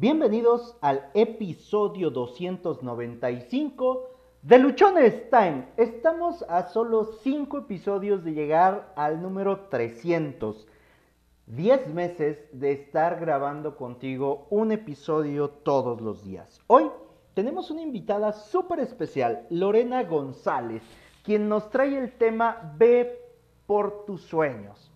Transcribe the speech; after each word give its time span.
Bienvenidos 0.00 0.76
al 0.80 1.10
episodio 1.12 2.10
295 2.10 4.08
de 4.42 4.58
Luchones 4.60 5.28
Time. 5.28 5.66
Estamos 5.76 6.44
a 6.48 6.68
solo 6.68 7.04
5 7.04 7.58
episodios 7.58 8.22
de 8.22 8.30
llegar 8.30 8.92
al 8.94 9.20
número 9.20 9.66
300. 9.68 10.68
10 11.48 11.88
meses 11.88 12.38
de 12.52 12.70
estar 12.70 13.18
grabando 13.18 13.74
contigo 13.74 14.46
un 14.50 14.70
episodio 14.70 15.50
todos 15.50 16.00
los 16.00 16.22
días. 16.22 16.60
Hoy 16.68 16.88
tenemos 17.34 17.72
una 17.72 17.82
invitada 17.82 18.32
súper 18.32 18.78
especial, 18.78 19.48
Lorena 19.50 20.04
González, 20.04 20.84
quien 21.24 21.48
nos 21.48 21.70
trae 21.70 21.98
el 21.98 22.12
tema 22.12 22.72
Ve 22.78 23.20
por 23.66 24.04
tus 24.04 24.22
sueños. 24.22 24.92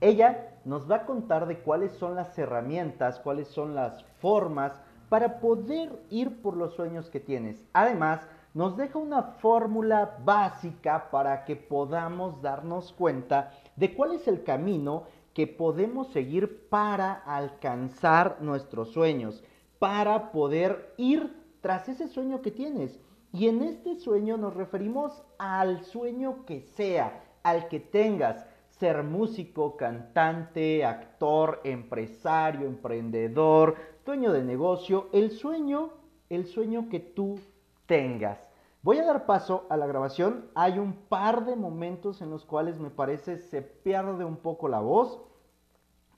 Ella 0.00 0.55
nos 0.66 0.90
va 0.90 0.96
a 0.96 1.06
contar 1.06 1.46
de 1.46 1.60
cuáles 1.60 1.92
son 1.92 2.16
las 2.16 2.36
herramientas, 2.36 3.20
cuáles 3.20 3.46
son 3.46 3.76
las 3.76 4.02
formas 4.18 4.72
para 5.08 5.38
poder 5.38 6.02
ir 6.10 6.42
por 6.42 6.56
los 6.56 6.74
sueños 6.74 7.08
que 7.08 7.20
tienes. 7.20 7.64
Además, 7.72 8.26
nos 8.52 8.76
deja 8.76 8.98
una 8.98 9.22
fórmula 9.22 10.18
básica 10.24 11.08
para 11.12 11.44
que 11.44 11.54
podamos 11.54 12.42
darnos 12.42 12.92
cuenta 12.92 13.52
de 13.76 13.94
cuál 13.94 14.14
es 14.14 14.26
el 14.26 14.42
camino 14.42 15.04
que 15.34 15.46
podemos 15.46 16.08
seguir 16.08 16.68
para 16.68 17.12
alcanzar 17.12 18.38
nuestros 18.40 18.90
sueños, 18.90 19.44
para 19.78 20.32
poder 20.32 20.94
ir 20.96 21.32
tras 21.60 21.88
ese 21.88 22.08
sueño 22.08 22.42
que 22.42 22.50
tienes. 22.50 22.98
Y 23.32 23.46
en 23.46 23.62
este 23.62 23.94
sueño 23.96 24.36
nos 24.36 24.54
referimos 24.54 25.22
al 25.38 25.84
sueño 25.84 26.44
que 26.44 26.62
sea, 26.62 27.22
al 27.44 27.68
que 27.68 27.78
tengas 27.78 28.44
ser 28.78 29.02
músico, 29.02 29.76
cantante, 29.76 30.84
actor, 30.84 31.60
empresario, 31.64 32.66
emprendedor, 32.66 33.76
dueño 34.04 34.32
de 34.32 34.44
negocio, 34.44 35.08
el 35.12 35.30
sueño, 35.30 35.90
el 36.28 36.46
sueño 36.46 36.88
que 36.90 37.00
tú 37.00 37.38
tengas. 37.86 38.38
Voy 38.82 38.98
a 38.98 39.04
dar 39.06 39.26
paso 39.26 39.66
a 39.70 39.76
la 39.76 39.86
grabación. 39.86 40.50
Hay 40.54 40.78
un 40.78 40.92
par 40.92 41.44
de 41.46 41.56
momentos 41.56 42.20
en 42.20 42.30
los 42.30 42.44
cuales 42.44 42.78
me 42.78 42.90
parece 42.90 43.38
se 43.38 43.62
pierde 43.62 44.24
un 44.24 44.36
poco 44.36 44.68
la 44.68 44.80
voz. 44.80 45.20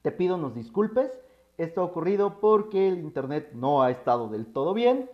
Te 0.02 0.12
pido 0.12 0.36
nos 0.36 0.54
disculpes. 0.54 1.10
Esto 1.56 1.80
ha 1.80 1.84
ocurrido 1.84 2.40
porque 2.40 2.88
el 2.88 2.98
internet 2.98 3.52
no 3.54 3.82
ha 3.82 3.90
estado 3.90 4.28
del 4.28 4.52
todo 4.52 4.74
bien. 4.74 5.08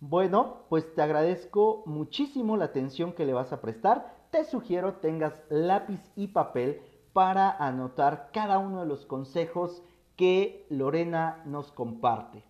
Bueno, 0.00 0.64
pues 0.68 0.94
te 0.94 1.02
agradezco 1.02 1.82
muchísimo 1.86 2.56
la 2.56 2.66
atención 2.66 3.12
que 3.12 3.24
le 3.24 3.32
vas 3.32 3.52
a 3.52 3.60
prestar 3.60 4.21
te 4.32 4.44
sugiero 4.44 4.94
tengas 4.94 5.34
lápiz 5.50 6.00
y 6.16 6.28
papel 6.28 6.80
para 7.12 7.50
anotar 7.50 8.30
cada 8.32 8.58
uno 8.58 8.80
de 8.80 8.86
los 8.86 9.04
consejos 9.04 9.82
que 10.16 10.66
Lorena 10.70 11.42
nos 11.44 11.70
comparte. 11.70 12.42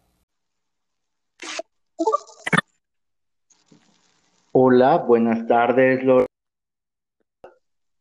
Hola, 4.52 4.98
buenas 4.98 5.44
tardes, 5.48 6.04
Lorena. 6.04 6.26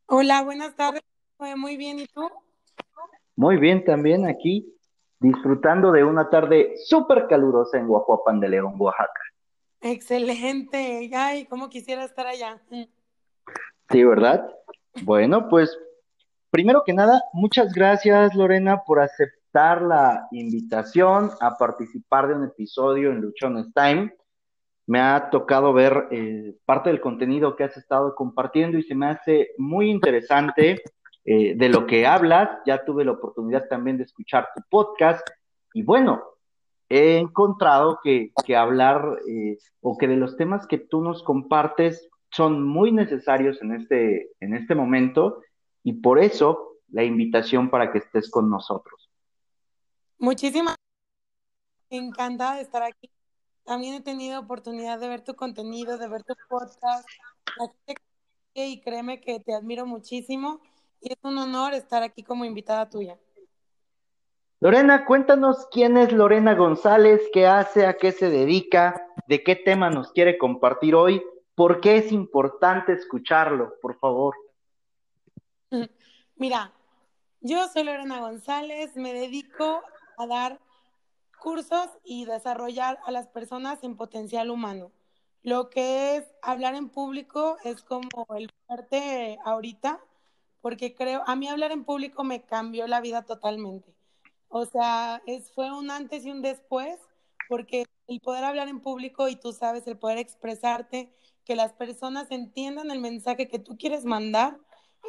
Hola, 0.06 0.44
buenas 0.44 0.76
tardes. 0.76 1.02
Muy 1.58 1.76
bien, 1.76 1.98
¿y 1.98 2.06
tú? 2.06 2.30
Muy 3.36 3.58
bien, 3.58 3.84
también 3.84 4.28
aquí, 4.28 4.78
disfrutando 5.20 5.92
de 5.92 6.04
una 6.04 6.30
tarde 6.30 6.76
súper 6.86 7.26
calurosa 7.28 7.80
en 7.80 7.88
Guajuapan 7.88 8.40
de 8.42 8.50
León, 8.50 8.76
Oaxaca. 8.78 9.22
Excelente. 9.80 11.10
Ay, 11.16 11.46
cómo 11.46 11.70
quisiera 11.70 12.04
estar 12.04 12.28
allá. 12.28 12.62
Sí, 13.92 14.06
¿verdad? 14.06 14.50
Bueno, 15.04 15.50
pues 15.50 15.78
primero 16.50 16.84
que 16.86 16.94
nada, 16.94 17.22
muchas 17.34 17.74
gracias 17.74 18.34
Lorena 18.36 18.84
por 18.86 19.02
aceptar 19.02 19.82
la 19.82 20.30
invitación 20.32 21.32
a 21.42 21.58
participar 21.58 22.30
de 22.30 22.36
un 22.36 22.46
episodio 22.46 23.12
en 23.12 23.20
Luchones 23.20 23.68
Time. 23.74 24.16
Me 24.88 25.02
ha 25.02 25.30
tocado 25.30 25.74
ver 25.74 26.08
eh, 26.10 26.56
parte 26.66 26.90
del 26.90 27.02
contenido 27.02 27.58
que 27.58 27.66
has 27.66 27.76
estado 27.76 28.16
compartiendo 28.16 28.78
y 28.78 28.84
se 28.84 28.96
me 28.96 29.08
hace 29.08 29.50
muy 29.58 29.90
interesante 29.90 30.82
eh, 31.26 31.56
de 31.58 31.70
lo 31.70 31.86
que 31.86 32.08
hablas. 32.08 32.50
Ya 32.66 32.86
tuve 32.86 33.04
la 33.04 33.12
oportunidad 33.12 33.68
también 33.68 33.98
de 33.98 34.04
escuchar 34.04 34.48
tu 34.56 34.62
podcast 34.70 35.28
y 35.74 35.84
bueno, 35.84 36.24
he 36.88 37.18
encontrado 37.18 38.00
que, 38.02 38.32
que 38.46 38.56
hablar 38.56 39.20
eh, 39.28 39.58
o 39.82 39.98
que 39.98 40.08
de 40.08 40.16
los 40.16 40.38
temas 40.38 40.66
que 40.66 40.78
tú 40.78 41.02
nos 41.02 41.24
compartes 41.24 42.08
son 42.32 42.64
muy 42.64 42.92
necesarios 42.92 43.62
en 43.62 43.74
este, 43.74 44.32
en 44.40 44.56
este 44.56 44.74
momento 44.74 45.42
y 45.84 45.94
por 45.94 46.20
eso 46.20 46.78
la 46.90 47.04
invitación 47.04 47.70
para 47.70 47.92
que 47.92 48.00
estés 48.00 48.30
con 48.30 48.50
nosotros. 48.50 49.10
Muchísimas 50.18 50.76
encantada 51.90 52.56
de 52.56 52.62
estar 52.62 52.84
aquí. 52.84 53.10
También 53.64 53.96
he 53.96 54.02
tenido 54.02 54.40
oportunidad 54.40 55.00
de 55.00 55.08
ver 55.08 55.22
tu 55.22 55.36
contenido, 55.36 55.98
de 55.98 56.08
ver 56.08 56.24
tu 56.24 56.34
podcast. 56.50 57.08
Y 58.54 58.82
créeme 58.82 59.22
que 59.22 59.40
te 59.40 59.54
admiro 59.54 59.86
muchísimo 59.86 60.62
y 61.00 61.14
es 61.14 61.18
un 61.24 61.38
honor 61.38 61.74
estar 61.74 62.04
aquí 62.04 62.24
como 62.24 62.46
invitada 62.46 62.90
tuya. 62.90 63.18
Lorena, 64.60 65.06
cuéntanos 65.06 65.68
quién 65.72 65.98
es 65.98 66.12
Lorena 66.12 66.54
González, 66.54 67.22
qué 67.34 67.48
hace, 67.48 67.88
a 67.88 67.98
qué 67.98 68.12
se 68.12 68.30
dedica, 68.30 69.08
de 69.28 69.44
qué 69.44 69.56
tema 69.56 69.90
nos 69.90 70.12
quiere 70.12 70.38
compartir 70.38 70.94
hoy 70.94 71.24
¿Por 71.56 71.82
qué 71.82 71.98
es 71.98 72.12
importante 72.12 72.94
escucharlo, 72.94 73.74
por 73.82 74.00
favor? 74.00 74.36
Mira, 76.36 76.72
yo 77.42 77.68
soy 77.68 77.84
Lorena 77.84 78.20
González, 78.20 78.96
me 78.96 79.14
dedico 79.14 79.82
a 80.18 80.28
dar 80.28 80.60
cursos 81.40 81.90
y 82.04 82.26
desarrollar 82.26 83.00
a 83.06 83.12
las 83.12 83.28
personas 83.28 83.84
en 83.84 83.98
potencial 83.98 84.50
humano. 84.50 84.92
Lo 85.44 85.70
que 85.70 86.18
es 86.18 86.26
hablar 86.42 86.76
en 86.76 86.90
público 86.90 87.58
es 87.64 87.82
como 87.82 88.10
el 88.38 88.50
fuerte 88.68 89.40
ahorita, 89.44 90.00
porque 90.62 90.94
creo, 90.94 91.24
a 91.26 91.36
mí 91.36 91.48
hablar 91.48 91.72
en 91.72 91.84
público 91.84 92.24
me 92.24 92.44
cambió 92.44 92.86
la 92.86 93.02
vida 93.02 93.24
totalmente. 93.24 93.94
O 94.50 94.66
sea, 94.66 95.22
es, 95.26 95.52
fue 95.52 95.72
un 95.72 95.90
antes 95.90 96.26
y 96.26 96.32
un 96.32 96.42
después, 96.42 97.00
porque 97.50 97.86
el 98.08 98.20
poder 98.22 98.44
hablar 98.44 98.68
en 98.68 98.82
público 98.82 99.28
y 99.28 99.36
tú 99.36 99.52
sabes, 99.52 99.88
el 99.88 99.98
poder 99.98 100.20
expresarte, 100.20 101.12
que 101.52 101.56
las 101.58 101.74
personas 101.74 102.32
entiendan 102.32 102.92
el 102.92 103.02
mensaje 103.02 103.50
que 103.50 103.60
tú 103.60 103.78
quieres 103.78 104.06
mandar 104.06 104.58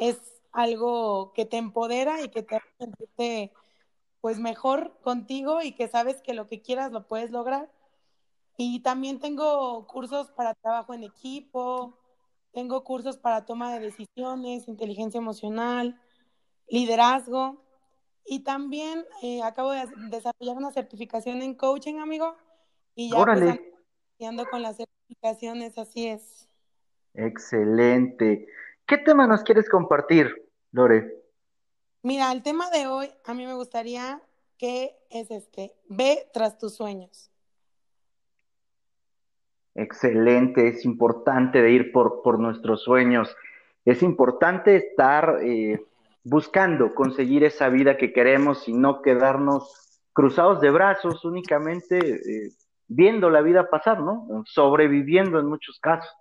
es 0.01 0.17
algo 0.51 1.31
que 1.31 1.45
te 1.45 1.55
empodera 1.55 2.21
y 2.21 2.27
que 2.27 2.43
te 2.43 2.57
hace 2.57 2.67
sentirte 2.77 3.53
pues 4.19 4.39
mejor 4.39 4.99
contigo 4.99 5.61
y 5.61 5.71
que 5.71 5.87
sabes 5.87 6.21
que 6.21 6.33
lo 6.33 6.49
que 6.49 6.61
quieras 6.61 6.91
lo 6.91 7.07
puedes 7.07 7.31
lograr. 7.31 7.71
Y 8.57 8.81
también 8.81 9.21
tengo 9.21 9.87
cursos 9.87 10.31
para 10.31 10.53
trabajo 10.53 10.93
en 10.93 11.05
equipo, 11.05 11.97
tengo 12.51 12.83
cursos 12.83 13.15
para 13.15 13.45
toma 13.45 13.73
de 13.73 13.79
decisiones, 13.79 14.67
inteligencia 14.67 15.19
emocional, 15.19 15.97
liderazgo 16.67 17.63
y 18.25 18.39
también 18.39 19.05
eh, 19.21 19.41
acabo 19.43 19.71
de 19.71 19.87
desarrollar 20.09 20.57
una 20.57 20.73
certificación 20.73 21.41
en 21.41 21.55
coaching, 21.55 21.99
amigo, 21.99 22.35
y 22.95 23.11
ya 23.11 23.23
pues, 23.23 23.59
ando 24.27 24.45
con 24.49 24.61
las 24.61 24.77
así 25.77 26.07
es. 26.07 26.49
Excelente. 27.13 28.47
¿Qué 28.85 28.97
tema 28.97 29.27
nos 29.27 29.43
quieres 29.43 29.69
compartir, 29.69 30.33
Lore? 30.71 31.23
Mira, 32.01 32.31
el 32.31 32.43
tema 32.43 32.69
de 32.69 32.87
hoy 32.87 33.09
a 33.25 33.33
mí 33.33 33.45
me 33.45 33.53
gustaría 33.53 34.21
que 34.57 34.95
es 35.09 35.31
este, 35.31 35.73
ve 35.87 36.29
tras 36.33 36.57
tus 36.57 36.75
sueños. 36.75 37.29
Excelente, 39.75 40.67
es 40.67 40.85
importante 40.85 41.61
de 41.61 41.71
ir 41.71 41.91
por, 41.91 42.21
por 42.21 42.39
nuestros 42.39 42.83
sueños. 42.83 43.35
Es 43.85 44.03
importante 44.03 44.75
estar 44.75 45.39
eh, 45.43 45.83
buscando 46.23 46.93
conseguir 46.93 47.43
esa 47.43 47.69
vida 47.69 47.97
que 47.97 48.13
queremos 48.13 48.67
y 48.67 48.73
no 48.73 49.01
quedarnos 49.01 50.01
cruzados 50.13 50.61
de 50.61 50.69
brazos 50.69 51.25
únicamente 51.25 51.97
eh, 51.97 52.51
viendo 52.87 53.29
la 53.29 53.41
vida 53.41 53.69
pasar, 53.69 53.99
¿no? 54.01 54.43
Sobreviviendo 54.45 55.39
en 55.39 55.47
muchos 55.47 55.79
casos. 55.79 56.11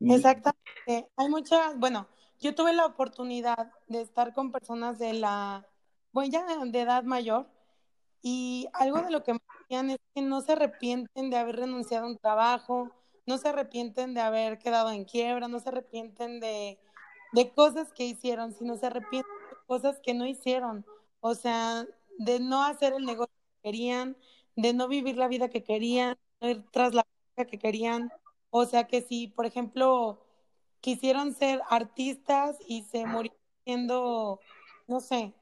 Exactamente. 0.00 1.10
Hay 1.16 1.28
muchas, 1.28 1.78
bueno, 1.78 2.08
yo 2.40 2.54
tuve 2.54 2.72
la 2.72 2.86
oportunidad 2.86 3.72
de 3.88 4.00
estar 4.00 4.32
con 4.32 4.52
personas 4.52 4.98
de 4.98 5.14
la, 5.14 5.66
bueno, 6.12 6.30
ya 6.30 6.64
de 6.64 6.80
edad 6.80 7.02
mayor, 7.02 7.48
y 8.22 8.68
algo 8.72 9.00
de 9.02 9.10
lo 9.10 9.22
que 9.22 9.34
me 9.34 9.40
decían 9.60 9.90
es 9.90 9.98
que 10.14 10.22
no 10.22 10.40
se 10.40 10.52
arrepienten 10.52 11.30
de 11.30 11.36
haber 11.36 11.56
renunciado 11.56 12.06
a 12.06 12.08
un 12.08 12.18
trabajo, 12.18 12.90
no 13.26 13.38
se 13.38 13.48
arrepienten 13.48 14.14
de 14.14 14.20
haber 14.20 14.58
quedado 14.58 14.90
en 14.90 15.04
quiebra, 15.04 15.48
no 15.48 15.60
se 15.60 15.68
arrepienten 15.68 16.40
de, 16.40 16.78
de 17.32 17.52
cosas 17.52 17.92
que 17.92 18.04
hicieron, 18.04 18.52
sino 18.52 18.76
se 18.76 18.86
arrepienten 18.86 19.36
de 19.50 19.56
cosas 19.66 20.00
que 20.00 20.14
no 20.14 20.26
hicieron. 20.26 20.84
O 21.20 21.34
sea, 21.34 21.86
de 22.18 22.40
no 22.40 22.64
hacer 22.64 22.94
el 22.94 23.04
negocio 23.04 23.34
que 23.62 23.68
querían, 23.68 24.16
de 24.58 24.72
no 24.72 24.88
vivir 24.88 25.16
la 25.16 25.28
vida 25.28 25.48
que 25.48 25.62
querían, 25.62 26.18
ir 26.40 26.64
tras 26.72 26.92
la 26.92 27.06
vida 27.36 27.48
que 27.48 27.58
querían. 27.58 28.10
O 28.50 28.66
sea 28.66 28.88
que 28.88 29.02
si, 29.02 29.28
por 29.28 29.46
ejemplo, 29.46 30.20
quisieron 30.80 31.32
ser 31.34 31.62
artistas 31.70 32.58
y 32.66 32.82
se 32.82 33.06
murieron 33.06 33.38
siendo, 33.64 34.40
no 34.88 35.00
sé, 35.00 35.32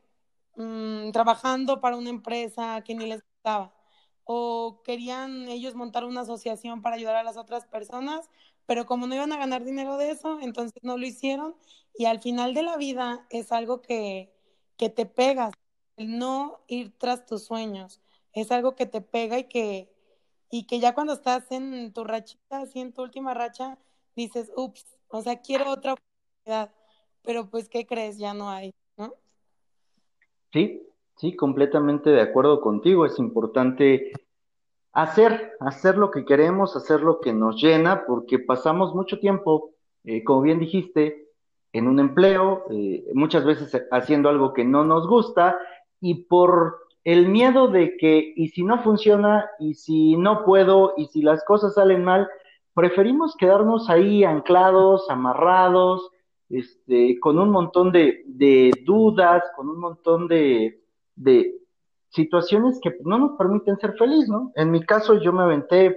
mm, 0.56 1.12
trabajando 1.12 1.80
para 1.80 1.96
una 1.96 2.10
empresa 2.10 2.82
que 2.84 2.94
ni 2.94 3.06
les 3.06 3.22
gustaba. 3.22 3.74
O 4.24 4.82
querían 4.84 5.48
ellos 5.48 5.74
montar 5.74 6.04
una 6.04 6.22
asociación 6.22 6.82
para 6.82 6.96
ayudar 6.96 7.16
a 7.16 7.22
las 7.22 7.38
otras 7.38 7.66
personas, 7.66 8.28
pero 8.66 8.84
como 8.86 9.06
no 9.06 9.14
iban 9.14 9.32
a 9.32 9.38
ganar 9.38 9.64
dinero 9.64 9.96
de 9.96 10.10
eso, 10.10 10.40
entonces 10.40 10.82
no 10.82 10.98
lo 10.98 11.06
hicieron. 11.06 11.56
Y 11.94 12.04
al 12.06 12.20
final 12.20 12.52
de 12.54 12.62
la 12.64 12.76
vida 12.76 13.26
es 13.30 13.52
algo 13.52 13.80
que, 13.80 14.34
que 14.76 14.90
te 14.90 15.06
pegas, 15.06 15.54
el 15.96 16.18
no 16.18 16.60
ir 16.68 16.92
tras 16.98 17.24
tus 17.26 17.44
sueños. 17.44 18.02
Es 18.36 18.52
algo 18.52 18.76
que 18.76 18.84
te 18.84 19.00
pega 19.00 19.38
y 19.38 19.44
que, 19.44 19.90
y 20.50 20.66
que 20.66 20.78
ya 20.78 20.94
cuando 20.94 21.14
estás 21.14 21.50
en 21.50 21.90
tu 21.94 22.04
rachita, 22.04 22.60
así 22.60 22.80
en 22.80 22.92
tu 22.92 23.00
última 23.00 23.32
racha, 23.32 23.78
dices, 24.14 24.52
ups, 24.54 24.84
o 25.08 25.22
sea, 25.22 25.40
quiero 25.40 25.70
otra 25.70 25.94
oportunidad, 25.94 26.70
pero 27.22 27.48
pues, 27.48 27.70
¿qué 27.70 27.86
crees? 27.86 28.18
Ya 28.18 28.34
no 28.34 28.50
hay, 28.50 28.74
¿no? 28.98 29.14
Sí, 30.52 30.86
sí, 31.16 31.34
completamente 31.34 32.10
de 32.10 32.20
acuerdo 32.20 32.60
contigo. 32.60 33.06
Es 33.06 33.18
importante 33.18 34.12
hacer, 34.92 35.56
hacer 35.60 35.96
lo 35.96 36.10
que 36.10 36.26
queremos, 36.26 36.76
hacer 36.76 37.00
lo 37.00 37.20
que 37.20 37.32
nos 37.32 37.62
llena, 37.62 38.04
porque 38.06 38.38
pasamos 38.38 38.94
mucho 38.94 39.18
tiempo, 39.18 39.70
eh, 40.04 40.22
como 40.22 40.42
bien 40.42 40.58
dijiste, 40.58 41.30
en 41.72 41.88
un 41.88 42.00
empleo, 42.00 42.66
eh, 42.70 43.06
muchas 43.14 43.46
veces 43.46 43.82
haciendo 43.90 44.28
algo 44.28 44.52
que 44.52 44.64
no 44.64 44.84
nos 44.84 45.08
gusta 45.08 45.58
y 46.02 46.24
por 46.24 46.85
el 47.06 47.28
miedo 47.28 47.68
de 47.68 47.96
que, 47.96 48.32
y 48.34 48.48
si 48.48 48.64
no 48.64 48.82
funciona, 48.82 49.48
y 49.60 49.74
si 49.74 50.16
no 50.16 50.44
puedo, 50.44 50.92
y 50.96 51.06
si 51.06 51.22
las 51.22 51.44
cosas 51.44 51.74
salen 51.74 52.02
mal, 52.02 52.28
preferimos 52.74 53.36
quedarnos 53.36 53.88
ahí 53.88 54.24
anclados, 54.24 55.08
amarrados, 55.08 56.10
este, 56.50 57.20
con 57.20 57.38
un 57.38 57.50
montón 57.50 57.92
de, 57.92 58.24
dudas, 58.84 59.44
con 59.54 59.68
un 59.68 59.78
montón 59.78 60.26
de, 60.26 60.80
situaciones 62.08 62.80
que 62.82 62.96
no 63.04 63.18
nos 63.18 63.38
permiten 63.38 63.78
ser 63.78 63.92
felices, 63.96 64.28
¿no? 64.28 64.50
En 64.56 64.72
mi 64.72 64.82
caso, 64.84 65.20
yo 65.20 65.32
me 65.32 65.44
aventé 65.44 65.94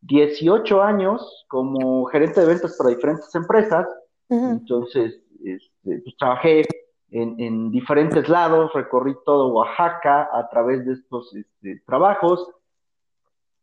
18 0.00 0.82
años 0.82 1.46
como 1.46 2.04
gerente 2.06 2.40
de 2.40 2.46
ventas 2.48 2.76
para 2.76 2.90
diferentes 2.90 3.32
empresas, 3.36 3.86
entonces 4.28 5.22
este, 5.44 6.00
pues, 6.02 6.16
trabajé 6.18 6.62
en, 7.10 7.70
diferentes 7.70 8.28
lados, 8.28 8.72
recorrí 8.74 9.16
todo 9.24 9.52
Oaxaca 9.52 10.28
a 10.32 10.48
través 10.50 10.84
de 10.84 10.92
estos 10.94 11.34
este, 11.34 11.82
trabajos. 11.86 12.50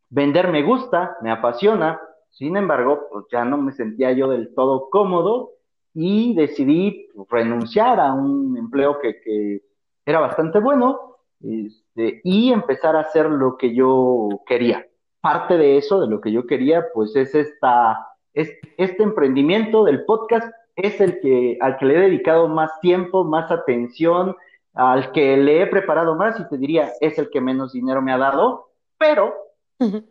Vender 0.10 0.50
me 0.50 0.64
gusta, 0.64 1.18
me 1.22 1.32
apasiona, 1.32 2.00
sin 2.32 2.58
embargo, 2.58 3.08
pues 3.12 3.26
ya 3.32 3.46
no 3.46 3.58
me 3.58 3.72
sentía 3.72 4.12
yo 4.12 4.30
del 4.30 4.54
todo 4.54 4.90
cómodo 4.90 5.52
y 5.94 6.36
decidí 6.36 7.08
renunciar 7.30 8.00
a 8.00 8.14
un 8.14 8.58
empleo 8.58 9.00
que, 9.00 9.62
era 10.08 10.20
bastante 10.20 10.60
bueno 10.60 11.18
este, 11.42 12.22
y 12.24 12.52
empezar 12.52 12.96
a 12.96 13.02
hacer 13.02 13.28
lo 13.28 13.58
que 13.58 13.74
yo 13.74 14.30
quería. 14.46 14.86
Parte 15.22 15.58
de 15.58 15.78
eso, 15.78 16.00
de 16.00 16.08
lo 16.08 16.22
que 16.22 16.32
yo 16.32 16.46
quería, 16.46 16.86
pues 16.94 17.16
es 17.16 17.34
esta, 17.34 18.08
es, 18.34 18.52
este 18.78 19.02
emprendimiento 19.02 19.84
del 19.84 20.06
podcast 20.06 20.48
es 20.76 21.00
el 21.00 21.20
que, 21.20 21.58
al 21.62 21.78
que 21.78 21.86
le 21.86 21.96
he 21.96 22.02
dedicado 22.02 22.48
más 22.48 22.80
tiempo, 22.82 23.24
más 23.24 23.50
atención, 23.52 24.36
al 24.74 25.12
que 25.12 25.38
le 25.38 25.62
he 25.62 25.68
preparado 25.68 26.16
más 26.16 26.40
y 26.40 26.48
te 26.50 26.58
diría, 26.58 26.92
es 27.00 27.18
el 27.18 27.30
que 27.30 27.42
menos 27.42 27.74
dinero 27.74 28.02
me 28.02 28.12
ha 28.12 28.18
dado, 28.18 28.72
pero, 28.98 29.34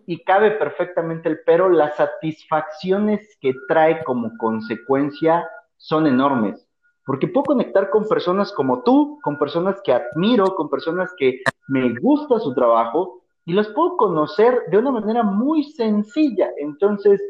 y 0.07 0.23
cabe 0.25 0.53
perfectamente 0.53 1.29
el 1.29 1.41
pero, 1.45 1.69
las 1.69 1.97
satisfacciones 1.97 3.37
que 3.41 3.55
trae 3.69 4.03
como 4.05 4.31
consecuencia 4.39 5.47
son 5.77 6.07
enormes, 6.07 6.67
porque 7.05 7.29
puedo 7.29 7.45
conectar 7.45 7.91
con 7.91 8.09
personas 8.09 8.53
como 8.53 8.83
tú, 8.83 9.19
con 9.23 9.39
personas 9.39 9.81
que 9.83 9.93
admiro, 9.93 10.55
con 10.55 10.71
personas 10.71 11.13
que 11.19 11.41
me 11.69 11.95
gusta 11.99 12.39
su 12.39 12.55
trabajo 12.55 13.23
y 13.45 13.53
los 13.53 13.69
puedo 13.69 13.97
conocer 13.97 14.63
de 14.71 14.79
una 14.79 14.91
manera 14.91 15.23
muy 15.23 15.65
sencilla. 15.65 16.49
Entonces, 16.59 17.23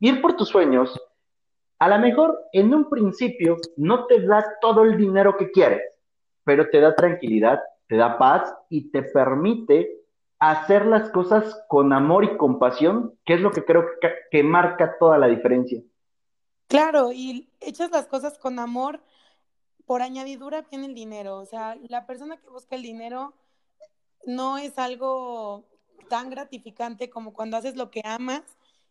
ir 0.00 0.20
por 0.20 0.34
tus 0.36 0.48
sueños, 0.48 0.98
a 1.82 1.88
lo 1.88 1.98
mejor 1.98 2.38
en 2.52 2.72
un 2.72 2.88
principio 2.88 3.56
no 3.76 4.06
te 4.06 4.24
da 4.24 4.56
todo 4.60 4.84
el 4.84 4.96
dinero 4.96 5.36
que 5.36 5.50
quieres, 5.50 5.82
pero 6.44 6.70
te 6.70 6.80
da 6.80 6.94
tranquilidad, 6.94 7.60
te 7.88 7.96
da 7.96 8.18
paz 8.18 8.54
y 8.68 8.92
te 8.92 9.02
permite 9.02 9.90
hacer 10.38 10.86
las 10.86 11.10
cosas 11.10 11.60
con 11.66 11.92
amor 11.92 12.22
y 12.22 12.36
compasión, 12.36 13.18
que 13.24 13.34
es 13.34 13.40
lo 13.40 13.50
que 13.50 13.64
creo 13.64 13.84
que, 14.30 14.42
marca 14.44 14.96
toda 15.00 15.18
la 15.18 15.26
diferencia. 15.26 15.82
Claro, 16.68 17.10
y 17.10 17.48
echas 17.58 17.90
las 17.90 18.06
cosas 18.06 18.38
con 18.38 18.60
amor, 18.60 19.00
por 19.84 20.02
añadidura 20.02 20.64
viene 20.70 20.86
el 20.86 20.94
dinero. 20.94 21.38
O 21.38 21.46
sea, 21.46 21.76
la 21.88 22.06
persona 22.06 22.36
que 22.36 22.48
busca 22.48 22.76
el 22.76 22.82
dinero 22.82 23.34
no 24.24 24.56
es 24.56 24.78
algo 24.78 25.64
tan 26.08 26.30
gratificante 26.30 27.10
como 27.10 27.32
cuando 27.32 27.56
haces 27.56 27.74
lo 27.74 27.90
que 27.90 28.02
amas 28.04 28.44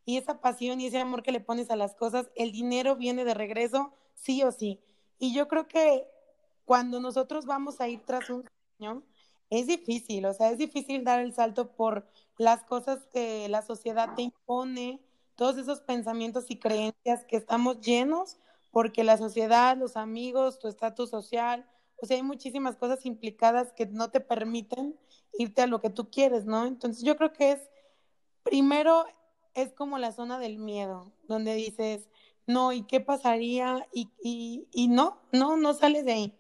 y 0.05 0.17
esa 0.17 0.41
pasión 0.41 0.81
y 0.81 0.87
ese 0.87 0.99
amor 0.99 1.23
que 1.23 1.31
le 1.31 1.39
pones 1.39 1.69
a 1.69 1.75
las 1.75 1.95
cosas, 1.95 2.31
el 2.35 2.51
dinero 2.51 2.95
viene 2.95 3.25
de 3.25 3.33
regreso, 3.33 3.93
sí 4.15 4.43
o 4.43 4.51
sí. 4.51 4.79
Y 5.19 5.33
yo 5.33 5.47
creo 5.47 5.67
que 5.67 6.07
cuando 6.65 6.99
nosotros 6.99 7.45
vamos 7.45 7.81
a 7.81 7.87
ir 7.87 8.01
tras 8.05 8.29
un 8.29 8.43
sueño, 8.77 9.03
es 9.49 9.67
difícil, 9.67 10.25
o 10.25 10.33
sea, 10.33 10.49
es 10.49 10.57
difícil 10.57 11.03
dar 11.03 11.19
el 11.19 11.33
salto 11.33 11.73
por 11.73 12.07
las 12.37 12.63
cosas 12.63 13.05
que 13.11 13.49
la 13.49 13.61
sociedad 13.61 14.15
te 14.15 14.21
impone, 14.23 15.01
todos 15.35 15.57
esos 15.57 15.81
pensamientos 15.81 16.45
y 16.49 16.57
creencias 16.57 17.25
que 17.25 17.35
estamos 17.35 17.81
llenos, 17.81 18.37
porque 18.71 19.03
la 19.03 19.17
sociedad, 19.17 19.75
los 19.75 19.97
amigos, 19.97 20.59
tu 20.59 20.67
estatus 20.67 21.09
social, 21.09 21.67
o 21.97 22.05
sea, 22.05 22.17
hay 22.17 22.23
muchísimas 22.23 22.77
cosas 22.77 23.05
implicadas 23.05 23.73
que 23.73 23.85
no 23.85 24.09
te 24.09 24.21
permiten 24.21 24.97
irte 25.33 25.61
a 25.61 25.67
lo 25.67 25.81
que 25.81 25.89
tú 25.89 26.09
quieres, 26.09 26.45
¿no? 26.45 26.65
Entonces 26.65 27.03
yo 27.03 27.15
creo 27.17 27.33
que 27.33 27.51
es 27.51 27.69
primero 28.43 29.05
es 29.53 29.73
como 29.73 29.97
la 29.97 30.11
zona 30.11 30.39
del 30.39 30.57
miedo, 30.57 31.11
donde 31.27 31.55
dices, 31.55 32.09
no, 32.47 32.73
¿y 32.73 32.83
qué 32.83 32.99
pasaría? 32.99 33.87
Y, 33.93 34.09
y, 34.23 34.67
y 34.71 34.87
no, 34.87 35.19
no, 35.31 35.57
no 35.57 35.73
sales 35.73 36.05
de 36.05 36.13
ahí. 36.13 36.33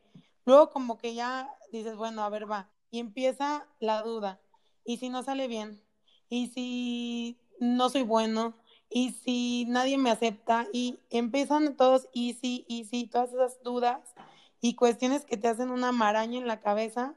Luego 0.45 0.69
como 0.69 0.97
que 0.97 1.13
ya 1.13 1.49
dices, 1.71 1.95
bueno, 1.95 2.23
a 2.23 2.29
ver, 2.29 2.49
va. 2.49 2.69
Y 2.89 2.99
empieza 2.99 3.67
la 3.79 4.01
duda. 4.01 4.41
¿Y 4.83 4.97
si 4.97 5.09
no 5.09 5.23
sale 5.23 5.47
bien? 5.47 5.81
¿Y 6.29 6.47
si 6.47 7.37
no 7.59 7.89
soy 7.89 8.03
bueno? 8.03 8.55
¿Y 8.89 9.11
si 9.11 9.65
nadie 9.69 9.97
me 9.97 10.11
acepta? 10.11 10.67
Y 10.73 10.99
empiezan 11.09 11.77
todos, 11.77 12.09
y 12.13 12.33
sí, 12.33 12.65
y 12.67 12.85
sí, 12.85 13.07
todas 13.07 13.31
esas 13.31 13.61
dudas 13.63 14.13
y 14.59 14.75
cuestiones 14.75 15.25
que 15.25 15.37
te 15.37 15.47
hacen 15.47 15.71
una 15.71 15.91
maraña 15.91 16.39
en 16.39 16.47
la 16.47 16.61
cabeza 16.61 17.15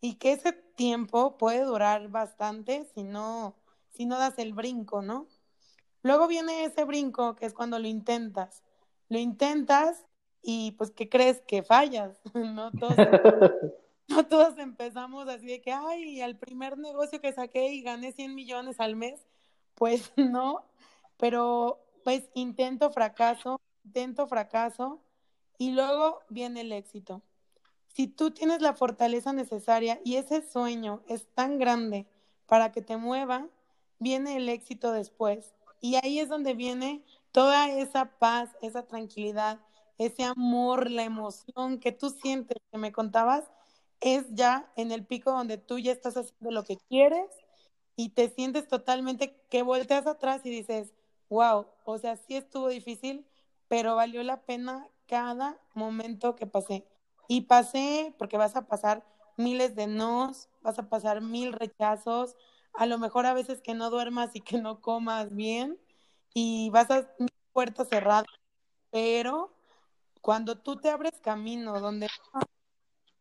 y 0.00 0.14
que 0.14 0.32
ese 0.32 0.52
tiempo 0.52 1.38
puede 1.38 1.62
durar 1.64 2.08
bastante 2.08 2.84
si 2.94 3.02
no, 3.02 3.56
si 3.90 4.06
no 4.06 4.18
das 4.18 4.38
el 4.38 4.52
brinco, 4.52 5.02
¿no? 5.02 5.26
Luego 6.04 6.28
viene 6.28 6.64
ese 6.64 6.84
brinco 6.84 7.34
que 7.34 7.46
es 7.46 7.54
cuando 7.54 7.78
lo 7.78 7.88
intentas. 7.88 8.62
Lo 9.08 9.18
intentas 9.18 10.04
y 10.42 10.72
pues 10.72 10.90
¿qué 10.90 11.08
crees? 11.08 11.40
Que 11.48 11.62
fallas. 11.62 12.20
no, 12.34 12.70
todos, 12.72 12.94
no 14.08 14.26
todos 14.26 14.58
empezamos 14.58 15.26
así 15.28 15.46
de 15.46 15.62
que, 15.62 15.72
ay, 15.72 16.20
al 16.20 16.36
primer 16.36 16.76
negocio 16.76 17.22
que 17.22 17.32
saqué 17.32 17.72
y 17.72 17.80
gané 17.80 18.12
100 18.12 18.34
millones 18.34 18.80
al 18.80 18.96
mes. 18.96 19.26
Pues 19.74 20.12
no, 20.16 20.66
pero 21.16 21.80
pues 22.04 22.28
intento, 22.34 22.90
fracaso, 22.90 23.58
intento, 23.82 24.26
fracaso 24.26 25.00
y 25.56 25.70
luego 25.70 26.20
viene 26.28 26.60
el 26.60 26.72
éxito. 26.72 27.22
Si 27.88 28.08
tú 28.08 28.30
tienes 28.30 28.60
la 28.60 28.74
fortaleza 28.74 29.32
necesaria 29.32 29.98
y 30.04 30.16
ese 30.16 30.42
sueño 30.42 31.00
es 31.08 31.26
tan 31.28 31.58
grande 31.58 32.06
para 32.44 32.72
que 32.72 32.82
te 32.82 32.98
mueva, 32.98 33.48
viene 33.98 34.36
el 34.36 34.50
éxito 34.50 34.92
después. 34.92 35.53
Y 35.84 35.96
ahí 35.96 36.18
es 36.18 36.30
donde 36.30 36.54
viene 36.54 37.04
toda 37.30 37.68
esa 37.68 38.06
paz, 38.18 38.48
esa 38.62 38.86
tranquilidad, 38.86 39.60
ese 39.98 40.24
amor, 40.24 40.90
la 40.90 41.02
emoción 41.04 41.78
que 41.78 41.92
tú 41.92 42.08
sientes, 42.08 42.56
que 42.72 42.78
me 42.78 42.90
contabas, 42.90 43.44
es 44.00 44.24
ya 44.30 44.72
en 44.76 44.92
el 44.92 45.04
pico 45.04 45.30
donde 45.32 45.58
tú 45.58 45.78
ya 45.78 45.92
estás 45.92 46.16
haciendo 46.16 46.52
lo 46.52 46.64
que 46.64 46.78
quieres 46.88 47.28
y 47.96 48.08
te 48.08 48.30
sientes 48.30 48.66
totalmente 48.66 49.38
que 49.50 49.62
volteas 49.62 50.06
atrás 50.06 50.40
y 50.44 50.48
dices, 50.48 50.94
wow, 51.28 51.66
o 51.84 51.98
sea, 51.98 52.16
sí 52.16 52.34
estuvo 52.34 52.68
difícil, 52.68 53.26
pero 53.68 53.94
valió 53.94 54.22
la 54.22 54.40
pena 54.40 54.88
cada 55.06 55.60
momento 55.74 56.34
que 56.34 56.46
pasé. 56.46 56.86
Y 57.28 57.42
pasé 57.42 58.14
porque 58.16 58.38
vas 58.38 58.56
a 58.56 58.66
pasar 58.68 59.04
miles 59.36 59.76
de 59.76 59.86
nos, 59.86 60.48
vas 60.62 60.78
a 60.78 60.88
pasar 60.88 61.20
mil 61.20 61.52
rechazos, 61.52 62.36
a 62.74 62.86
lo 62.86 62.98
mejor 62.98 63.26
a 63.26 63.34
veces 63.34 63.60
que 63.60 63.74
no 63.74 63.90
duermas 63.90 64.30
y 64.34 64.40
que 64.40 64.58
no 64.58 64.80
comas 64.80 65.34
bien 65.34 65.78
y 66.34 66.70
vas 66.70 66.90
a 66.90 67.08
puertas 67.52 67.88
cerradas, 67.88 68.26
pero 68.90 69.54
cuando 70.20 70.58
tú 70.58 70.76
te 70.76 70.90
abres 70.90 71.20
camino 71.20 71.80
donde 71.80 72.08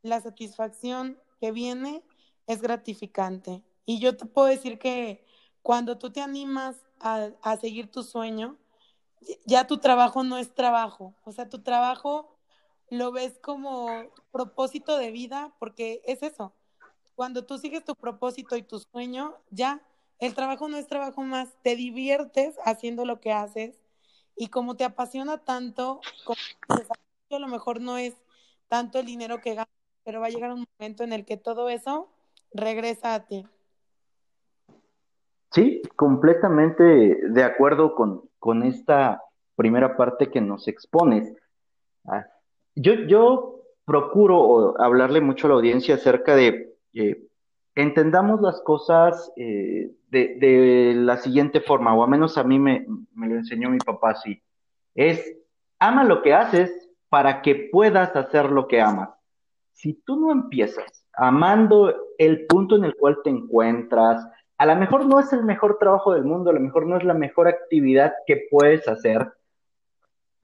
la 0.02 0.20
satisfacción 0.22 1.20
que 1.40 1.52
viene 1.52 2.04
es 2.48 2.62
gratificante. 2.62 3.64
Y 3.86 4.00
yo 4.00 4.18
te 4.18 4.26
puedo 4.26 4.48
decir 4.48 4.80
que 4.80 5.26
cuando 5.62 5.98
tú 5.98 6.12
te 6.12 6.22
animas 6.22 6.76
a, 7.00 7.30
a 7.42 7.58
seguir 7.58 7.92
tu 7.92 8.04
sueño, 8.04 8.58
ya 9.46 9.68
tu 9.68 9.78
trabajo 9.78 10.24
no 10.24 10.38
es 10.38 10.54
trabajo, 10.54 11.14
o 11.24 11.32
sea, 11.32 11.48
tu 11.48 11.62
trabajo 11.64 12.38
lo 12.90 13.12
ves 13.12 13.40
como 13.40 13.88
propósito 14.32 14.98
de 14.98 15.12
vida 15.12 15.54
porque 15.60 16.02
es 16.06 16.24
eso, 16.24 16.54
cuando 17.16 17.46
tú 17.46 17.58
sigues 17.58 17.84
tu 17.84 17.96
propósito 17.96 18.56
y 18.56 18.64
tu 18.64 18.80
sueño, 18.80 19.36
ya 19.50 19.82
el 20.20 20.34
trabajo 20.34 20.68
no 20.68 20.78
es 20.78 20.88
trabajo 20.88 21.22
más, 21.22 21.54
te 21.62 21.76
diviertes 21.76 22.56
haciendo 22.66 23.06
lo 23.06 23.20
que 23.20 23.32
haces 23.32 23.80
y 24.36 24.48
como 24.48 24.76
te 24.76 24.84
apasiona 24.84 25.40
tanto, 25.40 26.02
a 27.30 27.40
lo 27.40 27.48
mejor 27.48 27.82
no 27.82 27.98
es 27.98 28.16
tanto 28.68 29.00
el 29.00 29.06
dinero 29.06 29.42
que 29.42 29.56
ganas, 29.56 29.70
pero 30.04 30.22
va 30.22 30.28
a 30.28 30.30
llegar 30.30 30.52
un 30.52 30.66
momento 30.80 31.04
en 31.04 31.14
el 31.14 31.26
que 31.26 31.38
todo 31.38 31.70
eso 31.70 32.10
regresa 32.54 33.16
a 33.16 33.26
ti. 33.26 33.46
Sí, 35.52 35.82
completamente 35.96 36.84
de 36.84 37.44
acuerdo 37.44 37.94
con, 37.94 38.30
con 38.40 38.64
esta 38.64 39.22
primera 39.56 39.96
parte 39.96 40.32
que 40.32 40.42
nos 40.42 40.68
expones. 40.68 41.32
Ah, 42.06 42.26
yo, 42.76 42.94
yo 43.08 43.62
procuro 43.86 44.80
hablarle 44.82 45.22
mucho 45.22 45.46
a 45.46 45.50
la 45.50 45.56
audiencia 45.56 45.96
acerca 45.96 46.36
de 46.36 46.73
eh, 46.94 47.28
entendamos 47.76 48.42
las 48.42 48.62
cosas 48.62 49.32
eh, 49.36 49.92
de, 50.10 50.36
de, 50.40 50.94
la 50.96 51.18
siguiente 51.18 51.62
forma, 51.62 51.94
o 51.96 52.04
al 52.04 52.10
menos 52.10 52.38
a 52.38 52.44
mí 52.44 52.60
me, 52.60 52.86
me 53.16 53.28
lo 53.28 53.36
enseñó 53.36 53.70
mi 53.70 53.80
papá 53.80 54.12
así. 54.12 54.42
Es, 54.96 55.36
ama 55.80 56.04
lo 56.04 56.22
que 56.22 56.34
haces 56.34 56.90
para 57.10 57.42
que 57.42 57.70
puedas 57.72 58.16
hacer 58.16 58.52
lo 58.52 58.68
que 58.68 58.82
amas. 58.82 59.10
Si 59.72 59.94
tú 59.94 60.20
no 60.20 60.32
empiezas 60.32 61.06
amando 61.14 61.94
el 62.18 62.46
punto 62.48 62.76
en 62.76 62.86
el 62.86 62.96
cual 62.96 63.20
te 63.24 63.30
encuentras, 63.30 64.28
a 64.58 64.66
lo 64.66 64.76
mejor 64.76 65.06
no 65.06 65.20
es 65.20 65.34
el 65.34 65.44
mejor 65.44 65.78
trabajo 65.80 66.14
del 66.14 66.24
mundo, 66.24 66.50
a 66.50 66.54
lo 66.54 66.60
mejor 66.60 66.86
no 66.86 66.98
es 66.98 67.04
la 67.04 67.14
mejor 67.14 67.48
actividad 67.48 68.14
que 68.26 68.48
puedes 68.50 68.88
hacer. 68.88 69.34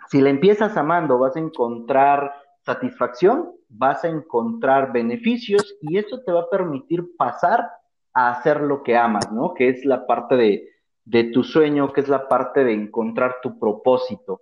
Si 0.10 0.20
la 0.22 0.30
empiezas 0.30 0.76
amando, 0.78 1.20
vas 1.20 1.36
a 1.36 1.40
encontrar 1.40 2.34
satisfacción, 2.66 3.54
vas 3.70 4.04
a 4.04 4.10
encontrar 4.10 4.92
beneficios 4.92 5.76
y 5.82 5.98
eso 5.98 6.22
te 6.22 6.32
va 6.32 6.42
a 6.42 6.50
permitir 6.50 7.16
pasar 7.18 7.72
a 8.14 8.32
hacer 8.32 8.62
lo 8.62 8.84
que 8.84 8.98
amas, 8.98 9.32
¿no? 9.32 9.54
Que 9.54 9.70
es 9.70 9.86
la 9.86 10.06
parte 10.08 10.36
de, 10.36 10.70
de 11.06 11.26
tu 11.26 11.44
sueño, 11.44 11.94
que 11.94 12.02
es 12.02 12.08
la 12.08 12.28
parte 12.28 12.64
de 12.64 12.74
encontrar 12.74 13.38
tu 13.42 13.60
propósito. 13.60 14.42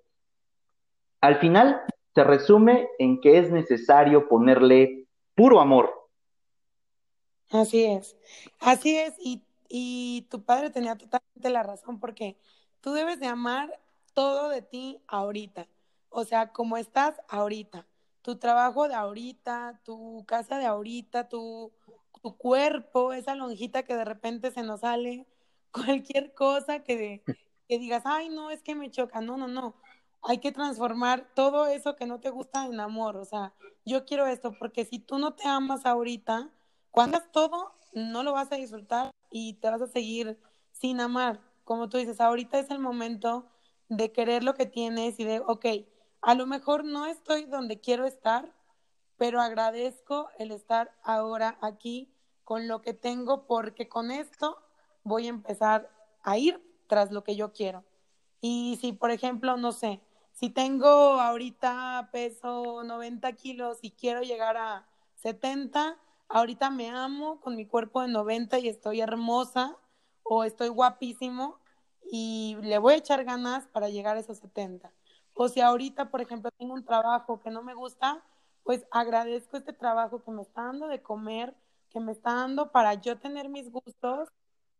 Al 1.22 1.38
final, 1.40 1.82
se 2.16 2.24
resume 2.24 2.90
en 3.00 3.22
que 3.22 3.38
es 3.38 3.52
necesario 3.52 4.28
ponerle 4.28 5.08
puro 5.36 5.60
amor. 5.60 6.10
Así 7.50 7.86
es, 7.86 8.18
así 8.60 8.98
es, 8.98 9.14
y, 9.20 9.44
y 9.70 10.28
tu 10.30 10.44
padre 10.44 10.70
tenía 10.70 10.98
totalmente 10.98 11.50
la 11.50 11.64
razón 11.64 12.00
porque 12.00 12.38
tú 12.82 12.94
debes 12.94 13.20
de 13.20 13.28
amar 13.28 13.80
todo 14.14 14.50
de 14.50 14.62
ti 14.62 15.00
ahorita, 15.08 15.68
o 16.10 16.26
sea, 16.26 16.52
como 16.52 16.78
estás 16.78 17.22
ahorita 17.30 17.86
tu 18.28 18.36
trabajo 18.36 18.90
de 18.90 18.94
ahorita, 18.94 19.80
tu 19.86 20.26
casa 20.28 20.58
de 20.58 20.66
ahorita, 20.66 21.30
tu, 21.30 21.72
tu 22.22 22.36
cuerpo, 22.36 23.14
esa 23.14 23.36
lonjita 23.36 23.84
que 23.84 23.96
de 23.96 24.04
repente 24.04 24.52
se 24.52 24.64
nos 24.64 24.82
sale, 24.82 25.26
cualquier 25.72 26.34
cosa 26.34 26.84
que, 26.84 27.24
que 27.70 27.80
digas, 27.80 28.04
ay, 28.06 28.28
no, 28.28 28.52
es 28.52 28.62
que 28.62 28.76
me 28.76 28.92
choca, 28.92 29.22
no, 29.22 29.38
no, 29.38 29.48
no. 29.48 29.76
Hay 30.24 30.40
que 30.40 30.52
transformar 30.52 31.34
todo 31.36 31.68
eso 31.68 31.96
que 31.96 32.06
no 32.06 32.20
te 32.20 32.30
gusta 32.30 32.66
en 32.66 32.82
amor. 32.82 33.16
O 33.16 33.24
sea, 33.24 33.54
yo 33.86 34.04
quiero 34.04 34.28
esto, 34.28 34.52
porque 34.60 34.84
si 34.84 35.00
tú 35.00 35.20
no 35.20 35.34
te 35.34 35.48
amas 35.48 35.86
ahorita, 35.86 36.50
cuando 36.92 37.16
hagas 37.16 37.32
todo, 37.32 37.76
no 37.94 38.24
lo 38.24 38.34
vas 38.34 38.52
a 38.52 38.58
disfrutar 38.58 39.10
y 39.32 39.54
te 39.54 39.70
vas 39.70 39.82
a 39.82 39.88
seguir 39.88 40.38
sin 40.74 41.00
amar. 41.00 41.40
Como 41.64 41.88
tú 41.88 41.98
dices, 41.98 42.20
ahorita 42.20 42.60
es 42.60 42.70
el 42.72 42.80
momento 42.80 43.48
de 43.88 44.12
querer 44.12 44.44
lo 44.44 44.54
que 44.54 44.66
tienes 44.66 45.18
y 45.18 45.24
de, 45.24 45.40
ok, 45.40 45.66
a 46.28 46.36
lo 46.36 46.46
mejor 46.46 46.84
no 46.84 47.06
estoy 47.06 47.46
donde 47.46 47.80
quiero 47.80 48.06
estar, 48.06 48.54
pero 49.16 49.40
agradezco 49.40 50.28
el 50.38 50.52
estar 50.52 50.94
ahora 51.02 51.58
aquí 51.62 52.14
con 52.44 52.68
lo 52.68 52.82
que 52.82 52.94
tengo 52.94 53.48
porque 53.48 53.88
con 53.88 54.12
esto 54.12 54.62
voy 55.06 55.28
a 55.28 55.30
empezar 55.30 55.90
a 56.24 56.38
ir 56.38 56.62
tras 56.88 57.14
lo 57.14 57.24
que 57.24 57.38
yo 57.38 57.54
quiero. 57.54 57.86
Y 58.42 58.78
si, 58.82 58.92
por 58.92 59.12
ejemplo, 59.12 59.56
no 59.56 59.72
sé, 59.72 60.02
si 60.34 60.50
tengo 60.50 60.90
ahorita 60.90 62.10
peso 62.12 62.84
90 62.84 63.32
kilos 63.32 63.78
y 63.82 63.92
quiero 63.92 64.22
llegar 64.22 64.58
a 64.58 64.86
70, 65.16 65.98
ahorita 66.28 66.70
me 66.72 66.90
amo 66.90 67.40
con 67.40 67.56
mi 67.56 67.66
cuerpo 67.66 68.02
de 68.02 68.10
90 68.10 68.60
y 68.60 68.68
estoy 68.68 69.00
hermosa 69.00 69.78
o 70.24 70.44
estoy 70.44 70.68
guapísimo 70.68 71.62
y 72.12 72.58
le 72.64 72.80
voy 72.80 72.96
a 72.96 72.98
echar 72.98 73.24
ganas 73.24 73.66
para 73.68 73.88
llegar 73.88 74.18
a 74.18 74.20
esos 74.20 74.40
70. 74.40 74.92
O 75.38 75.48
si 75.50 75.62
ahorita, 75.62 76.10
por 76.10 76.22
ejemplo, 76.22 76.50
tengo 76.58 76.74
un 76.74 76.84
trabajo 76.84 77.42
que 77.42 77.52
no 77.52 77.62
me 77.62 77.76
gusta, 77.76 78.24
pues 78.64 78.86
agradezco 78.92 79.58
este 79.58 79.72
trabajo 79.72 80.24
que 80.24 80.32
me 80.32 80.42
está 80.42 80.64
dando 80.64 80.88
de 80.88 81.02
comer, 81.02 81.56
que 81.92 82.00
me 82.00 82.12
está 82.12 82.34
dando 82.34 82.72
para 82.72 82.96
yo 82.96 83.20
tener 83.20 83.48
mis 83.48 83.72
gustos 83.72 84.30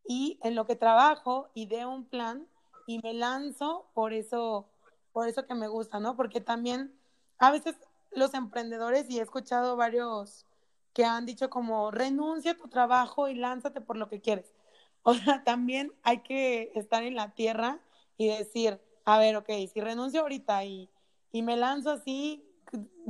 y 0.06 0.40
en 0.44 0.56
lo 0.56 0.66
que 0.66 0.76
trabajo 0.76 1.50
y 1.54 1.68
de 1.68 1.86
un 1.86 2.06
plan 2.06 2.48
y 2.88 3.00
me 3.04 3.14
lanzo 3.14 3.88
por 3.94 4.14
eso, 4.14 4.68
por 5.14 5.28
eso 5.28 5.46
que 5.46 5.54
me 5.54 5.68
gusta, 5.68 6.00
¿no? 6.00 6.16
Porque 6.16 6.42
también 6.42 6.94
a 7.38 7.52
veces 7.52 7.76
los 8.12 8.34
emprendedores, 8.34 9.10
y 9.10 9.20
he 9.20 9.22
escuchado 9.22 9.76
varios 9.76 10.46
que 10.94 11.06
han 11.06 11.26
dicho 11.26 11.50
como 11.50 11.92
renuncia 11.92 12.54
a 12.54 12.58
tu 12.58 12.68
trabajo 12.68 13.28
y 13.30 13.36
lánzate 13.36 13.82
por 13.82 13.98
lo 13.98 14.10
que 14.10 14.22
quieres. 14.22 14.52
O 15.04 15.14
sea, 15.14 15.42
también 15.46 15.94
hay 16.04 16.20
que 16.22 16.72
estar 16.76 17.04
en 17.04 17.16
la 17.16 17.34
tierra 17.34 17.80
y 18.18 18.28
decir, 18.28 18.82
a 19.08 19.18
ver, 19.20 19.38
ok, 19.38 19.50
si 19.74 19.80
renuncio 19.80 20.22
ahorita 20.22 20.66
y, 20.66 20.90
y 21.32 21.42
me 21.42 21.56
lanzo 21.56 21.92
así, 21.92 22.44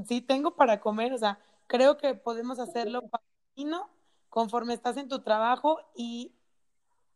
sí 0.08 0.22
tengo 0.22 0.56
para 0.56 0.80
comer, 0.80 1.12
o 1.12 1.18
sea, 1.18 1.40
creo 1.68 1.98
que 1.98 2.14
podemos 2.14 2.60
hacerlo 2.60 3.02
conforme 4.30 4.74
estás 4.74 4.98
en 4.98 5.08
tu 5.08 5.22
trabajo 5.24 5.80
y 5.96 6.32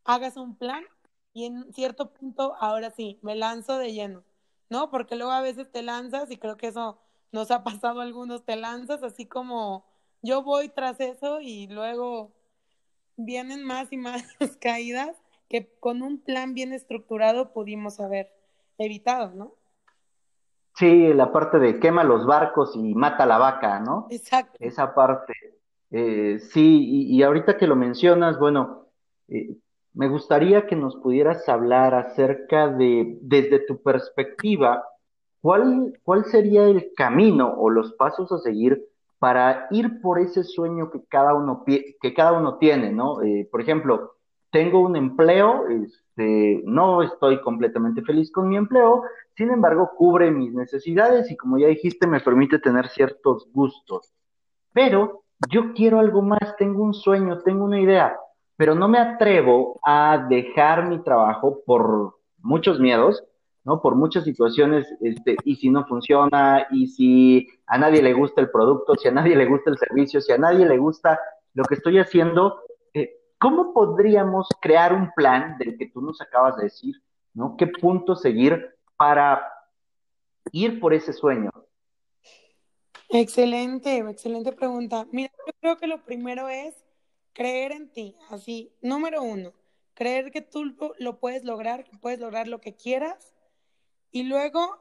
hagas 0.06 0.38
un 0.38 0.56
plan 0.56 0.84
y 1.34 1.46
en 1.46 1.74
cierto 1.74 2.14
punto, 2.14 2.56
ahora 2.60 2.92
sí, 2.92 3.20
me 3.22 3.36
lanzo 3.36 3.78
de 3.78 3.94
lleno, 3.94 4.24
¿no? 4.70 4.90
Porque 4.92 5.16
luego 5.16 5.32
a 5.32 5.42
veces 5.42 5.72
te 5.72 5.84
lanzas 5.84 6.32
y 6.32 6.38
creo 6.38 6.58
que 6.58 6.68
eso 6.68 7.00
nos 7.32 7.52
ha 7.52 7.64
pasado 7.64 8.00
a 8.02 8.04
algunos, 8.04 8.46
te 8.46 8.56
lanzas 8.56 9.04
así 9.04 9.28
como 9.28 9.86
yo 10.24 10.44
voy 10.44 10.70
tras 10.70 11.00
eso 11.00 11.40
y 11.42 11.68
luego 11.68 12.32
vienen 13.18 13.64
más 13.64 13.94
y 13.94 13.98
más 13.98 14.24
caídas 14.62 15.18
que 15.50 15.68
con 15.80 16.02
un 16.02 16.20
plan 16.20 16.54
bien 16.56 16.74
estructurado 16.74 17.54
pudimos 17.54 18.00
haber 18.00 18.41
evitado, 18.84 19.32
¿no? 19.34 19.56
Sí, 20.76 21.14
la 21.14 21.32
parte 21.32 21.60
de 21.60 21.80
quema 21.80 22.04
los 22.04 22.26
barcos 22.26 22.76
y 22.76 22.96
mata 22.96 23.26
la 23.26 23.38
vaca, 23.38 23.80
¿no? 23.80 24.08
Exacto. 24.10 24.58
Esa 24.60 24.94
parte. 24.94 25.34
Eh, 25.92 26.40
sí, 26.40 27.08
y, 27.10 27.22
ahorita 27.22 27.58
que 27.58 27.68
lo 27.68 27.76
mencionas, 27.76 28.40
bueno, 28.40 28.88
eh, 29.28 29.58
me 29.94 30.08
gustaría 30.08 30.66
que 30.68 30.78
nos 30.78 30.96
pudieras 30.96 31.48
hablar 31.50 31.94
acerca 31.94 32.70
de, 32.70 33.18
desde 33.22 33.60
tu 33.60 33.82
perspectiva, 33.82 34.86
¿cuál, 35.42 36.00
cuál 36.04 36.24
sería 36.26 36.64
el 36.64 36.94
camino 36.96 37.54
o 37.58 37.70
los 37.70 37.92
pasos 37.94 38.32
a 38.32 38.38
seguir 38.38 38.82
para 39.20 39.68
ir 39.72 40.02
por 40.02 40.18
ese 40.20 40.44
sueño 40.46 40.90
que 40.90 41.04
cada 41.10 41.34
uno, 41.34 41.66
que 41.66 42.14
cada 42.16 42.32
uno 42.32 42.58
tiene, 42.58 42.92
¿no? 42.92 43.22
Eh, 43.22 43.48
por 43.52 43.62
ejemplo, 43.62 44.16
tengo 44.52 44.82
un 44.82 44.96
empleo, 44.96 45.68
este, 45.68 46.62
no 46.66 47.02
estoy 47.02 47.42
completamente 47.42 48.02
feliz 48.02 48.32
con 48.32 48.50
mi 48.50 48.58
empleo, 48.58 49.04
sin 49.36 49.50
embargo, 49.50 49.92
cubre 49.96 50.30
mis 50.30 50.54
necesidades 50.54 51.32
y 51.32 51.38
como 51.38 51.58
ya 51.58 51.68
dijiste, 51.68 52.06
me 52.06 52.20
permite 52.20 52.60
tener 52.60 52.90
ciertos 52.90 53.48
gustos. 53.54 54.12
Pero 54.74 55.24
yo 55.50 55.74
quiero 55.74 56.00
algo 56.00 56.22
más, 56.22 56.56
tengo 56.58 56.84
un 56.84 56.94
sueño, 56.94 57.40
tengo 57.40 57.64
una 57.64 57.80
idea, 57.80 58.18
pero 58.58 58.76
no 58.76 58.88
me 58.88 59.00
atrevo 59.00 59.80
a 59.84 60.26
dejar 60.30 60.88
mi 60.88 61.02
trabajo 61.02 61.62
por 61.66 62.18
muchos 62.40 62.80
miedos, 62.80 63.24
¿no? 63.64 63.82
Por 63.82 63.96
muchas 63.96 64.24
situaciones, 64.24 64.88
este, 65.02 65.38
y 65.46 65.56
si 65.56 65.70
no 65.70 65.86
funciona, 65.86 66.68
y 66.72 66.88
si 66.88 67.48
a 67.68 67.78
nadie 67.78 68.02
le 68.02 68.14
gusta 68.14 68.42
el 68.42 68.50
producto, 68.50 68.96
si 68.96 69.08
a 69.08 69.12
nadie 69.12 69.36
le 69.36 69.46
gusta 69.46 69.72
el 69.72 69.78
servicio, 69.78 70.20
si 70.20 70.32
a 70.32 70.38
nadie 70.38 70.66
le 70.66 70.78
gusta 70.78 71.20
lo 71.54 71.64
que 71.64 71.76
estoy 71.76 72.00
haciendo, 72.00 72.60
¿Cómo 73.42 73.74
podríamos 73.74 74.48
crear 74.62 74.94
un 74.94 75.12
plan 75.16 75.58
del 75.58 75.76
que 75.76 75.88
tú 75.88 76.00
nos 76.00 76.22
acabas 76.22 76.58
de 76.58 76.66
decir, 76.66 77.02
¿no? 77.34 77.58
¿Qué 77.58 77.66
punto 77.66 78.16
seguir 78.16 78.78
para 78.96 79.42
ir 80.52 80.80
por 80.80 80.94
ese 80.94 81.12
sueño? 81.12 81.50
Excelente, 83.10 83.98
excelente 83.98 84.52
pregunta. 84.52 85.08
Mira, 85.12 85.32
yo 85.48 85.54
creo 85.60 85.78
que 85.78 85.88
lo 85.88 86.06
primero 86.06 86.50
es 86.50 86.86
creer 87.34 87.72
en 87.72 87.92
ti, 87.92 88.16
así, 88.30 88.76
número 88.80 89.24
uno, 89.24 89.54
creer 89.96 90.30
que 90.30 90.42
tú 90.42 90.76
lo 91.00 91.20
puedes 91.20 91.44
lograr, 91.44 91.84
que 91.84 91.98
puedes 91.98 92.20
lograr 92.20 92.48
lo 92.48 92.62
que 92.62 92.76
quieras 92.76 93.34
y 94.12 94.22
luego 94.22 94.78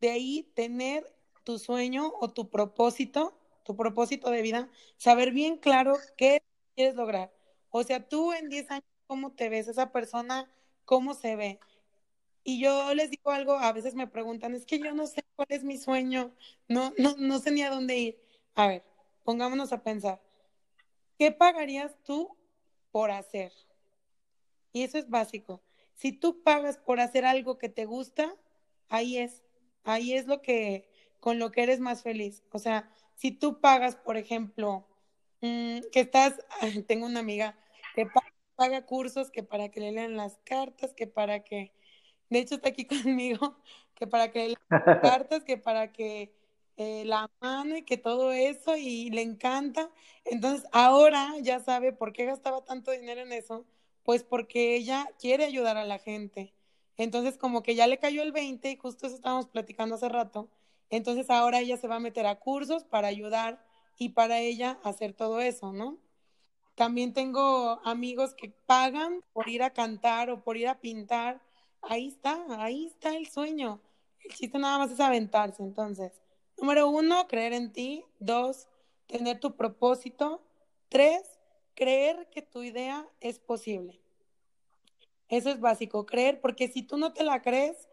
de 0.00 0.10
ahí 0.10 0.52
tener 0.54 1.12
tu 1.42 1.58
sueño 1.58 2.12
o 2.20 2.30
tu 2.30 2.50
propósito, 2.50 3.36
tu 3.64 3.74
propósito 3.74 4.30
de 4.30 4.42
vida, 4.42 4.68
saber 4.96 5.32
bien 5.32 5.56
claro 5.56 5.96
qué 6.16 6.40
quieres 6.76 6.94
lograr. 6.94 7.32
O 7.76 7.82
sea, 7.82 8.08
tú 8.08 8.32
en 8.32 8.48
10 8.48 8.70
años, 8.70 8.84
¿cómo 9.08 9.32
te 9.32 9.48
ves? 9.48 9.66
Esa 9.66 9.90
persona, 9.90 10.48
¿cómo 10.84 11.12
se 11.12 11.34
ve? 11.34 11.58
Y 12.44 12.60
yo 12.60 12.94
les 12.94 13.10
digo 13.10 13.32
algo, 13.32 13.54
a 13.54 13.72
veces 13.72 13.96
me 13.96 14.06
preguntan, 14.06 14.54
es 14.54 14.64
que 14.64 14.78
yo 14.78 14.92
no 14.92 15.08
sé 15.08 15.24
cuál 15.34 15.48
es 15.50 15.64
mi 15.64 15.76
sueño, 15.76 16.32
no, 16.68 16.92
no, 16.98 17.16
no 17.18 17.40
sé 17.40 17.50
ni 17.50 17.62
a 17.62 17.70
dónde 17.70 17.98
ir. 17.98 18.22
A 18.54 18.68
ver, 18.68 18.84
pongámonos 19.24 19.72
a 19.72 19.82
pensar. 19.82 20.22
¿qué 21.18 21.32
pagarías 21.32 21.96
tú 22.04 22.36
por 22.92 23.10
hacer? 23.10 23.52
Y 24.72 24.84
eso 24.84 24.96
es 24.96 25.10
básico. 25.10 25.60
Si 25.94 26.12
tú 26.12 26.44
pagas 26.44 26.78
por 26.78 27.00
hacer 27.00 27.24
algo 27.24 27.58
que 27.58 27.68
te 27.68 27.86
gusta, 27.86 28.36
ahí 28.88 29.18
es, 29.18 29.42
ahí 29.82 30.12
es 30.12 30.28
lo 30.28 30.42
que, 30.42 30.88
con 31.18 31.40
lo 31.40 31.50
que 31.50 31.64
eres 31.64 31.80
más 31.80 32.04
feliz. 32.04 32.44
O 32.52 32.60
sea, 32.60 32.88
si 33.16 33.32
tú 33.32 33.60
pagas, 33.60 33.96
por 33.96 34.16
ejemplo, 34.16 34.86
mm, 35.40 35.80
que 35.90 35.98
estás, 35.98 36.34
tengo 36.86 37.06
una 37.06 37.18
amiga 37.18 37.58
que 37.94 38.06
paga, 38.56 38.86
cursos 38.86 39.30
que 39.30 39.42
para 39.42 39.70
que 39.70 39.80
le 39.80 39.92
lean 39.92 40.16
las 40.16 40.38
cartas, 40.44 40.94
que 40.94 41.06
para 41.06 41.44
que, 41.44 41.72
de 42.30 42.38
hecho 42.40 42.56
está 42.56 42.68
aquí 42.70 42.86
conmigo, 43.04 43.56
que 43.94 44.06
para 44.06 44.30
que 44.30 44.40
le 44.40 44.48
lean 44.48 44.62
las 44.68 45.00
cartas, 45.02 45.44
que 45.44 45.56
para 45.56 45.92
que 45.92 46.34
eh, 46.76 47.04
la 47.04 47.30
mano 47.40 47.76
y 47.76 47.82
que 47.82 47.96
todo 47.96 48.32
eso 48.32 48.76
y 48.76 49.10
le 49.10 49.22
encanta. 49.22 49.90
Entonces 50.24 50.68
ahora 50.72 51.32
ya 51.40 51.60
sabe 51.60 51.92
por 51.92 52.12
qué 52.12 52.24
gastaba 52.26 52.64
tanto 52.64 52.90
dinero 52.90 53.20
en 53.22 53.32
eso, 53.32 53.64
pues 54.02 54.24
porque 54.24 54.74
ella 54.76 55.08
quiere 55.18 55.44
ayudar 55.44 55.76
a 55.76 55.84
la 55.84 55.98
gente. 55.98 56.52
Entonces 56.96 57.38
como 57.38 57.62
que 57.62 57.74
ya 57.74 57.86
le 57.86 57.98
cayó 57.98 58.22
el 58.22 58.32
20 58.32 58.70
y 58.70 58.76
justo 58.76 59.06
eso 59.06 59.16
estábamos 59.16 59.48
platicando 59.48 59.96
hace 59.96 60.08
rato. 60.08 60.48
Entonces 60.90 61.30
ahora 61.30 61.60
ella 61.60 61.76
se 61.76 61.88
va 61.88 61.96
a 61.96 62.00
meter 62.00 62.26
a 62.26 62.38
cursos 62.38 62.84
para 62.84 63.08
ayudar 63.08 63.64
y 63.98 64.10
para 64.10 64.40
ella 64.40 64.78
hacer 64.84 65.14
todo 65.14 65.40
eso, 65.40 65.72
¿no? 65.72 65.98
También 66.74 67.12
tengo 67.12 67.80
amigos 67.84 68.34
que 68.34 68.50
pagan 68.66 69.22
por 69.32 69.48
ir 69.48 69.62
a 69.62 69.70
cantar 69.70 70.30
o 70.30 70.42
por 70.42 70.56
ir 70.56 70.68
a 70.68 70.80
pintar. 70.80 71.40
Ahí 71.82 72.08
está, 72.08 72.44
ahí 72.58 72.86
está 72.86 73.16
el 73.16 73.28
sueño. 73.28 73.80
El 74.24 74.34
chiste 74.34 74.58
nada 74.58 74.78
más 74.78 74.90
es 74.90 75.00
aventarse. 75.00 75.62
Entonces, 75.62 76.12
número 76.58 76.88
uno, 76.88 77.28
creer 77.28 77.52
en 77.52 77.72
ti. 77.72 78.04
Dos, 78.18 78.66
tener 79.06 79.38
tu 79.38 79.56
propósito. 79.56 80.42
Tres, 80.88 81.22
creer 81.74 82.28
que 82.30 82.42
tu 82.42 82.62
idea 82.62 83.06
es 83.20 83.38
posible. 83.38 84.00
Eso 85.28 85.50
es 85.50 85.60
básico, 85.60 86.06
creer, 86.06 86.40
porque 86.40 86.68
si 86.68 86.82
tú 86.82 86.96
no 86.96 87.12
te 87.12 87.24
la 87.24 87.40
crees, 87.40 87.88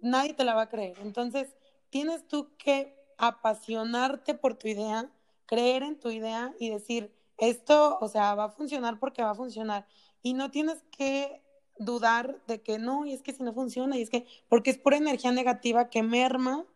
nadie 0.00 0.34
te 0.34 0.44
la 0.44 0.54
va 0.54 0.62
a 0.62 0.68
creer. 0.68 0.98
Entonces, 1.00 1.54
tienes 1.90 2.26
tú 2.26 2.56
que 2.56 2.94
apasionarte 3.16 4.34
por 4.34 4.54
tu 4.54 4.68
idea, 4.68 5.10
creer 5.46 5.82
en 5.82 5.98
tu 5.98 6.10
idea 6.10 6.54
y 6.58 6.70
decir, 6.70 7.12
esto, 7.38 7.98
o 8.00 8.08
sea, 8.08 8.34
va 8.34 8.44
a 8.44 8.50
funcionar 8.50 8.98
porque 8.98 9.22
va 9.22 9.30
a 9.30 9.34
funcionar. 9.34 9.86
Y 10.22 10.34
no 10.34 10.50
tienes 10.50 10.82
que 10.96 11.42
dudar 11.78 12.40
de 12.46 12.60
que 12.60 12.78
no, 12.78 13.06
y 13.06 13.12
es 13.12 13.22
que 13.22 13.32
si 13.32 13.42
no 13.42 13.52
funciona, 13.52 13.96
y 13.96 14.02
es 14.02 14.10
que, 14.10 14.26
porque 14.48 14.70
es 14.70 14.78
pura 14.78 14.96
energía 14.96 15.32
negativa 15.32 15.90
que 15.90 16.02
merma 16.02 16.66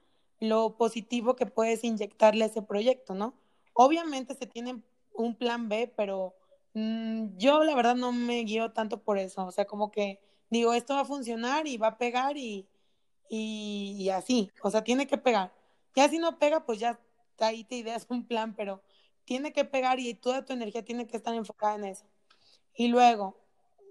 lo 0.41 0.77
positivo 0.77 1.37
que 1.37 1.47
puedes 1.47 1.85
inyectarle 1.85 2.45
a 2.45 2.49
ese 2.49 2.63
proyecto, 2.63 3.15
¿no? 3.15 3.35
Obviamente 3.75 4.35
se 4.35 4.47
tiene 4.47 4.83
un 5.15 5.35
plan 5.37 5.69
B, 5.69 5.93
pero 5.97 6.35
mm, 6.75 7.37
yo 7.37 7.65
la 7.65 7.75
verdad 7.75 7.97
no 7.97 8.13
me 8.13 8.41
guío 8.45 8.73
tanto 8.73 9.03
por 9.03 9.19
eso, 9.19 9.47
o 9.47 9.53
sea, 9.53 9.67
como 9.67 9.91
que 9.91 10.21
digo, 10.51 10.75
esto 10.75 10.95
va 10.95 11.01
a 11.01 11.05
funcionar 11.05 11.67
y 11.67 11.79
va 11.79 11.89
a 11.89 11.99
pegar 11.99 12.37
y, 12.37 12.67
y, 13.29 14.11
así, 14.11 14.51
o 14.63 14.71
sea, 14.71 14.85
tiene 14.85 15.07
que 15.07 15.17
pegar. 15.19 15.53
Ya 15.95 16.09
si 16.09 16.19
no 16.19 16.39
pega, 16.39 16.67
pues 16.67 16.79
ya 16.79 17.01
ahí 17.39 17.65
te 17.65 17.77
ideas 17.77 18.07
un 18.11 18.27
plan, 18.27 18.55
pero 18.55 18.83
tiene 19.25 19.53
que 19.53 19.65
pegar 19.65 20.01
y 20.01 20.15
toda 20.15 20.45
tu 20.45 20.53
energía 20.53 20.85
tiene 20.85 21.07
que 21.07 21.17
estar 21.17 21.35
enfocada 21.35 21.77
en 21.77 21.85
eso. 21.85 22.05
Y 22.75 22.89
luego 22.89 23.37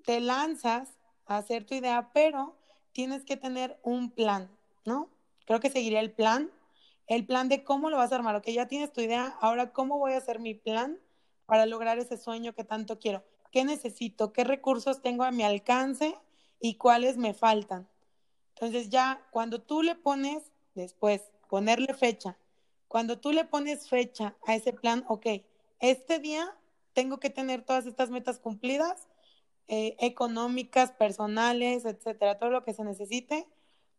te 0.06 0.20
lanzas 0.20 0.90
a 1.26 1.38
hacer 1.38 1.66
tu 1.66 1.76
idea, 1.76 2.12
pero 2.14 2.56
tienes 2.92 3.24
que 3.24 3.38
tener 3.38 3.80
un 3.84 4.12
plan, 4.12 4.50
¿no? 4.86 5.10
Creo 5.46 5.60
que 5.60 5.70
seguiría 5.70 6.00
el 6.00 6.12
plan, 6.12 6.52
el 7.08 7.26
plan 7.26 7.50
de 7.50 7.64
cómo 7.64 7.90
lo 7.90 7.98
vas 7.98 8.12
a 8.12 8.16
armar. 8.16 8.36
Ok, 8.36 8.48
ya 8.48 8.68
tienes 8.68 8.92
tu 8.92 9.02
idea, 9.02 9.38
ahora 9.42 9.72
cómo 9.72 9.98
voy 9.98 10.14
a 10.14 10.18
hacer 10.18 10.40
mi 10.40 10.54
plan 10.54 11.00
para 11.46 11.66
lograr 11.66 12.00
ese 12.00 12.18
sueño 12.18 12.54
que 12.54 12.64
tanto 12.64 13.00
quiero. 13.00 13.24
¿Qué 13.52 13.66
necesito? 13.66 14.32
¿Qué 14.32 14.44
recursos 14.44 15.02
tengo 15.02 15.24
a 15.24 15.32
mi 15.32 15.44
alcance 15.44 16.18
y 16.60 16.76
cuáles 16.76 17.18
me 17.18 17.34
faltan? 17.34 17.88
Entonces 18.56 18.90
ya 18.90 19.28
cuando 19.32 19.62
tú 19.62 19.82
le 19.82 19.96
pones, 19.96 20.52
después, 20.76 21.32
ponerle 21.50 21.94
fecha, 21.94 22.38
cuando 22.92 23.18
tú 23.18 23.32
le 23.32 23.46
pones 23.46 23.88
fecha 23.88 24.36
a 24.46 24.54
ese 24.54 24.74
plan, 24.74 25.06
ok, 25.08 25.26
este 25.80 26.20
día 26.20 26.54
tengo 26.92 27.22
que 27.22 27.30
tener 27.30 27.62
todas 27.64 27.86
estas 27.86 28.10
metas 28.10 28.38
cumplidas, 28.38 29.08
eh, 29.70 29.96
económicas, 30.00 30.92
personales, 30.92 31.86
etcétera, 31.86 32.38
todo 32.38 32.50
lo 32.50 32.66
que 32.66 32.74
se 32.74 32.84
necesite, 32.84 33.48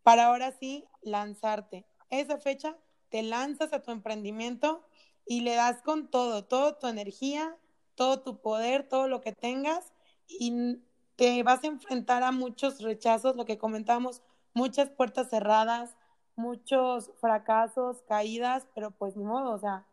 para 0.02 0.26
ahora 0.26 0.52
sí 0.52 0.84
lanzarte. 1.00 1.86
Esa 2.10 2.36
fecha 2.36 2.76
te 3.08 3.22
lanzas 3.22 3.72
a 3.72 3.80
tu 3.80 3.92
emprendimiento 3.92 4.86
y 5.24 5.40
le 5.40 5.54
das 5.54 5.80
con 5.80 6.10
todo, 6.10 6.44
toda 6.44 6.78
tu 6.78 6.86
energía, 6.86 7.56
todo 7.94 8.20
tu 8.20 8.42
poder, 8.42 8.86
todo 8.86 9.08
lo 9.08 9.22
que 9.22 9.32
tengas 9.32 9.90
y 10.28 10.82
te 11.16 11.42
vas 11.44 11.64
a 11.64 11.68
enfrentar 11.68 12.22
a 12.24 12.30
muchos 12.30 12.82
rechazos, 12.82 13.36
lo 13.36 13.46
que 13.46 13.56
comentábamos, 13.56 14.20
muchas 14.52 14.90
puertas 14.90 15.30
cerradas, 15.30 15.96
muchos 16.36 17.10
fracasos, 17.20 18.02
caídas, 18.08 18.66
pero 18.74 18.90
pues 18.90 19.16
ni 19.16 19.24
modo, 19.24 19.52
o 19.52 19.58
sea, 19.58 19.86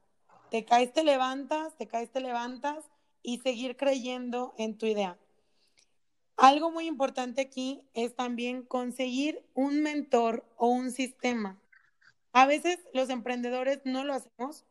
te 0.50 0.66
caes, 0.66 0.94
te 0.94 1.04
levantas, 1.04 1.76
te 1.78 1.88
caes, 1.88 2.12
te 2.12 2.22
levantas 2.22 2.86
y 3.22 3.40
seguir 3.40 3.78
creyendo 3.78 4.54
en 4.58 4.78
tu 4.78 4.86
idea. 4.86 5.18
Algo 6.38 6.72
muy 6.72 6.88
importante 6.88 7.42
aquí 7.42 7.82
es 7.94 8.16
también 8.16 8.64
conseguir 8.64 9.44
un 9.54 9.82
mentor 9.84 10.46
o 10.56 10.68
un 10.68 10.92
sistema. 10.92 11.60
A 12.32 12.46
veces 12.46 12.80
los 12.94 13.10
emprendedores 13.10 13.82
no 13.84 14.06
lo 14.06 14.14
hacemos, 14.14 14.66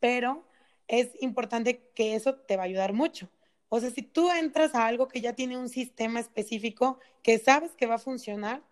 pero 0.00 0.44
es 0.88 1.10
importante 1.20 1.90
que 1.94 2.14
eso 2.14 2.36
te 2.36 2.56
va 2.56 2.62
a 2.62 2.66
ayudar 2.66 2.92
mucho. 2.92 3.28
O 3.68 3.80
sea, 3.80 3.90
si 3.90 4.02
tú 4.02 4.30
entras 4.30 4.74
a 4.74 4.86
algo 4.86 5.08
que 5.08 5.20
ya 5.20 5.34
tiene 5.34 5.56
un 5.56 5.68
sistema 5.68 6.20
específico 6.20 6.98
que 7.22 7.38
sabes 7.38 7.72
que 7.72 7.86
va 7.86 7.96
a 7.96 7.98
funcionar, 7.98 8.62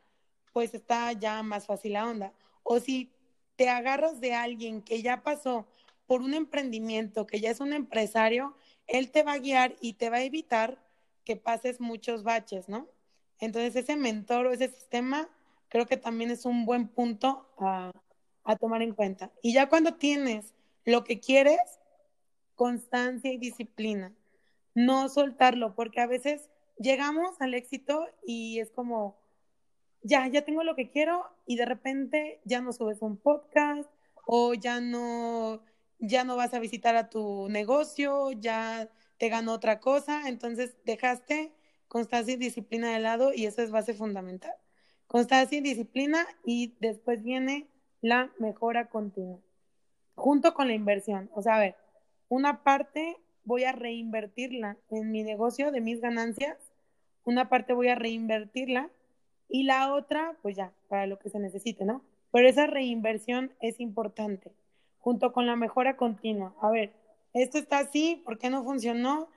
pues 0.52 0.74
está 0.74 1.12
ya 1.12 1.42
más 1.42 1.66
fácil 1.66 1.94
la 1.94 2.06
onda. 2.06 2.32
O 2.62 2.80
si 2.80 3.12
te 3.56 3.68
agarras 3.68 4.20
de 4.20 4.34
alguien 4.34 4.82
que 4.82 5.02
ya 5.02 5.22
pasó 5.22 5.66
por 6.06 6.22
un 6.22 6.34
emprendimiento, 6.34 7.26
que 7.26 7.40
ya 7.40 7.50
es 7.50 7.60
un 7.60 7.72
empresario, 7.72 8.54
él 8.86 9.10
te 9.10 9.22
va 9.22 9.34
a 9.34 9.38
guiar 9.38 9.76
y 9.80 9.94
te 9.94 10.10
va 10.10 10.18
a 10.18 10.24
evitar 10.24 10.82
que 11.24 11.36
pases 11.36 11.80
muchos 11.80 12.22
baches, 12.22 12.68
¿no? 12.68 12.88
Entonces 13.38 13.76
ese 13.76 13.96
mentor 13.96 14.46
o 14.46 14.52
ese 14.52 14.68
sistema 14.68 15.28
creo 15.68 15.86
que 15.86 15.96
también 15.96 16.30
es 16.30 16.44
un 16.44 16.66
buen 16.66 16.88
punto 16.88 17.48
a, 17.58 17.92
a 18.44 18.56
tomar 18.56 18.82
en 18.82 18.94
cuenta. 18.94 19.30
Y 19.42 19.52
ya 19.52 19.68
cuando 19.68 19.94
tienes 19.94 20.54
lo 20.84 21.04
que 21.04 21.20
quieres, 21.20 21.60
constancia 22.54 23.32
y 23.32 23.38
disciplina. 23.38 24.12
No 24.74 25.08
soltarlo, 25.08 25.74
porque 25.74 26.00
a 26.00 26.06
veces 26.06 26.50
llegamos 26.78 27.40
al 27.40 27.54
éxito 27.54 28.06
y 28.26 28.58
es 28.60 28.70
como, 28.70 29.19
ya, 30.02 30.26
ya 30.28 30.44
tengo 30.44 30.62
lo 30.62 30.76
que 30.76 30.90
quiero 30.90 31.24
y 31.46 31.56
de 31.56 31.66
repente 31.66 32.40
ya 32.44 32.60
no 32.60 32.72
subes 32.72 33.02
un 33.02 33.16
podcast 33.16 33.90
o 34.26 34.54
ya 34.54 34.80
no, 34.80 35.62
ya 35.98 36.24
no 36.24 36.36
vas 36.36 36.54
a 36.54 36.58
visitar 36.58 36.96
a 36.96 37.10
tu 37.10 37.48
negocio, 37.48 38.32
ya 38.32 38.88
te 39.18 39.28
ganó 39.28 39.52
otra 39.52 39.80
cosa, 39.80 40.28
entonces 40.28 40.76
dejaste 40.84 41.52
constancia 41.88 42.34
y 42.34 42.36
disciplina 42.36 42.92
de 42.92 43.00
lado 43.00 43.32
y 43.34 43.46
eso 43.46 43.62
es 43.62 43.70
base 43.70 43.94
fundamental. 43.94 44.54
Constancia 45.06 45.58
y 45.58 45.60
disciplina 45.60 46.26
y 46.44 46.74
después 46.80 47.22
viene 47.22 47.66
la 48.00 48.30
mejora 48.38 48.88
continua, 48.88 49.40
junto 50.14 50.54
con 50.54 50.68
la 50.68 50.74
inversión. 50.74 51.28
O 51.34 51.42
sea, 51.42 51.56
a 51.56 51.60
ver, 51.60 51.76
una 52.28 52.62
parte 52.62 53.16
voy 53.44 53.64
a 53.64 53.72
reinvertirla 53.72 54.76
en 54.90 55.10
mi 55.10 55.24
negocio 55.24 55.72
de 55.72 55.80
mis 55.80 56.00
ganancias, 56.00 56.56
una 57.24 57.48
parte 57.48 57.72
voy 57.72 57.88
a 57.88 57.96
reinvertirla 57.96 58.88
y 59.50 59.64
la 59.64 59.92
otra, 59.92 60.36
pues 60.42 60.56
ya, 60.56 60.72
para 60.88 61.06
lo 61.06 61.18
que 61.18 61.28
se 61.28 61.38
necesite, 61.38 61.84
¿no? 61.84 62.02
Pero 62.32 62.48
esa 62.48 62.66
reinversión 62.66 63.52
es 63.60 63.80
importante, 63.80 64.52
junto 65.00 65.32
con 65.32 65.46
la 65.46 65.56
mejora 65.56 65.96
continua. 65.96 66.54
A 66.60 66.70
ver, 66.70 66.92
esto 67.34 67.58
está 67.58 67.80
así, 67.80 68.22
¿por 68.24 68.38
qué 68.38 68.48
no 68.50 68.62
funcionó? 68.62 69.28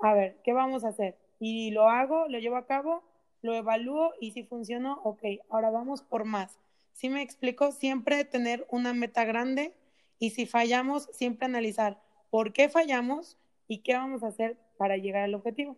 A 0.00 0.14
ver, 0.14 0.38
¿qué 0.42 0.52
vamos 0.52 0.84
a 0.84 0.88
hacer? 0.88 1.16
Y 1.38 1.70
lo 1.70 1.88
hago, 1.88 2.28
lo 2.28 2.38
llevo 2.38 2.56
a 2.56 2.66
cabo, 2.66 3.02
lo 3.42 3.54
evalúo 3.54 4.12
y 4.20 4.32
si 4.32 4.42
funcionó, 4.42 5.00
ok, 5.04 5.22
ahora 5.50 5.70
vamos 5.70 6.02
por 6.02 6.24
más. 6.24 6.58
Si 6.94 7.08
me 7.08 7.22
explico, 7.22 7.70
siempre 7.70 8.24
tener 8.24 8.66
una 8.70 8.92
meta 8.92 9.24
grande 9.24 9.74
y 10.18 10.30
si 10.30 10.46
fallamos, 10.46 11.08
siempre 11.12 11.46
analizar 11.46 12.00
por 12.30 12.52
qué 12.52 12.68
fallamos 12.68 13.36
y 13.68 13.78
qué 13.78 13.94
vamos 13.94 14.22
a 14.22 14.28
hacer 14.28 14.56
para 14.78 14.96
llegar 14.96 15.22
al 15.22 15.34
objetivo. 15.34 15.76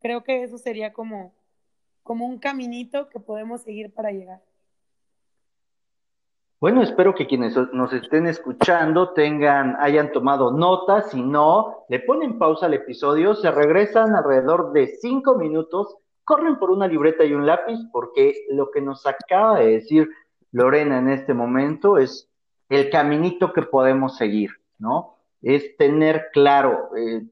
Creo 0.00 0.22
que 0.22 0.42
eso 0.42 0.58
sería 0.58 0.92
como 0.92 1.32
como 2.02 2.26
un 2.26 2.38
caminito 2.38 3.08
que 3.08 3.20
podemos 3.20 3.62
seguir 3.62 3.92
para 3.92 4.10
llegar. 4.10 4.40
Bueno, 6.60 6.82
espero 6.82 7.14
que 7.14 7.26
quienes 7.26 7.56
nos 7.72 7.92
estén 7.92 8.26
escuchando 8.26 9.10
tengan, 9.14 9.76
hayan 9.80 10.12
tomado 10.12 10.52
notas, 10.52 11.10
si 11.10 11.20
no, 11.20 11.84
le 11.88 11.98
ponen 12.00 12.38
pausa 12.38 12.66
al 12.66 12.74
episodio, 12.74 13.34
se 13.34 13.50
regresan 13.50 14.14
alrededor 14.14 14.72
de 14.72 14.86
cinco 14.86 15.36
minutos, 15.36 15.96
corren 16.22 16.58
por 16.60 16.70
una 16.70 16.86
libreta 16.86 17.24
y 17.24 17.34
un 17.34 17.46
lápiz, 17.46 17.78
porque 17.92 18.46
lo 18.50 18.70
que 18.70 18.80
nos 18.80 19.04
acaba 19.06 19.58
de 19.58 19.72
decir 19.72 20.08
Lorena 20.52 20.98
en 20.98 21.08
este 21.08 21.34
momento 21.34 21.98
es 21.98 22.30
el 22.68 22.90
caminito 22.90 23.52
que 23.52 23.62
podemos 23.62 24.16
seguir, 24.16 24.50
¿no? 24.78 25.16
es 25.42 25.76
tener 25.76 26.30
claro, 26.32 26.90
eh, 26.96 27.26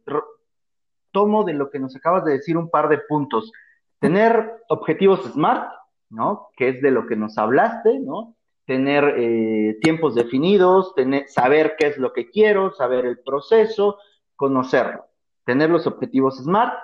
tomo 1.13 1.45
de 1.45 1.55
lo 1.55 1.71
que 1.71 1.79
nos 1.79 1.95
acabas 1.97 2.25
de 2.25 2.33
decir 2.33 2.57
un 2.57 2.69
par 2.69 2.89
de 2.89 2.99
puntos, 2.99 3.53
tener 4.01 4.65
objetivos 4.69 5.21
SMART, 5.33 5.71
¿no? 6.09 6.49
Que 6.57 6.71
es 6.71 6.83
de 6.83 6.91
lo 6.91 7.07
que 7.07 7.17
nos 7.17 7.39
hablaste, 7.39 8.01
¿no? 8.01 8.35
Tener 8.67 9.15
eh, 9.17 9.79
tiempos 9.83 10.15
definidos, 10.15 10.95
tener, 10.95 11.29
saber 11.29 11.77
qué 11.79 11.89
es 11.89 11.99
lo 11.99 12.13
que 12.13 12.29
quiero, 12.29 12.73
saber 12.73 13.05
el 13.05 13.21
proceso, 13.21 13.99
conocerlo, 14.37 15.07
tener 15.45 15.71
los 15.71 15.87
objetivos 15.87 16.39
SMART, 16.39 16.75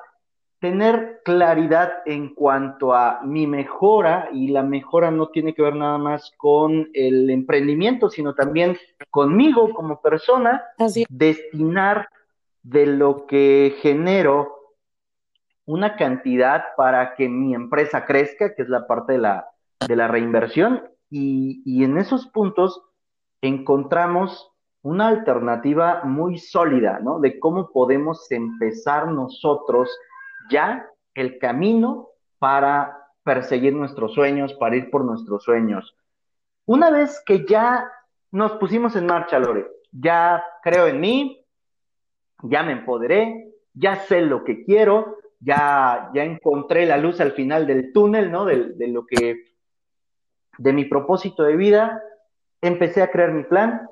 tener 0.58 1.20
claridad 1.24 1.92
en 2.06 2.34
cuanto 2.34 2.94
a 2.94 3.20
mi 3.22 3.46
mejora, 3.46 4.28
y 4.32 4.48
la 4.48 4.62
mejora 4.62 5.10
no 5.10 5.28
tiene 5.28 5.54
que 5.54 5.62
ver 5.62 5.76
nada 5.76 5.98
más 5.98 6.32
con 6.36 6.88
el 6.94 7.30
emprendimiento, 7.30 8.10
sino 8.10 8.34
también 8.34 8.76
conmigo 9.10 9.72
como 9.74 10.00
persona, 10.00 10.64
destinar 11.08 12.08
de 12.62 12.86
lo 12.86 13.26
que 13.26 13.76
genero 13.80 14.55
una 15.66 15.96
cantidad 15.96 16.64
para 16.76 17.14
que 17.14 17.28
mi 17.28 17.54
empresa 17.54 18.04
crezca, 18.04 18.54
que 18.54 18.62
es 18.62 18.68
la 18.68 18.86
parte 18.86 19.14
de 19.14 19.18
la, 19.18 19.48
de 19.86 19.96
la 19.96 20.08
reinversión, 20.08 20.82
y, 21.10 21.62
y 21.64 21.84
en 21.84 21.98
esos 21.98 22.26
puntos 22.28 22.82
encontramos 23.42 24.52
una 24.82 25.08
alternativa 25.08 26.02
muy 26.04 26.38
sólida, 26.38 27.00
¿no? 27.02 27.18
De 27.18 27.38
cómo 27.40 27.70
podemos 27.72 28.30
empezar 28.30 29.08
nosotros 29.08 29.90
ya 30.48 30.88
el 31.14 31.38
camino 31.38 32.08
para 32.38 32.96
perseguir 33.24 33.74
nuestros 33.74 34.14
sueños, 34.14 34.54
para 34.54 34.76
ir 34.76 34.90
por 34.90 35.04
nuestros 35.04 35.42
sueños. 35.42 35.96
Una 36.66 36.90
vez 36.90 37.20
que 37.26 37.44
ya 37.44 37.90
nos 38.30 38.52
pusimos 38.52 38.94
en 38.94 39.06
marcha, 39.06 39.40
Lore, 39.40 39.66
ya 39.90 40.44
creo 40.62 40.86
en 40.86 41.00
mí, 41.00 41.44
ya 42.42 42.62
me 42.62 42.72
empoderé, 42.72 43.52
ya 43.74 43.96
sé 43.96 44.20
lo 44.20 44.44
que 44.44 44.64
quiero, 44.64 45.16
ya, 45.40 46.10
ya 46.14 46.24
encontré 46.24 46.86
la 46.86 46.96
luz 46.96 47.20
al 47.20 47.32
final 47.32 47.66
del 47.66 47.92
túnel, 47.92 48.30
¿no? 48.30 48.44
De, 48.44 48.74
de 48.74 48.88
lo 48.88 49.06
que, 49.06 49.56
de 50.58 50.72
mi 50.72 50.84
propósito 50.84 51.42
de 51.42 51.56
vida, 51.56 52.02
empecé 52.60 53.02
a 53.02 53.10
crear 53.10 53.32
mi 53.32 53.44
plan, 53.44 53.88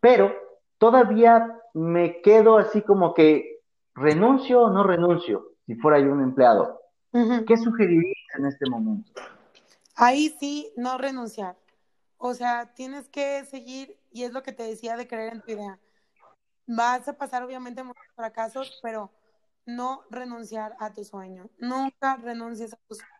pero 0.00 0.34
todavía 0.78 1.60
me 1.74 2.20
quedo 2.22 2.58
así 2.58 2.82
como 2.82 3.14
que 3.14 3.60
renuncio 3.94 4.62
o 4.62 4.70
no 4.70 4.82
renuncio 4.82 5.52
si 5.66 5.74
fuera 5.76 5.98
yo 5.98 6.12
un 6.12 6.22
empleado. 6.22 6.80
¿Qué 7.12 7.56
sugerirías 7.56 8.16
en 8.38 8.46
este 8.46 8.68
momento? 8.70 9.12
Ahí 9.96 10.34
sí, 10.40 10.72
no 10.76 10.96
renunciar. 10.96 11.56
O 12.16 12.34
sea, 12.34 12.72
tienes 12.74 13.08
que 13.08 13.44
seguir, 13.44 13.96
y 14.10 14.24
es 14.24 14.32
lo 14.32 14.42
que 14.42 14.52
te 14.52 14.62
decía 14.62 14.96
de 14.96 15.06
creer 15.06 15.32
en 15.32 15.40
tu 15.42 15.52
idea. 15.52 15.78
Vas 16.66 17.08
a 17.08 17.12
pasar 17.12 17.42
obviamente 17.42 17.82
muchos 17.82 18.04
fracasos, 18.14 18.78
pero 18.82 19.10
no 19.76 20.04
renunciar 20.10 20.76
a 20.78 20.92
tu 20.92 21.04
sueño. 21.04 21.50
Nunca 21.58 22.16
renuncies 22.16 22.72
a 22.72 22.76
tu 22.88 22.94
sueño. 22.94 23.10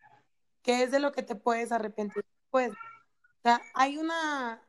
¿Qué 0.62 0.82
es 0.82 0.90
de 0.90 1.00
lo 1.00 1.12
que 1.12 1.22
te 1.22 1.34
puedes 1.34 1.72
arrepentir? 1.72 2.24
Sea, 3.42 3.60
hay 3.74 3.96
una, 3.96 4.62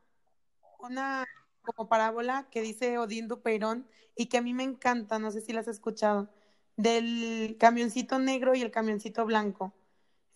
una 0.78 1.26
como 1.62 1.88
parábola 1.88 2.48
que 2.50 2.62
dice 2.62 2.98
Odín 2.98 3.28
Dupeirón 3.28 3.86
y 4.16 4.26
que 4.26 4.38
a 4.38 4.42
mí 4.42 4.54
me 4.54 4.64
encanta, 4.64 5.18
no 5.18 5.30
sé 5.30 5.40
si 5.40 5.52
la 5.52 5.60
has 5.60 5.68
escuchado, 5.68 6.30
del 6.76 7.56
camioncito 7.58 8.18
negro 8.18 8.54
y 8.54 8.62
el 8.62 8.70
camioncito 8.70 9.24
blanco. 9.26 9.74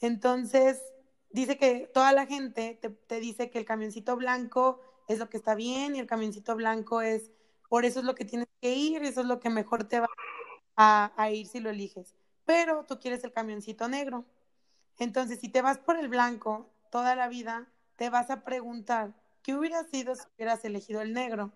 Entonces, 0.00 0.82
dice 1.30 1.56
que 1.56 1.90
toda 1.92 2.12
la 2.12 2.26
gente 2.26 2.78
te, 2.80 2.90
te, 2.90 3.20
dice 3.20 3.50
que 3.50 3.58
el 3.58 3.64
camioncito 3.64 4.16
blanco 4.16 4.80
es 5.08 5.18
lo 5.18 5.28
que 5.28 5.36
está 5.36 5.54
bien 5.54 5.96
y 5.96 6.00
el 6.00 6.06
camioncito 6.06 6.54
blanco 6.56 7.00
es, 7.00 7.30
por 7.68 7.84
eso 7.84 8.00
es 8.00 8.04
lo 8.04 8.14
que 8.14 8.24
tienes 8.24 8.48
que 8.60 8.74
ir, 8.74 9.02
eso 9.02 9.20
es 9.22 9.26
lo 9.26 9.40
que 9.40 9.50
mejor 9.50 9.84
te 9.84 10.00
va 10.00 10.06
a, 10.06 10.35
a 10.76 11.30
ir 11.30 11.46
si 11.46 11.60
lo 11.60 11.70
eliges. 11.70 12.14
Pero 12.44 12.84
tú 12.84 12.98
quieres 12.98 13.24
el 13.24 13.32
camioncito 13.32 13.88
negro. 13.88 14.24
Entonces, 14.98 15.40
si 15.40 15.48
te 15.48 15.62
vas 15.62 15.78
por 15.78 15.98
el 15.98 16.08
blanco 16.08 16.70
toda 16.90 17.14
la 17.16 17.28
vida, 17.28 17.68
te 17.96 18.10
vas 18.10 18.30
a 18.30 18.44
preguntar, 18.44 19.14
¿qué 19.42 19.54
hubiera 19.54 19.84
sido 19.84 20.14
si 20.14 20.22
hubieras 20.36 20.64
elegido 20.64 21.00
el 21.02 21.12
negro? 21.12 21.52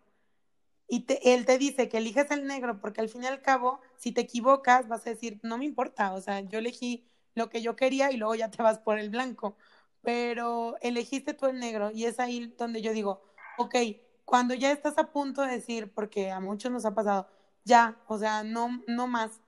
Y 0.88 1.06
él 1.22 1.46
te 1.46 1.56
dice 1.58 1.88
que 1.88 1.98
eliges 1.98 2.30
el 2.30 2.46
negro 2.46 2.80
porque 2.80 3.00
al 3.00 3.08
fin 3.08 3.22
y 3.22 3.26
al 3.26 3.42
cabo, 3.42 3.80
si 3.96 4.12
te 4.12 4.22
equivocas, 4.22 4.88
vas 4.88 5.06
a 5.06 5.10
decir, 5.10 5.38
no 5.42 5.56
me 5.56 5.64
importa, 5.64 6.12
o 6.14 6.20
sea, 6.20 6.40
yo 6.40 6.58
elegí 6.58 7.06
lo 7.34 7.48
que 7.48 7.62
yo 7.62 7.76
quería 7.76 8.10
y 8.10 8.16
luego 8.16 8.34
ya 8.34 8.50
te 8.50 8.62
vas 8.62 8.80
por 8.80 8.98
el 8.98 9.08
blanco, 9.10 9.56
pero 10.02 10.76
elegiste 10.80 11.32
tú 11.32 11.46
el 11.46 11.60
negro 11.60 11.92
y 11.92 12.06
es 12.06 12.18
ahí 12.18 12.52
donde 12.58 12.82
yo 12.82 12.92
digo, 12.92 13.22
ok, 13.58 13.76
cuando 14.24 14.54
ya 14.54 14.72
estás 14.72 14.98
a 14.98 15.12
punto 15.12 15.42
de 15.42 15.52
decir, 15.52 15.92
porque 15.94 16.30
a 16.32 16.40
muchos 16.40 16.72
nos 16.72 16.84
ha 16.84 16.94
pasado, 16.94 17.28
ya, 17.70 17.96
o 18.08 18.18
sea, 18.18 18.42
no, 18.42 18.82
no 18.88 19.06
más, 19.06 19.40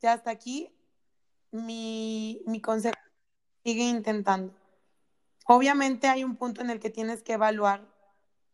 ya 0.00 0.12
hasta 0.12 0.30
aquí, 0.30 0.70
mi, 1.50 2.42
mi 2.46 2.60
consejo, 2.60 2.94
sigue 3.64 3.84
intentando. 3.84 4.54
Obviamente 5.46 6.08
hay 6.08 6.22
un 6.22 6.36
punto 6.36 6.60
en 6.60 6.68
el 6.68 6.80
que 6.80 6.90
tienes 6.90 7.22
que 7.22 7.32
evaluar 7.32 7.88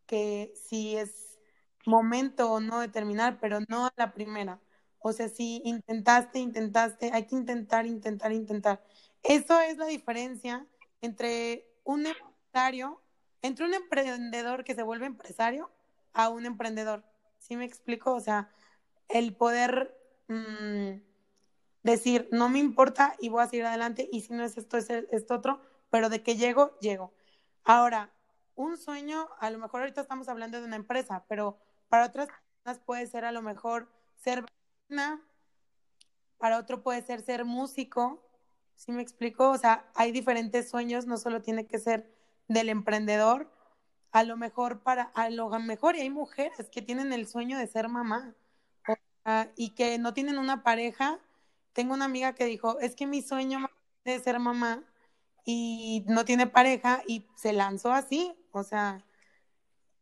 que 0.07 0.53
si 0.55 0.95
es 0.95 1.37
momento 1.85 2.51
o 2.51 2.61
no 2.61 2.79
de 2.79 2.87
terminar, 2.87 3.39
pero 3.41 3.59
no 3.67 3.87
a 3.87 3.93
la 3.97 4.13
primera. 4.13 4.61
O 4.99 5.11
sea, 5.11 5.27
si 5.27 5.61
intentaste, 5.65 6.39
intentaste, 6.39 7.11
hay 7.13 7.25
que 7.25 7.35
intentar, 7.35 7.85
intentar, 7.85 8.31
intentar. 8.31 8.81
Eso 9.23 9.59
es 9.59 9.77
la 9.77 9.85
diferencia 9.85 10.65
entre 11.01 11.67
un 11.83 12.05
empresario, 12.07 13.01
entre 13.41 13.65
un 13.65 13.73
emprendedor 13.73 14.63
que 14.63 14.75
se 14.75 14.83
vuelve 14.83 15.07
empresario 15.07 15.69
a 16.13 16.29
un 16.29 16.45
emprendedor. 16.45 17.03
¿Sí 17.37 17.57
me 17.57 17.65
explico? 17.65 18.13
O 18.13 18.21
sea, 18.21 18.49
el 19.09 19.35
poder 19.35 19.95
mmm, 20.27 21.01
decir, 21.83 22.29
no 22.31 22.49
me 22.49 22.59
importa 22.59 23.15
y 23.19 23.29
voy 23.29 23.43
a 23.43 23.47
seguir 23.47 23.65
adelante 23.65 24.07
y 24.11 24.21
si 24.21 24.33
no 24.33 24.43
es 24.43 24.57
esto, 24.57 24.77
es 24.77 24.89
esto 24.89 25.35
otro, 25.35 25.61
pero 25.89 26.09
de 26.09 26.23
que 26.23 26.35
llego, 26.35 26.77
llego. 26.79 27.13
Ahora, 27.63 28.11
un 28.55 28.77
sueño, 28.77 29.27
a 29.39 29.49
lo 29.49 29.57
mejor 29.57 29.81
ahorita 29.81 30.01
estamos 30.01 30.27
hablando 30.29 30.59
de 30.59 30.67
una 30.67 30.75
empresa, 30.75 31.25
pero 31.27 31.57
para 31.87 32.05
otras 32.05 32.27
personas 32.27 32.79
puede 32.85 33.07
ser 33.07 33.25
a 33.25 33.31
lo 33.31 33.41
mejor 33.41 33.89
ser 34.15 34.43
vecina, 34.43 35.21
para 36.37 36.57
otro 36.57 36.83
puede 36.83 37.01
ser 37.01 37.21
ser 37.21 37.45
músico, 37.45 38.23
¿sí 38.75 38.91
me 38.91 39.01
explico? 39.01 39.49
O 39.49 39.57
sea, 39.57 39.89
hay 39.95 40.11
diferentes 40.11 40.69
sueños, 40.69 41.05
no 41.05 41.17
solo 41.17 41.41
tiene 41.41 41.67
que 41.67 41.79
ser 41.79 42.13
del 42.47 42.69
emprendedor, 42.69 43.51
a 44.11 44.23
lo 44.23 44.37
mejor 44.37 44.81
para, 44.81 45.03
a 45.03 45.29
lo 45.29 45.49
mejor 45.59 45.95
y 45.95 46.01
hay 46.01 46.09
mujeres 46.09 46.69
que 46.69 46.81
tienen 46.81 47.13
el 47.13 47.27
sueño 47.27 47.57
de 47.57 47.67
ser 47.67 47.87
mamá 47.89 48.35
y 49.55 49.71
que 49.71 49.97
no 49.99 50.13
tienen 50.13 50.37
una 50.37 50.63
pareja. 50.63 51.19
Tengo 51.73 51.93
una 51.93 52.05
amiga 52.05 52.33
que 52.33 52.45
dijo, 52.45 52.79
es 52.79 52.95
que 52.95 53.07
mi 53.07 53.21
sueño 53.21 53.59
de 54.05 54.19
ser 54.19 54.39
mamá 54.39 54.83
y 55.45 56.03
no 56.07 56.25
tiene 56.25 56.47
pareja 56.47 57.03
y 57.07 57.27
se 57.35 57.53
lanzó 57.53 57.91
así, 57.91 58.35
o 58.51 58.63
sea, 58.63 59.03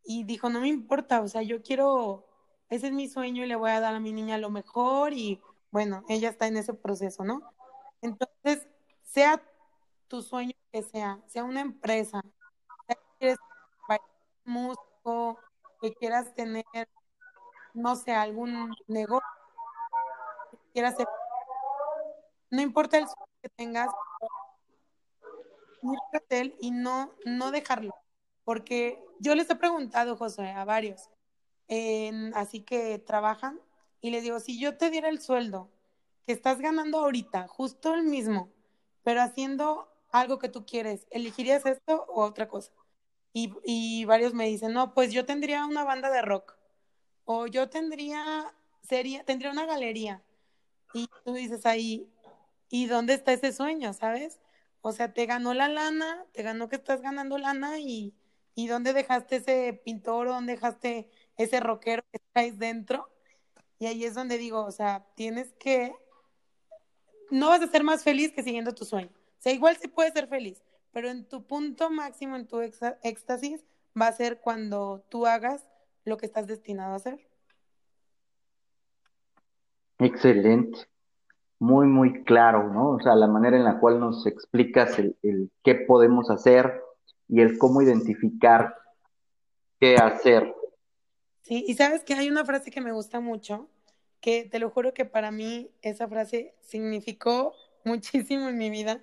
y 0.03 0.23
dijo, 0.23 0.49
no 0.49 0.61
me 0.61 0.67
importa, 0.69 1.21
o 1.21 1.27
sea, 1.27 1.41
yo 1.41 1.61
quiero, 1.61 2.25
ese 2.69 2.87
es 2.87 2.93
mi 2.93 3.07
sueño 3.09 3.43
y 3.43 3.47
le 3.47 3.55
voy 3.55 3.71
a 3.71 3.79
dar 3.79 3.95
a 3.95 3.99
mi 3.99 4.13
niña 4.13 4.37
lo 4.37 4.49
mejor 4.49 5.13
y 5.13 5.41
bueno, 5.71 6.03
ella 6.09 6.29
está 6.29 6.47
en 6.47 6.57
ese 6.57 6.73
proceso, 6.73 7.23
¿no? 7.23 7.41
Entonces, 8.01 8.67
sea 9.03 9.41
tu 10.07 10.21
sueño 10.21 10.53
que 10.71 10.81
sea, 10.83 11.21
sea 11.27 11.43
una 11.43 11.61
empresa, 11.61 12.21
sea 12.87 12.97
que 13.19 13.35
músico, 14.45 15.37
que 15.81 15.93
quieras 15.93 16.33
tener, 16.33 16.65
no 17.77 17.95
sé, 17.95 18.11
algún 18.11 18.75
negocio, 18.87 19.27
que 20.51 20.57
quieras 20.73 20.95
hacer, 20.95 21.07
no 22.49 22.61
importa 22.61 22.97
el 22.97 23.05
sueño 23.05 23.27
que 23.41 23.49
tengas, 23.49 23.89
ir 26.31 26.55
y 26.59 26.71
no, 26.71 27.13
no 27.25 27.51
dejarlo, 27.51 27.95
porque 28.43 29.03
yo 29.19 29.35
les 29.35 29.49
he 29.49 29.55
preguntado, 29.55 30.17
José, 30.17 30.49
a 30.49 30.65
varios, 30.65 31.09
así 32.33 32.61
que 32.61 32.97
trabajan, 32.99 33.61
y 34.01 34.09
les 34.09 34.23
digo, 34.23 34.39
si 34.39 34.59
yo 34.59 34.77
te 34.77 34.89
diera 34.89 35.09
el 35.09 35.21
sueldo 35.21 35.69
que 36.25 36.33
estás 36.33 36.59
ganando 36.59 36.99
ahorita, 36.99 37.47
justo 37.47 37.93
el 37.93 38.03
mismo, 38.03 38.49
pero 39.03 39.21
haciendo 39.21 39.87
algo 40.11 40.39
que 40.39 40.49
tú 40.49 40.65
quieres, 40.65 41.07
¿elegirías 41.11 41.65
esto 41.65 42.05
o 42.09 42.23
otra 42.23 42.47
cosa? 42.47 42.71
Y, 43.33 43.53
y 43.63 44.05
varios 44.05 44.33
me 44.33 44.47
dicen, 44.47 44.73
no, 44.73 44.95
pues 44.95 45.13
yo 45.13 45.25
tendría 45.25 45.65
una 45.65 45.83
banda 45.83 46.09
de 46.09 46.23
rock, 46.23 46.57
o 47.27 47.45
yo 47.45 47.69
tendría, 47.69 48.51
sería, 48.81 49.23
tendría 49.23 49.51
una 49.51 49.67
galería. 49.67 50.23
Y 50.93 51.07
tú 51.23 51.33
dices 51.33 51.67
ahí, 51.67 52.09
¿y 52.69 52.87
dónde 52.87 53.13
está 53.13 53.33
ese 53.33 53.51
sueño, 53.51 53.93
sabes? 53.93 54.39
O 54.81 54.91
sea, 54.91 55.13
te 55.13 55.27
ganó 55.27 55.53
la 55.53 55.67
lana, 55.67 56.25
te 56.31 56.41
ganó 56.41 56.69
que 56.69 56.77
estás 56.77 57.01
ganando 57.01 57.37
lana 57.37 57.79
y 57.79 58.15
¿Y 58.57 58.65
dónde 58.65 58.91
dejaste 58.91 59.35
ese 59.35 59.79
pintor? 59.85 60.29
¿Dónde 60.29 60.53
dejaste 60.53 61.07
ese 61.37 61.59
rockero 61.59 62.03
que 62.11 62.19
traes 62.33 62.57
dentro? 62.57 63.07
Y 63.77 63.85
ahí 63.85 64.03
es 64.03 64.15
donde 64.15 64.39
digo, 64.39 64.65
o 64.65 64.71
sea, 64.71 65.05
tienes 65.13 65.53
que, 65.59 65.93
no 67.29 67.49
vas 67.49 67.61
a 67.61 67.67
ser 67.67 67.83
más 67.83 68.03
feliz 68.03 68.31
que 68.31 68.41
siguiendo 68.41 68.73
tu 68.73 68.83
sueño. 68.83 69.11
O 69.13 69.41
sea, 69.41 69.53
igual 69.53 69.77
sí 69.79 69.87
puedes 69.87 70.13
ser 70.13 70.27
feliz, 70.27 70.63
pero 70.91 71.07
en 71.07 71.29
tu 71.29 71.45
punto 71.45 71.91
máximo, 71.91 72.35
en 72.35 72.47
tu 72.47 72.59
éxtasis, 72.59 73.63
va 73.95 74.07
a 74.07 74.13
ser 74.13 74.39
cuando 74.39 75.05
tú 75.07 75.27
hagas 75.27 75.63
lo 76.07 76.17
que 76.17 76.25
estás 76.25 76.47
destinado 76.47 76.93
a 76.93 76.95
hacer. 76.95 77.19
Excelente, 79.99 80.87
muy, 81.59 81.87
muy 81.87 82.23
claro, 82.23 82.71
¿no? 82.71 82.91
O 82.91 82.99
sea, 83.01 83.15
la 83.15 83.27
manera 83.27 83.57
en 83.57 83.63
la 83.63 83.79
cual 83.79 83.99
nos 83.99 84.25
explicas 84.25 84.97
el, 84.99 85.17
el 85.21 85.51
qué 85.63 85.75
podemos 85.75 86.29
hacer 86.29 86.81
y 87.27 87.41
el 87.41 87.57
cómo 87.57 87.81
identificar 87.81 88.75
qué 89.79 89.95
hacer. 89.95 90.55
Sí, 91.41 91.65
y 91.67 91.73
sabes 91.73 92.03
que 92.03 92.13
hay 92.13 92.29
una 92.29 92.45
frase 92.45 92.71
que 92.71 92.81
me 92.81 92.91
gusta 92.91 93.19
mucho, 93.19 93.67
que 94.21 94.45
te 94.45 94.59
lo 94.59 94.69
juro 94.69 94.93
que 94.93 95.05
para 95.05 95.31
mí 95.31 95.71
esa 95.81 96.07
frase 96.07 96.55
significó 96.61 97.53
muchísimo 97.83 98.47
en 98.47 98.57
mi 98.57 98.69
vida, 98.69 99.01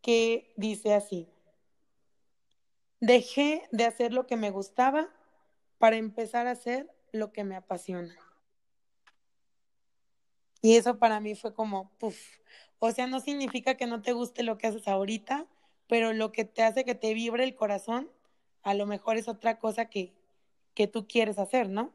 que 0.00 0.52
dice 0.56 0.94
así, 0.94 1.28
dejé 3.00 3.62
de 3.72 3.84
hacer 3.84 4.12
lo 4.12 4.26
que 4.26 4.36
me 4.36 4.50
gustaba 4.50 5.08
para 5.84 5.96
empezar 5.96 6.46
a 6.46 6.52
hacer 6.52 6.88
lo 7.12 7.30
que 7.30 7.44
me 7.44 7.56
apasiona. 7.56 8.14
Y 10.62 10.76
eso 10.76 10.98
para 10.98 11.20
mí 11.20 11.34
fue 11.34 11.52
como, 11.52 11.90
puff, 11.98 12.16
o 12.78 12.90
sea, 12.90 13.06
no 13.06 13.20
significa 13.20 13.74
que 13.74 13.86
no 13.86 14.00
te 14.00 14.14
guste 14.14 14.44
lo 14.44 14.56
que 14.56 14.66
haces 14.66 14.88
ahorita, 14.88 15.44
pero 15.86 16.14
lo 16.14 16.32
que 16.32 16.46
te 16.46 16.62
hace 16.62 16.86
que 16.86 16.94
te 16.94 17.12
vibre 17.12 17.44
el 17.44 17.54
corazón, 17.54 18.08
a 18.62 18.72
lo 18.72 18.86
mejor 18.86 19.18
es 19.18 19.28
otra 19.28 19.58
cosa 19.58 19.90
que, 19.90 20.14
que 20.72 20.86
tú 20.86 21.06
quieres 21.06 21.38
hacer, 21.38 21.68
¿no? 21.68 21.90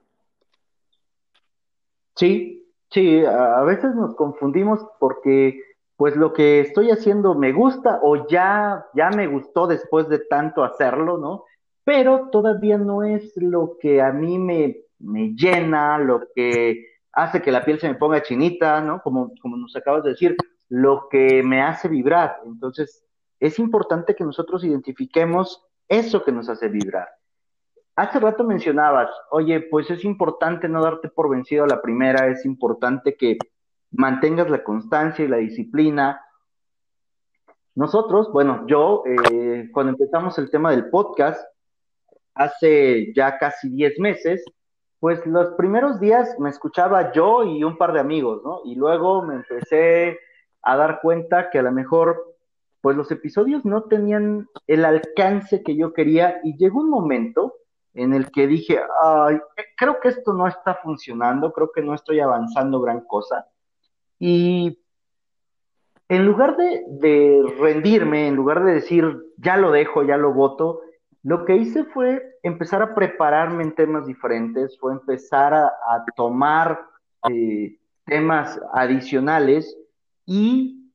Sí, 2.15 2.71
sí, 2.91 3.25
a 3.25 3.63
veces 3.63 3.95
nos 3.95 4.13
confundimos 4.13 4.85
porque 4.99 5.63
pues 5.95 6.15
lo 6.15 6.31
que 6.33 6.59
estoy 6.59 6.91
haciendo 6.91 7.33
me 7.33 7.53
gusta 7.53 7.99
o 8.03 8.27
ya, 8.27 8.85
ya 8.93 9.09
me 9.09 9.25
gustó 9.25 9.65
después 9.65 10.07
de 10.09 10.19
tanto 10.19 10.63
hacerlo, 10.63 11.17
¿no? 11.17 11.45
Pero 11.89 12.29
todavía 12.31 12.77
no 12.77 13.01
es 13.01 13.35
lo 13.35 13.79
que 13.81 13.99
a 13.99 14.11
mí 14.11 14.37
me, 14.37 14.77
me 14.99 15.33
llena, 15.33 15.97
lo 15.97 16.27
que 16.35 16.85
hace 17.11 17.41
que 17.41 17.51
la 17.51 17.65
piel 17.65 17.79
se 17.79 17.87
me 17.87 17.95
ponga 17.95 18.21
chinita, 18.21 18.79
¿no? 18.79 19.01
Como, 19.01 19.31
como 19.41 19.57
nos 19.57 19.75
acabas 19.75 20.03
de 20.03 20.11
decir, 20.11 20.37
lo 20.67 21.09
que 21.09 21.41
me 21.41 21.63
hace 21.63 21.87
vibrar. 21.87 22.41
Entonces, 22.45 23.03
es 23.39 23.57
importante 23.57 24.15
que 24.15 24.23
nosotros 24.23 24.63
identifiquemos 24.63 25.65
eso 25.87 26.23
que 26.23 26.31
nos 26.31 26.47
hace 26.47 26.67
vibrar. 26.67 27.09
Hace 27.95 28.19
rato 28.19 28.43
mencionabas, 28.43 29.09
oye, 29.31 29.59
pues 29.59 29.89
es 29.89 30.05
importante 30.05 30.69
no 30.69 30.83
darte 30.83 31.09
por 31.09 31.27
vencido 31.27 31.63
a 31.63 31.67
la 31.67 31.81
primera, 31.81 32.27
es 32.27 32.45
importante 32.45 33.17
que 33.17 33.39
mantengas 33.89 34.47
la 34.51 34.63
constancia 34.63 35.25
y 35.25 35.27
la 35.27 35.37
disciplina. 35.37 36.21
Nosotros, 37.73 38.31
bueno, 38.31 38.67
yo, 38.67 39.01
eh, 39.07 39.71
cuando 39.73 39.93
empezamos 39.93 40.37
el 40.37 40.51
tema 40.51 40.69
del 40.69 40.91
podcast, 40.91 41.43
hace 42.39 43.11
ya 43.13 43.37
casi 43.37 43.69
10 43.69 43.99
meses, 43.99 44.43
pues 44.99 45.25
los 45.25 45.49
primeros 45.57 45.99
días 45.99 46.39
me 46.39 46.49
escuchaba 46.49 47.11
yo 47.11 47.43
y 47.43 47.63
un 47.65 47.77
par 47.77 47.91
de 47.91 47.99
amigos, 47.99 48.41
¿no? 48.43 48.61
Y 48.63 48.75
luego 48.75 49.21
me 49.21 49.35
empecé 49.35 50.17
a 50.61 50.77
dar 50.77 51.01
cuenta 51.01 51.49
que 51.49 51.59
a 51.59 51.63
lo 51.63 51.71
mejor, 51.73 52.37
pues 52.79 52.95
los 52.95 53.11
episodios 53.11 53.65
no 53.65 53.83
tenían 53.83 54.47
el 54.67 54.85
alcance 54.85 55.63
que 55.63 55.75
yo 55.75 55.91
quería 55.93 56.39
y 56.43 56.57
llegó 56.57 56.79
un 56.79 56.89
momento 56.89 57.55
en 57.93 58.13
el 58.13 58.31
que 58.31 58.47
dije, 58.47 58.79
ay, 59.03 59.39
creo 59.75 59.99
que 59.99 60.07
esto 60.07 60.31
no 60.31 60.47
está 60.47 60.75
funcionando, 60.75 61.51
creo 61.51 61.71
que 61.73 61.81
no 61.81 61.93
estoy 61.93 62.21
avanzando 62.21 62.79
gran 62.79 63.01
cosa. 63.01 63.47
Y 64.17 64.79
en 66.07 66.25
lugar 66.25 66.55
de, 66.55 66.85
de 66.87 67.43
rendirme, 67.59 68.27
en 68.27 68.35
lugar 68.35 68.63
de 68.63 68.75
decir, 68.75 69.05
ya 69.37 69.57
lo 69.57 69.71
dejo, 69.71 70.03
ya 70.03 70.15
lo 70.15 70.33
voto, 70.33 70.81
lo 71.29 71.45
que 71.45 71.55
hice 71.57 71.83
fue 71.83 72.39
empezar 72.41 72.81
a 72.81 72.95
prepararme 72.95 73.61
en 73.61 73.75
temas 73.75 74.07
diferentes, 74.07 74.75
fue 74.79 74.93
empezar 74.93 75.53
a, 75.53 75.67
a 75.67 76.03
tomar 76.15 76.87
eh, 77.31 77.77
temas 78.03 78.59
adicionales 78.73 79.77
y 80.25 80.91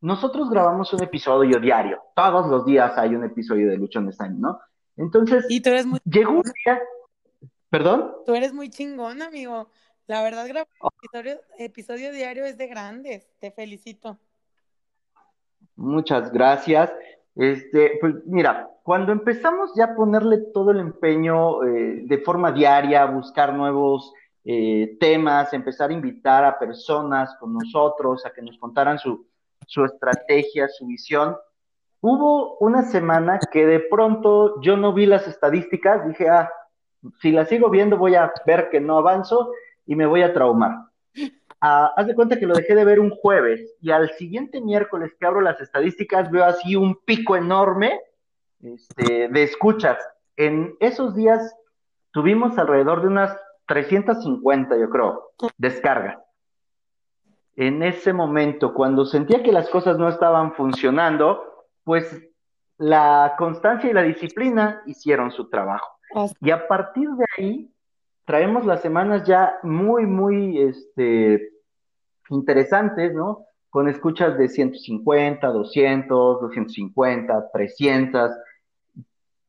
nosotros 0.00 0.50
grabamos 0.50 0.92
un 0.94 1.04
episodio 1.04 1.60
diario. 1.60 2.02
Todos 2.16 2.48
los 2.48 2.66
días 2.66 2.98
hay 2.98 3.14
un 3.14 3.22
episodio 3.22 3.70
de 3.70 3.76
Luchón 3.76 4.10
Time, 4.10 4.34
¿no? 4.38 4.58
Entonces, 4.96 5.46
Y 5.48 5.60
tú 5.60 5.70
eres 5.70 5.86
muy, 5.86 6.00
llegó 6.04 6.32
un 6.32 6.42
día, 6.42 6.82
perdón, 7.70 8.16
tú 8.26 8.34
eres 8.34 8.52
muy 8.52 8.70
chingón, 8.70 9.22
amigo. 9.22 9.70
La 10.08 10.24
verdad, 10.24 10.48
grabar 10.48 10.66
episodio, 11.00 11.40
episodio 11.56 12.10
diario 12.10 12.44
es 12.44 12.58
de 12.58 12.66
grandes. 12.66 13.30
Te 13.38 13.52
felicito. 13.52 14.18
muchas 15.76 16.32
gracias. 16.32 16.90
Este, 17.38 17.98
pues 18.00 18.16
mira, 18.26 18.68
cuando 18.82 19.12
empezamos 19.12 19.70
ya 19.76 19.84
a 19.84 19.94
ponerle 19.94 20.38
todo 20.52 20.72
el 20.72 20.80
empeño 20.80 21.62
eh, 21.62 22.02
de 22.04 22.18
forma 22.18 22.50
diaria, 22.50 23.04
buscar 23.04 23.54
nuevos 23.54 24.12
eh, 24.44 24.96
temas, 24.98 25.52
empezar 25.52 25.90
a 25.90 25.92
invitar 25.92 26.44
a 26.44 26.58
personas 26.58 27.36
con 27.38 27.54
nosotros 27.54 28.26
a 28.26 28.30
que 28.30 28.42
nos 28.42 28.58
contaran 28.58 28.98
su, 28.98 29.24
su 29.68 29.84
estrategia, 29.84 30.66
su 30.66 30.84
visión, 30.88 31.36
hubo 32.00 32.58
una 32.58 32.82
semana 32.82 33.38
que 33.52 33.66
de 33.66 33.80
pronto 33.88 34.60
yo 34.60 34.76
no 34.76 34.92
vi 34.92 35.06
las 35.06 35.28
estadísticas, 35.28 36.08
dije, 36.08 36.28
ah, 36.28 36.50
si 37.20 37.30
las 37.30 37.48
sigo 37.48 37.70
viendo 37.70 37.98
voy 37.98 38.16
a 38.16 38.32
ver 38.46 38.68
que 38.68 38.80
no 38.80 38.98
avanzo 38.98 39.52
y 39.86 39.94
me 39.94 40.06
voy 40.06 40.22
a 40.22 40.32
traumar. 40.32 40.72
Ah, 41.60 41.92
haz 41.96 42.06
de 42.06 42.14
cuenta 42.14 42.38
que 42.38 42.46
lo 42.46 42.54
dejé 42.54 42.74
de 42.74 42.84
ver 42.84 43.00
un 43.00 43.10
jueves 43.10 43.74
y 43.80 43.90
al 43.90 44.10
siguiente 44.12 44.60
miércoles 44.60 45.12
que 45.18 45.26
abro 45.26 45.40
las 45.40 45.60
estadísticas 45.60 46.30
veo 46.30 46.44
así 46.44 46.76
un 46.76 46.96
pico 47.04 47.36
enorme 47.36 48.00
este, 48.62 49.28
de 49.28 49.42
escuchas. 49.42 49.98
En 50.36 50.76
esos 50.78 51.16
días 51.16 51.56
tuvimos 52.12 52.56
alrededor 52.58 53.02
de 53.02 53.08
unas 53.08 53.36
350, 53.66 54.78
yo 54.78 54.88
creo, 54.88 55.30
descargas. 55.56 56.18
En 57.56 57.82
ese 57.82 58.12
momento, 58.12 58.72
cuando 58.72 59.04
sentía 59.04 59.42
que 59.42 59.52
las 59.52 59.68
cosas 59.68 59.98
no 59.98 60.08
estaban 60.08 60.54
funcionando, 60.54 61.66
pues 61.82 62.24
la 62.78 63.34
constancia 63.36 63.90
y 63.90 63.92
la 63.92 64.02
disciplina 64.02 64.82
hicieron 64.86 65.32
su 65.32 65.50
trabajo. 65.50 65.98
Y 66.40 66.50
a 66.50 66.68
partir 66.68 67.08
de 67.10 67.24
ahí, 67.36 67.74
traemos 68.28 68.66
las 68.66 68.82
semanas 68.82 69.26
ya 69.26 69.58
muy, 69.62 70.04
muy, 70.04 70.60
este, 70.60 71.50
interesantes, 72.28 73.14
¿no? 73.14 73.46
Con 73.70 73.88
escuchas 73.88 74.36
de 74.36 74.50
150, 74.50 75.46
200, 75.46 76.42
250, 76.42 77.50
300. 77.50 78.30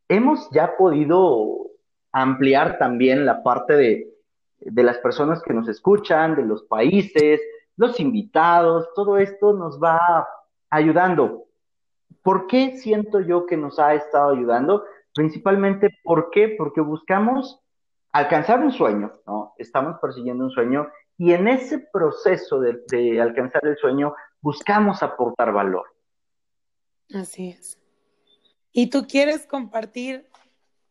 Hemos 0.08 0.50
ya 0.52 0.78
podido 0.78 1.72
ampliar 2.13 2.78
también 2.78 3.26
la 3.26 3.44
parte 3.44 3.74
de, 3.74 4.13
de 4.62 4.84
las 4.84 4.98
personas 5.00 5.44
que 5.44 5.54
nos 5.54 5.68
escuchan, 5.68 6.38
de 6.38 6.46
los 6.46 6.63
países, 6.63 7.42
los 7.76 8.00
invitados, 8.00 8.88
todo 8.96 9.18
esto 9.18 9.52
nos 9.52 9.78
va 9.78 10.26
ayudando. 10.70 11.48
¿Por 12.24 12.48
qué 12.48 12.78
siento 12.78 13.20
yo 13.20 13.46
que 13.46 13.58
nos 13.58 13.78
ha 13.78 13.94
estado 13.94 14.32
ayudando? 14.32 14.86
Principalmente, 15.13 16.00
¿por 16.02 16.30
qué? 16.30 16.56
Porque 16.58 16.80
buscamos 16.80 17.60
alcanzar 18.12 18.60
un 18.60 18.72
sueño, 18.72 19.13
¿no? 19.26 19.54
Estamos 19.58 19.98
persiguiendo 20.02 20.45
un 20.45 20.52
sueño 20.52 20.88
y 21.17 21.34
en 21.34 21.48
ese 21.48 21.80
proceso 21.80 22.60
de, 22.60 23.22
alcanzar 23.22 23.65
el 23.65 23.78
sueño 23.78 24.15
buscamos 24.41 25.04
aportar 25.04 25.52
valor. 25.52 25.86
Así 27.13 27.50
es. 27.50 27.78
Y 28.72 28.89
tú 28.89 29.06
quieres 29.08 29.45
compartir, 29.45 30.30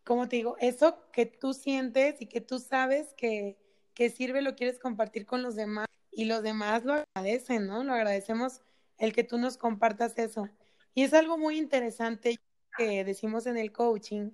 como 0.04 0.28
te 0.28 0.36
digo, 0.36 0.56
eso 0.60 0.98
que 1.12 1.26
tú 1.26 1.54
sientes 1.54 2.20
y 2.20 2.26
que 2.26 2.40
tú 2.40 2.58
sabes 2.58 3.14
que, 3.14 3.56
que 3.94 4.10
sirve, 4.10 4.42
lo 4.42 4.54
quieres 4.54 4.78
compartir 4.78 5.24
con 5.26 5.42
los 5.42 5.54
demás 5.54 5.86
y 6.10 6.24
los 6.24 6.42
demás 6.42 6.84
lo 6.84 6.94
agradecen, 6.94 7.66
¿no? 7.66 7.84
Lo 7.84 7.94
agradecemos 7.94 8.60
el 8.98 9.12
que 9.12 9.24
tú 9.24 9.38
nos 9.38 9.56
compartas 9.56 10.18
eso. 10.18 10.48
Y 10.92 11.04
es 11.04 11.14
algo 11.14 11.38
muy 11.38 11.56
interesante 11.56 12.38
que 12.76 13.04
decimos 13.04 13.46
en 13.46 13.56
el 13.56 13.72
coaching, 13.72 14.30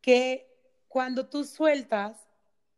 que 0.00 0.49
cuando 0.90 1.28
tú 1.28 1.44
sueltas, 1.44 2.26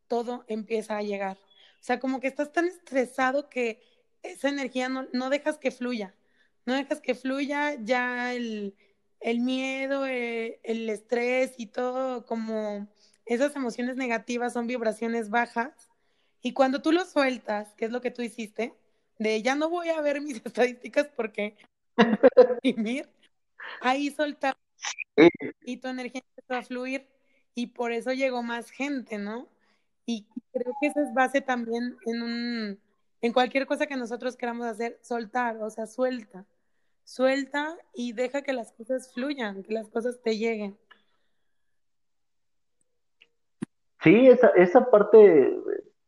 todo 0.07 0.45
empieza 0.47 0.99
a 0.99 1.03
llegar. 1.03 1.39
O 1.81 1.83
sea, 1.83 1.99
como 1.99 2.21
que 2.21 2.29
estás 2.29 2.53
tan 2.53 2.67
estresado 2.67 3.49
que 3.49 3.83
esa 4.23 4.51
energía 4.51 4.91
no, 4.91 5.09
no 5.15 5.31
dejas 5.31 5.57
que 5.57 5.71
fluya. 5.71 6.15
No 6.67 6.75
dejas 6.75 7.01
que 7.01 7.15
fluya 7.15 7.75
ya 7.83 8.35
el, 8.35 8.77
el 9.19 9.41
miedo, 9.41 10.05
el, 10.05 10.59
el 10.63 10.91
estrés 10.91 11.55
y 11.57 11.69
todo, 11.69 12.27
como 12.27 12.87
esas 13.25 13.57
emociones 13.57 13.97
negativas 13.97 14.53
son 14.53 14.67
vibraciones 14.67 15.31
bajas. 15.31 15.73
Y 16.43 16.53
cuando 16.53 16.83
tú 16.83 16.93
lo 16.93 17.07
sueltas, 17.07 17.73
que 17.79 17.87
es 17.87 17.93
lo 17.93 18.03
que 18.03 18.11
tú 18.11 18.21
hiciste, 18.21 18.75
de 19.19 19.41
ya 19.41 19.55
no 19.55 19.71
voy 19.71 19.89
a 19.89 20.03
ver 20.03 20.21
mis 20.21 20.37
estadísticas 20.45 21.09
porque 21.17 21.57
ahí 23.81 24.11
soltar 24.11 24.55
Eh, 25.17 25.31
y 25.63 25.79
tu 25.79 25.89
energía 25.89 26.21
empezó 26.37 26.55
a 26.59 26.63
fluir 26.63 27.09
y 27.55 27.69
por 27.69 27.93
eso 27.93 28.13
llegó 28.13 28.43
más 28.43 28.71
gente, 28.71 29.19
¿no? 29.19 29.47
Y 30.07 30.27
creo 30.53 30.73
que 30.81 30.89
eso 30.89 31.01
es 31.01 31.13
base 31.15 31.41
también 31.41 31.97
en 32.07 32.23
un, 32.23 32.79
en 33.21 33.33
cualquier 33.33 33.67
cosa 33.67 33.87
que 33.87 33.97
nosotros 33.97 34.37
queramos 34.37 34.67
hacer, 34.67 34.99
soltar, 35.03 35.57
o 35.59 35.71
sea, 35.71 35.87
suelta, 35.87 36.45
suelta 37.05 37.77
y 37.95 38.13
deja 38.13 38.43
que 38.43 38.53
las 38.53 38.73
cosas 38.73 39.13
fluyan, 39.13 39.63
que 39.63 39.73
las 39.73 39.89
cosas 39.89 40.21
te 40.23 40.37
lleguen. 40.37 40.77
Sí, 44.03 44.27
esa, 44.29 44.49
esa 44.57 44.91
parte 44.91 45.57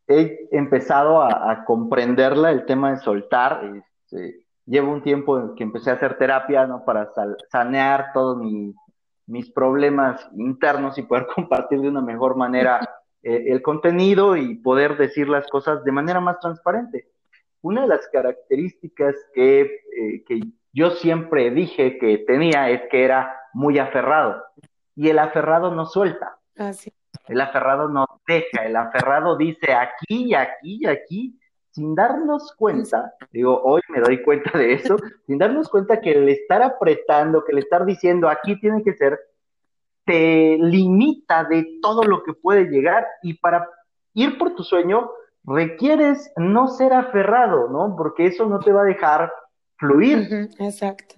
he 0.07 0.49
empezado 0.51 1.21
a, 1.21 1.63
comprenderla, 1.65 2.51
el 2.51 2.65
tema 2.65 2.91
de 2.91 2.97
soltar. 2.97 3.63
Este, 4.03 4.45
llevo 4.65 4.91
un 4.91 5.01
tiempo 5.01 5.55
que 5.55 5.63
empecé 5.63 5.91
a 5.91 5.93
hacer 5.93 6.17
terapia, 6.17 6.67
¿no? 6.67 6.83
Para 6.83 7.11
sanear 7.49 8.11
todos 8.13 8.37
mis 9.27 9.51
problemas 9.51 10.27
internos 10.35 10.97
y 10.97 11.03
poder 11.03 11.27
compartir 11.35 11.81
de 11.81 11.89
una 11.89 12.01
mejor 12.01 12.35
manera 12.35 12.79
eh, 13.23 13.45
el 13.47 13.61
contenido 13.61 14.37
y 14.37 14.55
poder 14.55 14.97
decir 14.97 15.27
las 15.27 15.47
cosas 15.47 15.83
de 15.83 15.91
manera 15.91 16.19
más 16.19 16.39
transparente. 16.39 17.09
Una 17.61 17.81
de 17.81 17.87
las 17.87 18.07
características 18.09 19.15
que, 19.33 19.61
eh, 19.61 20.23
que 20.27 20.39
yo 20.71 20.91
siempre 20.91 21.49
dije 21.49 21.97
que 21.97 22.19
tenía 22.19 22.69
es 22.69 22.83
que 22.91 23.03
era 23.03 23.35
muy 23.53 23.79
aferrado. 23.79 24.43
Y 24.95 25.09
el 25.09 25.17
aferrado 25.19 25.73
no 25.73 25.85
suelta. 25.85 26.37
El 27.27 27.41
aferrado 27.41 27.89
no 27.89 28.05
deja, 28.27 28.65
el 28.65 28.75
aferrado 28.75 29.35
dice 29.35 29.73
aquí 29.73 30.25
y 30.29 30.33
aquí 30.35 30.79
y 30.81 30.85
aquí, 30.85 31.39
sin 31.75 31.93
darnos 31.93 32.53
cuenta, 32.55 33.13
digo, 33.33 33.61
hoy 33.61 33.81
me 33.89 33.99
doy 33.99 34.23
cuenta 34.23 34.57
de 34.57 34.73
eso, 34.73 34.95
sin 35.27 35.37
darnos 35.37 35.67
cuenta 35.67 35.99
que 35.99 36.11
el 36.11 36.29
estar 36.29 36.63
apretando, 36.63 37.43
que 37.43 37.51
el 37.51 37.57
estar 37.57 37.85
diciendo 37.85 38.29
aquí 38.29 38.57
tiene 38.61 38.81
que 38.81 38.93
ser, 38.93 39.19
te 40.05 40.57
limita 40.57 41.43
de 41.43 41.79
todo 41.81 42.03
lo 42.03 42.23
que 42.23 42.31
puede 42.31 42.69
llegar 42.69 43.05
y 43.21 43.33
para 43.33 43.69
ir 44.13 44.37
por 44.37 44.55
tu 44.55 44.63
sueño 44.63 45.11
requieres 45.43 46.31
no 46.37 46.69
ser 46.69 46.93
aferrado, 46.93 47.67
¿no? 47.67 47.93
Porque 47.97 48.27
eso 48.27 48.45
no 48.45 48.59
te 48.59 48.71
va 48.71 48.83
a 48.83 48.85
dejar 48.85 49.33
fluir. 49.77 50.49
exacto. 50.59 51.15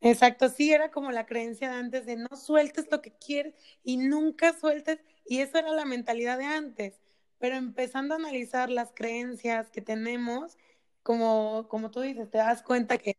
Exacto, 0.00 0.48
sí, 0.48 0.72
era 0.72 0.90
como 0.90 1.12
la 1.12 1.26
creencia 1.26 1.70
de 1.70 1.76
antes 1.76 2.06
de 2.06 2.16
no 2.16 2.36
sueltes 2.36 2.88
lo 2.90 3.00
que 3.02 3.12
quieres 3.16 3.54
y 3.84 3.98
nunca 3.98 4.52
sueltes, 4.52 4.98
y 5.24 5.40
eso 5.40 5.58
era 5.58 5.70
la 5.72 5.84
mentalidad 5.84 6.38
de 6.38 6.44
antes, 6.44 7.00
pero 7.38 7.56
empezando 7.56 8.14
a 8.14 8.18
analizar 8.18 8.70
las 8.70 8.92
creencias 8.94 9.70
que 9.70 9.82
tenemos, 9.82 10.56
como, 11.02 11.68
como 11.68 11.90
tú 11.90 12.00
dices, 12.00 12.30
te 12.30 12.38
das 12.38 12.62
cuenta 12.62 12.98
que, 12.98 13.16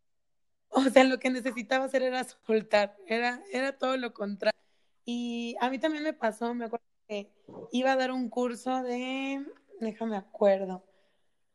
o 0.70 0.82
sea, 0.84 1.04
lo 1.04 1.20
que 1.20 1.30
necesitaba 1.30 1.86
hacer 1.86 2.04
era 2.04 2.24
soltar, 2.24 2.98
era, 3.08 3.42
era 3.52 3.78
todo 3.78 3.98
lo 3.98 4.14
contrario. 4.14 4.60
Y 5.06 5.56
a 5.62 5.70
mí 5.70 5.80
también 5.80 6.04
me 6.04 6.14
pasó, 6.14 6.54
me 6.54 6.66
acuerdo 6.66 6.86
que 7.08 7.32
iba 7.72 7.94
a 7.94 7.96
dar 7.96 8.12
un 8.12 8.30
curso 8.30 8.84
de, 8.84 9.46
déjame 9.80 10.18
acuerdo, 10.18 10.84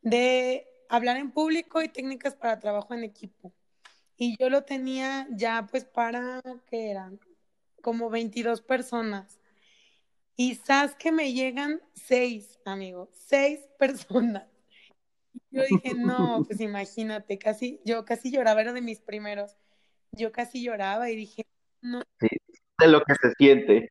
de 0.03 0.67
hablar 0.89 1.17
en 1.19 1.33
público 1.33 1.83
y 1.83 1.89
técnicas 1.89 2.35
para 2.35 2.61
trabajo 2.61 2.95
en 2.95 3.05
equipo. 3.05 3.53
Y 4.17 4.37
yo 4.39 4.51
lo 4.51 4.65
tenía 4.65 5.27
ya 5.31 5.67
pues 5.71 5.85
para, 5.85 6.41
¿qué 6.67 6.91
eran? 6.91 7.21
Como 7.83 8.09
22 8.11 8.63
personas. 8.63 9.42
Y 10.37 10.55
sabes 10.57 10.95
que 10.95 11.13
me 11.13 11.33
llegan 11.33 11.81
seis, 11.95 12.59
amigos, 12.65 13.09
seis 13.13 13.61
personas. 13.79 14.47
Yo 15.51 15.63
dije, 15.63 15.95
no, 15.95 16.45
pues 16.47 16.61
imagínate, 16.61 17.39
casi, 17.39 17.81
yo 17.85 18.05
casi 18.05 18.31
lloraba, 18.31 18.61
era 18.61 18.73
de 18.73 18.81
mis 18.81 19.01
primeros. 19.01 19.57
Yo 20.13 20.33
casi 20.33 20.63
lloraba 20.63 21.11
y 21.11 21.17
dije, 21.17 21.47
no. 21.81 22.03
Sí, 22.21 22.29
de 22.79 22.89
lo 22.89 23.03
que 23.03 23.15
se 23.15 23.33
siente. 23.39 23.89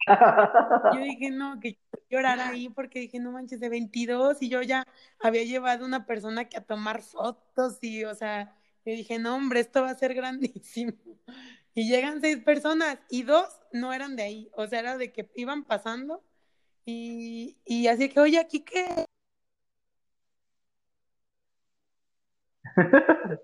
Yo 0.94 1.00
dije, 1.02 1.32
no, 1.32 1.60
que 1.60 1.78
llorar 2.10 2.40
ahí 2.40 2.70
porque 2.70 3.00
dije, 3.00 3.20
no 3.20 3.32
manches, 3.32 3.60
de 3.60 3.70
22 3.70 4.42
y 4.42 4.50
yo 4.50 4.62
ya 4.62 4.86
había 5.20 5.44
llevado 5.44 5.86
una 5.86 6.06
persona 6.06 6.46
que 6.46 6.58
a 6.58 6.62
tomar 6.62 7.02
fotos 7.02 7.78
y, 7.82 8.04
o 8.04 8.16
sea, 8.16 8.56
yo 8.86 8.94
dije, 8.94 9.20
no, 9.20 9.36
hombre, 9.36 9.60
esto 9.60 9.82
va 9.82 9.92
a 9.92 9.96
ser 9.96 10.14
grandísimo. 10.14 10.94
Y 11.74 11.88
llegan 11.90 12.22
seis 12.22 12.38
personas 12.38 13.00
y 13.10 13.24
dos 13.24 13.48
no 13.72 13.94
eran 13.94 14.16
de 14.16 14.24
ahí, 14.24 14.52
o 14.54 14.68
sea, 14.68 14.80
era 14.80 14.98
de 14.98 15.14
que 15.14 15.30
iban 15.36 15.64
pasando 15.64 16.22
y, 16.86 17.58
y 17.66 17.88
así 17.88 18.10
que, 18.10 18.20
oye, 18.20 18.40
aquí 18.40 18.62
qué. 18.64 19.06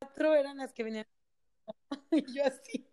Cuatro 0.00 0.34
eran 0.34 0.58
las 0.58 0.72
que 0.72 0.84
venían. 0.84 1.06
y 2.10 2.32
yo 2.34 2.44
así. 2.44 2.88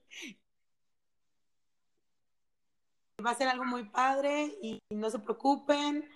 Va 3.25 3.31
a 3.31 3.35
ser 3.35 3.47
algo 3.49 3.65
muy 3.65 3.83
padre 3.83 4.57
y 4.61 4.79
no 4.91 5.09
se 5.09 5.19
preocupen 5.19 6.07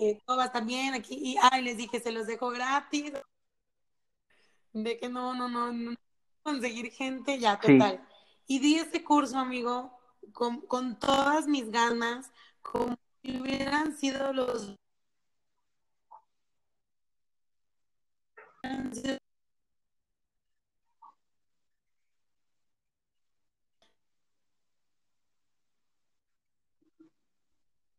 eh, 0.00 0.18
todo 0.24 0.38
va 0.38 0.44
a 0.44 0.46
estar 0.46 0.64
bien 0.64 0.94
aquí. 0.94 1.18
Y 1.20 1.36
ay, 1.40 1.62
les 1.62 1.76
dije, 1.76 2.00
se 2.00 2.12
los 2.12 2.26
dejo 2.26 2.50
gratis. 2.50 3.12
De 4.72 4.98
que 4.98 5.08
no, 5.08 5.34
no, 5.34 5.48
no, 5.48 5.72
no 5.72 5.94
conseguir 6.42 6.90
gente, 6.92 7.38
ya, 7.38 7.60
total. 7.60 8.06
Y 8.46 8.58
di 8.60 8.76
ese 8.78 9.02
curso, 9.04 9.38
amigo, 9.38 9.98
con, 10.32 10.60
con 10.62 10.98
todas 10.98 11.46
mis 11.46 11.70
ganas, 11.70 12.30
como 12.62 12.96
si 13.22 13.40
hubieran 13.40 13.96
sido 13.96 14.32
los 14.32 14.76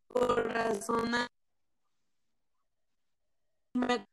por 0.08 0.46
razones 0.48 1.28
me 3.76 4.06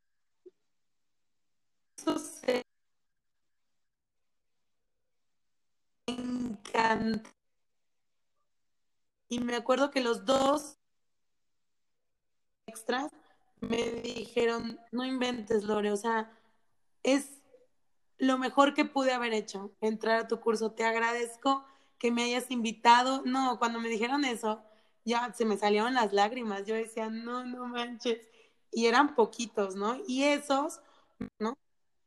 Y 9.29 9.38
me 9.40 9.55
acuerdo 9.57 9.90
que 9.90 10.01
los 10.01 10.25
dos 10.25 10.79
extras 12.66 13.11
me 13.61 13.77
dijeron, 14.03 14.81
no 14.90 15.05
inventes, 15.05 15.64
Lore, 15.64 15.93
o 15.93 15.97
sea, 15.97 16.33
es 17.03 17.40
lo 18.19 18.38
mejor 18.38 18.75
que 18.75 18.85
pude 18.85 19.12
haber 19.12 19.33
hecho, 19.33 19.73
entrar 19.81 20.21
a 20.21 20.29
tu 20.29 20.40
curso. 20.40 20.73
Te 20.73 20.85
agradezco 20.85 21.64
que 21.99 22.11
me 22.11 22.25
hayas 22.25 22.51
invitado. 22.51 23.23
No, 23.25 23.59
cuando 23.59 23.81
me 23.81 23.88
dijeron 23.88 24.25
eso, 24.25 24.62
ya 25.05 25.33
se 25.33 25.45
me 25.45 25.57
salieron 25.59 25.95
las 25.95 26.12
lágrimas. 26.12 26.66
Yo 26.66 26.75
decía, 26.75 27.09
no, 27.09 27.45
no 27.45 27.66
manches 27.66 28.29
y 28.73 28.87
eran 28.87 29.14
poquitos, 29.14 29.75
¿no? 29.77 29.99
Y 30.07 30.25
esos, 30.25 30.81
¿no? 31.38 31.59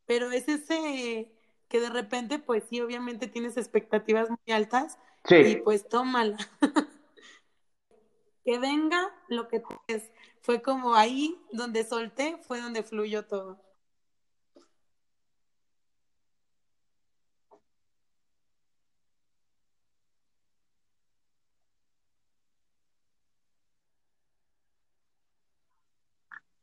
Pero 0.06 0.32
es 0.32 0.48
ese 0.48 1.32
que 1.74 1.80
de 1.80 1.90
repente, 1.90 2.38
pues 2.38 2.66
sí, 2.70 2.80
obviamente 2.82 3.28
tienes 3.28 3.58
expectativas 3.58 4.30
muy 4.30 4.54
altas 4.54 5.00
sí. 5.26 5.38
y 5.38 5.56
pues 5.56 5.90
tómala. 5.90 6.38
que 8.46 8.60
venga 8.60 9.12
lo 9.28 9.48
que 9.48 9.64
es. 9.88 10.12
Fue 10.42 10.62
como 10.62 10.94
ahí 10.94 11.36
donde 11.52 11.84
solté, 11.84 12.38
fue 12.44 12.62
donde 12.62 12.84
fluyó 12.84 13.26
todo. 13.26 13.60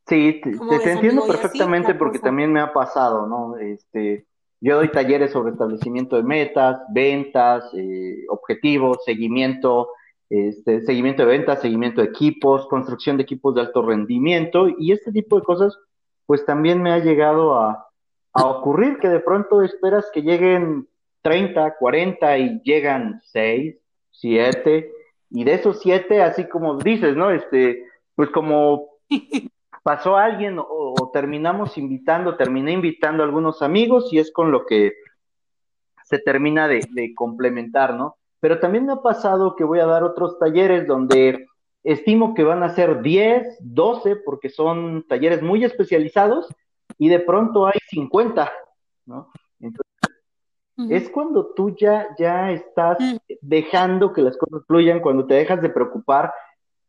Sí, 0.07 0.41
te, 0.41 0.93
entiendo 0.93 1.27
perfectamente 1.27 1.97
porque 1.97 2.21
también 2.21 2.53
me 2.53 2.61
ha 2.61 2.73
pasado, 2.73 3.27
¿no? 3.27 3.57
Este, 3.57 4.30
yo 4.61 4.77
doy 4.77 4.91
talleres 4.91 5.33
sobre 5.33 5.53
establecimiento 5.53 6.17
de 6.17 6.23
metas, 6.23 6.81
ventas, 6.93 7.65
eh, 7.75 8.25
objetivos, 8.29 8.99
seguimiento, 9.05 9.89
este, 10.29 10.83
seguimiento 10.83 11.23
de 11.23 11.29
ventas, 11.29 11.61
seguimiento 11.61 12.03
de 12.03 12.09
equipos, 12.09 12.67
construcción 12.69 13.17
de 13.17 13.23
equipos 13.23 13.55
de 13.55 13.63
alto 13.63 13.83
rendimiento 13.83 14.69
y 14.79 14.93
este 14.93 15.13
tipo 15.13 15.37
de 15.37 15.43
cosas, 15.45 15.79
pues 16.27 16.45
también 16.45 16.83
me 16.83 16.93
ha 16.93 16.99
llegado 16.99 17.55
a, 17.55 17.89
a 18.33 18.47
ocurrir 18.47 18.99
que 18.99 19.09
de 19.09 19.21
pronto 19.21 19.63
esperas 19.63 20.11
que 20.13 20.23
lleguen 20.23 20.89
30, 21.23 21.77
40 21.79 22.39
y 22.39 22.61
llegan 22.63 23.21
6, 23.25 23.77
7 24.13 24.93
y 25.31 25.45
de 25.45 25.55
esos 25.55 25.81
7, 25.81 26.23
así 26.23 26.49
como 26.49 26.77
dices, 26.77 27.17
¿no? 27.17 27.31
Este, 27.31 27.85
pues 28.15 28.31
como 28.31 28.89
pasó 29.83 30.17
alguien 30.17 30.59
o, 30.59 30.90
terminamos 31.11 31.79
invitando, 31.79 32.37
terminé 32.37 32.73
invitando 32.73 33.23
a 33.23 33.27
algunos 33.27 33.63
amigos 33.63 34.13
y 34.13 34.19
es 34.19 34.33
con 34.33 34.51
lo 34.51 34.67
que 34.67 34.93
se 36.05 36.19
termina 36.19 36.67
de, 36.67 37.15
complementar, 37.15 37.95
¿no? 37.95 38.17
Pero 38.41 38.59
también 38.59 38.87
me 38.87 38.93
ha 38.93 39.03
pasado 39.03 39.55
que 39.55 39.65
voy 39.65 39.81
a 39.81 39.87
dar 39.87 40.03
otros 40.03 40.39
talleres 40.39 40.87
donde 40.87 41.47
estimo 41.85 42.35
que 42.35 42.43
van 42.43 42.63
a 42.63 42.75
ser 42.75 43.03
10, 43.03 43.59
12, 43.61 44.17
porque 44.17 44.49
son 44.49 45.05
talleres 45.09 45.43
muy 45.43 45.65
especializados 45.65 46.49
y 46.99 47.09
de 47.09 47.21
pronto 47.21 47.67
hay 47.67 47.79
50, 47.89 48.51
¿no? 49.07 49.31
Entonces, 49.61 49.91
es 50.89 51.11
cuando 51.11 51.53
tú 51.55 51.77
ya, 51.77 52.09
ya 52.19 52.51
estás 52.51 52.99
mm. 52.99 53.17
dejando 53.43 54.13
que 54.13 54.23
las 54.23 54.37
cosas 54.37 54.63
fluyan, 54.67 55.01
cuando 55.01 55.27
te 55.27 55.35
dejas 55.35 55.61
de 55.61 55.69
preocupar 55.69 56.33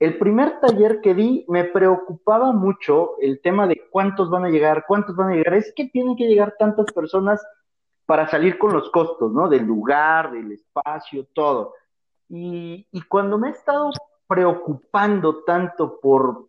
el 0.02 0.18
primer 0.18 0.60
taller 0.60 1.00
que 1.00 1.14
di 1.14 1.46
me 1.48 1.66
preocupaba 1.66 2.52
mucho 2.52 3.20
el 3.20 3.40
tema 3.40 3.68
de 3.68 3.84
cuántos 3.92 4.32
van 4.32 4.46
a 4.46 4.50
llegar, 4.50 4.86
cuántos 4.88 5.16
van 5.16 5.30
a 5.30 5.36
llegar. 5.36 5.54
Es 5.54 5.72
que 5.76 5.90
tienen 5.90 6.16
que 6.16 6.28
llegar 6.28 6.56
tantas 6.58 6.92
personas 6.92 7.40
para 8.08 8.28
salir 8.28 8.58
con 8.58 8.74
los 8.74 8.90
costos, 8.90 9.32
¿no? 9.32 9.48
Del 9.48 9.64
lugar, 9.64 10.32
del 10.32 10.54
espacio, 10.54 11.28
todo. 11.36 11.76
Y, 12.30 12.88
y 12.92 13.02
cuando 13.04 13.38
me 13.38 13.50
he 13.50 13.52
estado 13.52 13.92
preocupando 14.26 15.44
tanto 15.44 16.00
por 16.00 16.48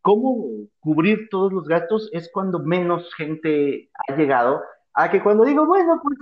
cómo 0.00 0.46
cubrir 0.78 1.28
todos 1.30 1.52
los 1.52 1.66
gastos, 1.66 2.08
es 2.12 2.30
cuando 2.32 2.60
menos 2.60 3.12
gente 3.14 3.90
ha 4.06 4.14
llegado. 4.14 4.62
A 4.94 5.10
que 5.10 5.20
cuando 5.20 5.44
digo, 5.44 5.66
bueno, 5.66 6.00
pues 6.00 6.16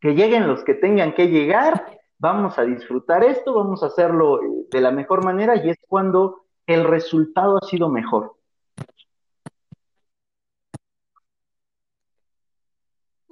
que 0.00 0.14
lleguen 0.14 0.48
los 0.48 0.64
que 0.64 0.72
tengan 0.72 1.12
que 1.12 1.28
llegar, 1.28 1.98
vamos 2.16 2.58
a 2.58 2.62
disfrutar 2.62 3.22
esto, 3.22 3.52
vamos 3.52 3.82
a 3.82 3.88
hacerlo 3.88 4.40
de 4.70 4.80
la 4.80 4.90
mejor 4.90 5.24
manera 5.24 5.56
y 5.56 5.70
es 5.70 5.78
cuando 5.88 6.46
el 6.66 6.84
resultado 6.84 7.58
ha 7.58 7.66
sido 7.66 7.88
mejor. 7.88 8.36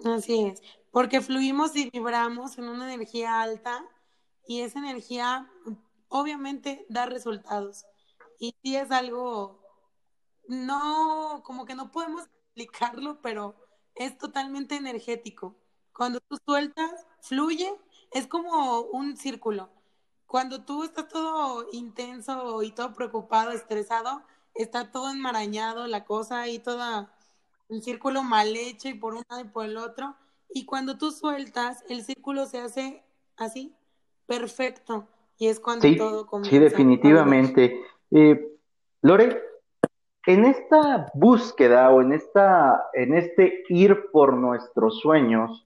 Así 0.04 0.44
es, 0.46 0.62
porque 0.90 1.20
fluimos 1.22 1.74
y 1.76 1.88
vibramos 1.90 2.58
en 2.58 2.68
una 2.68 2.92
energía 2.92 3.40
alta 3.40 3.84
y 4.46 4.60
esa 4.60 4.78
energía 4.78 5.50
obviamente 6.08 6.84
da 6.88 7.06
resultados. 7.06 7.86
Y 8.38 8.54
sí 8.62 8.76
es 8.76 8.90
algo, 8.90 9.62
no, 10.46 11.42
como 11.44 11.64
que 11.64 11.74
no 11.74 11.90
podemos 11.90 12.26
explicarlo, 12.26 13.20
pero 13.22 13.56
es 13.94 14.18
totalmente 14.18 14.76
energético. 14.76 15.56
Cuando 15.94 16.20
tú 16.20 16.36
sueltas, 16.44 17.06
fluye, 17.20 17.72
es 18.10 18.26
como 18.26 18.80
un 18.80 19.16
círculo. 19.16 19.70
Cuando 20.34 20.62
tú 20.62 20.82
estás 20.82 21.06
todo 21.06 21.68
intenso 21.70 22.60
y 22.64 22.72
todo 22.72 22.92
preocupado, 22.92 23.52
estresado, 23.52 24.20
está 24.56 24.90
todo 24.90 25.12
enmarañado, 25.12 25.86
la 25.86 26.04
cosa 26.04 26.48
y 26.48 26.58
toda 26.58 27.12
un 27.68 27.80
círculo 27.82 28.24
mal 28.24 28.56
hecho 28.56 28.88
y 28.88 28.94
por 28.94 29.14
un 29.14 29.22
lado 29.30 29.42
y 29.42 29.48
por 29.48 29.64
el 29.64 29.76
otro. 29.76 30.16
Y 30.52 30.64
cuando 30.64 30.98
tú 30.98 31.12
sueltas, 31.12 31.84
el 31.88 32.02
círculo 32.02 32.46
se 32.46 32.58
hace 32.58 33.04
así, 33.36 33.76
perfecto. 34.26 35.06
Y 35.38 35.46
es 35.46 35.60
cuando 35.60 35.86
todo 35.96 36.26
comienza. 36.26 36.50
Sí, 36.50 36.58
definitivamente. 36.58 37.80
Eh, 38.10 38.58
Lore, 39.02 39.40
en 40.26 40.46
esta 40.46 41.12
búsqueda 41.14 41.92
o 41.92 42.02
en, 42.02 42.12
esta, 42.12 42.88
en 42.92 43.14
este 43.14 43.62
ir 43.68 44.10
por 44.10 44.34
nuestros 44.34 44.98
sueños, 44.98 45.64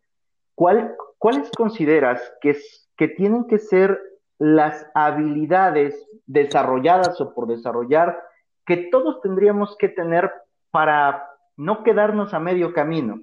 ¿cuál, 0.54 0.94
¿cuáles 1.16 1.50
consideras 1.52 2.20
que, 2.42 2.54
que 2.98 3.08
tienen 3.08 3.46
que 3.46 3.58
ser 3.58 4.17
las 4.38 4.86
habilidades 4.94 6.08
desarrolladas 6.26 7.20
o 7.20 7.34
por 7.34 7.48
desarrollar 7.48 8.22
que 8.64 8.88
todos 8.90 9.20
tendríamos 9.20 9.76
que 9.78 9.88
tener 9.88 10.30
para 10.70 11.28
no 11.56 11.82
quedarnos 11.82 12.34
a 12.34 12.38
medio 12.38 12.72
camino? 12.72 13.20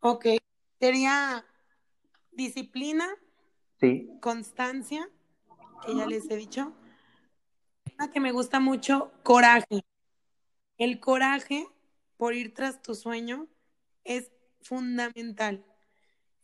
Ok, 0.00 0.26
sería 0.78 1.44
disciplina, 2.30 3.06
sí. 3.80 4.08
constancia, 4.20 5.08
que 5.84 5.96
ya 5.96 6.06
les 6.06 6.30
he 6.30 6.36
dicho, 6.36 6.72
una 7.98 8.12
que 8.12 8.20
me 8.20 8.30
gusta 8.30 8.60
mucho, 8.60 9.10
coraje. 9.24 9.84
El 10.78 11.00
coraje 11.00 11.66
por 12.16 12.34
ir 12.34 12.54
tras 12.54 12.80
tu 12.80 12.94
sueño 12.94 13.48
es 14.04 14.30
fundamental. 14.62 15.64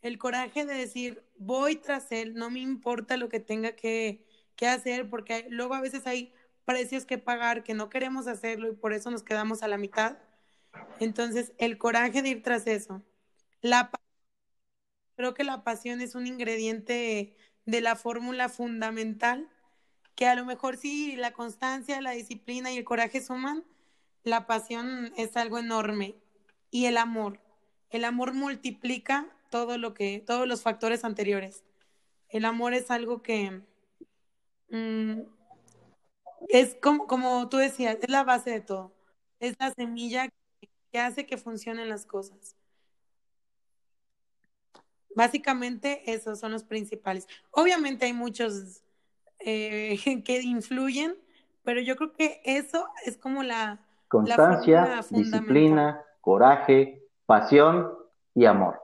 El 0.01 0.17
coraje 0.17 0.65
de 0.65 0.75
decir, 0.75 1.23
voy 1.37 1.77
tras 1.77 2.11
él, 2.11 2.35
no 2.35 2.49
me 2.49 2.59
importa 2.59 3.17
lo 3.17 3.29
que 3.29 3.39
tenga 3.39 3.75
que, 3.75 4.25
que 4.55 4.67
hacer, 4.67 5.09
porque 5.09 5.47
luego 5.49 5.73
a 5.73 5.81
veces 5.81 6.07
hay 6.07 6.33
precios 6.65 7.05
que 7.05 7.17
pagar 7.17 7.63
que 7.63 7.73
no 7.73 7.89
queremos 7.89 8.27
hacerlo 8.27 8.69
y 8.69 8.75
por 8.75 8.93
eso 8.93 9.11
nos 9.11 9.23
quedamos 9.23 9.63
a 9.63 9.67
la 9.67 9.77
mitad. 9.77 10.17
Entonces, 10.99 11.53
el 11.57 11.77
coraje 11.77 12.21
de 12.21 12.29
ir 12.29 12.43
tras 12.43 12.67
eso. 12.67 13.03
La 13.61 13.91
creo 15.15 15.33
que 15.33 15.43
la 15.43 15.63
pasión 15.63 16.01
es 16.01 16.15
un 16.15 16.27
ingrediente 16.27 17.35
de 17.65 17.81
la 17.81 17.95
fórmula 17.95 18.49
fundamental 18.49 19.49
que 20.15 20.27
a 20.27 20.35
lo 20.35 20.45
mejor 20.45 20.77
sí 20.77 21.15
la 21.15 21.33
constancia, 21.33 22.01
la 22.01 22.11
disciplina 22.11 22.71
y 22.71 22.77
el 22.77 22.85
coraje 22.85 23.21
suman, 23.21 23.65
la 24.23 24.47
pasión 24.47 25.13
es 25.17 25.35
algo 25.37 25.59
enorme 25.59 26.15
y 26.71 26.85
el 26.85 26.97
amor. 26.97 27.39
El 27.89 28.05
amor 28.05 28.33
multiplica 28.33 29.27
todo 29.49 29.77
lo 29.77 29.93
que 29.93 30.23
todos 30.25 30.47
los 30.47 30.61
factores 30.61 31.03
anteriores. 31.03 31.63
El 32.29 32.45
amor 32.45 32.73
es 32.73 32.91
algo 32.91 33.21
que 33.21 33.61
mm, 34.69 35.21
es 36.49 36.75
como, 36.81 37.07
como 37.07 37.47
tú 37.49 37.57
decías, 37.57 37.97
es 38.01 38.09
la 38.09 38.23
base 38.23 38.51
de 38.51 38.61
todo. 38.61 38.93
Es 39.39 39.55
la 39.59 39.71
semilla 39.71 40.29
que 40.91 40.99
hace 40.99 41.25
que 41.25 41.37
funcionen 41.37 41.89
las 41.89 42.05
cosas. 42.05 42.55
Básicamente 45.15 46.11
esos 46.11 46.39
son 46.39 46.51
los 46.51 46.63
principales. 46.63 47.27
Obviamente 47.51 48.05
hay 48.05 48.13
muchos 48.13 48.83
eh, 49.39 49.97
que 50.25 50.41
influyen, 50.41 51.15
pero 51.63 51.81
yo 51.81 51.95
creo 51.95 52.13
que 52.13 52.41
eso 52.43 52.87
es 53.05 53.17
como 53.17 53.43
la 53.43 53.79
constancia, 54.07 55.01
disciplina, 55.09 56.03
coraje, 56.21 57.04
pasión 57.25 57.91
y 58.33 58.45
amor. 58.45 58.81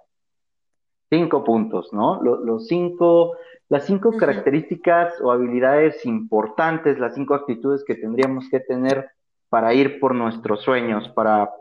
Cinco 1.09 1.43
puntos, 1.43 1.91
¿no? 1.91 2.21
Los, 2.21 2.67
cinco, 2.67 3.35
las 3.67 3.85
cinco 3.85 4.15
características 4.17 5.19
o 5.21 5.31
habilidades 5.31 6.05
importantes, 6.05 6.99
las 6.99 7.15
cinco 7.15 7.33
actitudes 7.33 7.83
que 7.83 7.95
tendríamos 7.95 8.49
que 8.49 8.61
tener 8.61 9.11
para 9.49 9.73
ir 9.73 9.99
por 9.99 10.15
nuestros 10.15 10.61
sueños, 10.61 11.09
para, 11.09 11.51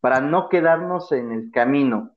para 0.00 0.20
no 0.20 0.48
quedarnos 0.48 1.12
en 1.12 1.32
el 1.32 1.50
camino. 1.50 2.12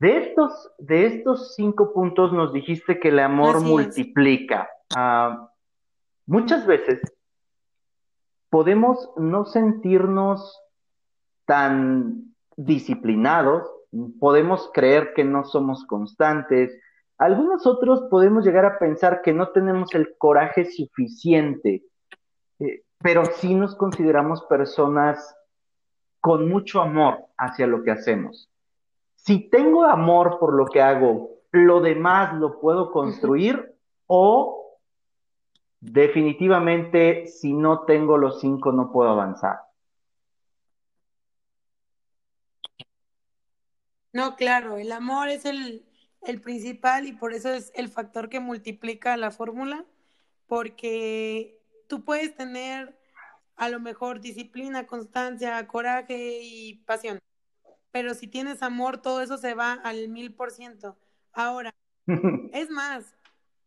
De 0.00 0.16
estos, 0.16 0.72
de 0.78 1.06
estos 1.06 1.54
cinco 1.54 1.92
puntos 1.92 2.32
nos 2.32 2.52
dijiste 2.52 2.98
que 2.98 3.08
el 3.08 3.20
amor 3.20 3.60
multiplica. 3.60 4.68
Ah, 4.96 5.50
muchas 6.26 6.66
veces 6.66 7.00
podemos 8.48 9.10
no 9.16 9.44
sentirnos 9.44 10.60
tan 11.44 12.34
disciplinados, 12.64 13.68
podemos 14.18 14.70
creer 14.72 15.12
que 15.14 15.24
no 15.24 15.44
somos 15.44 15.84
constantes, 15.86 16.78
algunos 17.18 17.66
otros 17.66 18.02
podemos 18.10 18.44
llegar 18.44 18.64
a 18.64 18.78
pensar 18.78 19.22
que 19.22 19.32
no 19.32 19.48
tenemos 19.48 19.94
el 19.94 20.16
coraje 20.16 20.64
suficiente, 20.64 21.84
eh, 22.58 22.82
pero 22.98 23.24
sí 23.24 23.54
nos 23.54 23.74
consideramos 23.74 24.42
personas 24.44 25.36
con 26.20 26.48
mucho 26.48 26.80
amor 26.80 27.26
hacia 27.36 27.66
lo 27.66 27.82
que 27.82 27.90
hacemos. 27.90 28.50
Si 29.16 29.50
tengo 29.50 29.84
amor 29.84 30.38
por 30.38 30.54
lo 30.54 30.66
que 30.66 30.82
hago, 30.82 31.30
lo 31.52 31.80
demás 31.80 32.34
lo 32.34 32.60
puedo 32.60 32.90
construir 32.90 33.74
o 34.06 34.78
definitivamente 35.80 37.26
si 37.26 37.52
no 37.52 37.80
tengo 37.84 38.18
los 38.18 38.40
cinco 38.40 38.72
no 38.72 38.92
puedo 38.92 39.10
avanzar. 39.10 39.58
No, 44.12 44.36
claro, 44.36 44.78
el 44.78 44.92
amor 44.92 45.28
es 45.28 45.44
el, 45.44 45.84
el 46.22 46.40
principal 46.40 47.06
y 47.06 47.12
por 47.12 47.32
eso 47.32 47.52
es 47.52 47.72
el 47.74 47.88
factor 47.88 48.28
que 48.28 48.40
multiplica 48.40 49.16
la 49.16 49.30
fórmula, 49.30 49.86
porque 50.46 51.60
tú 51.88 52.04
puedes 52.04 52.34
tener 52.36 52.98
a 53.56 53.68
lo 53.68 53.78
mejor 53.80 54.20
disciplina, 54.20 54.86
constancia, 54.86 55.66
coraje 55.68 56.40
y 56.42 56.74
pasión, 56.86 57.20
pero 57.90 58.14
si 58.14 58.26
tienes 58.26 58.62
amor, 58.62 59.02
todo 59.02 59.22
eso 59.22 59.38
se 59.38 59.54
va 59.54 59.74
al 59.74 60.08
mil 60.08 60.34
por 60.34 60.50
ciento. 60.50 60.98
Ahora, 61.32 61.74
es 62.52 62.70
más, 62.70 63.14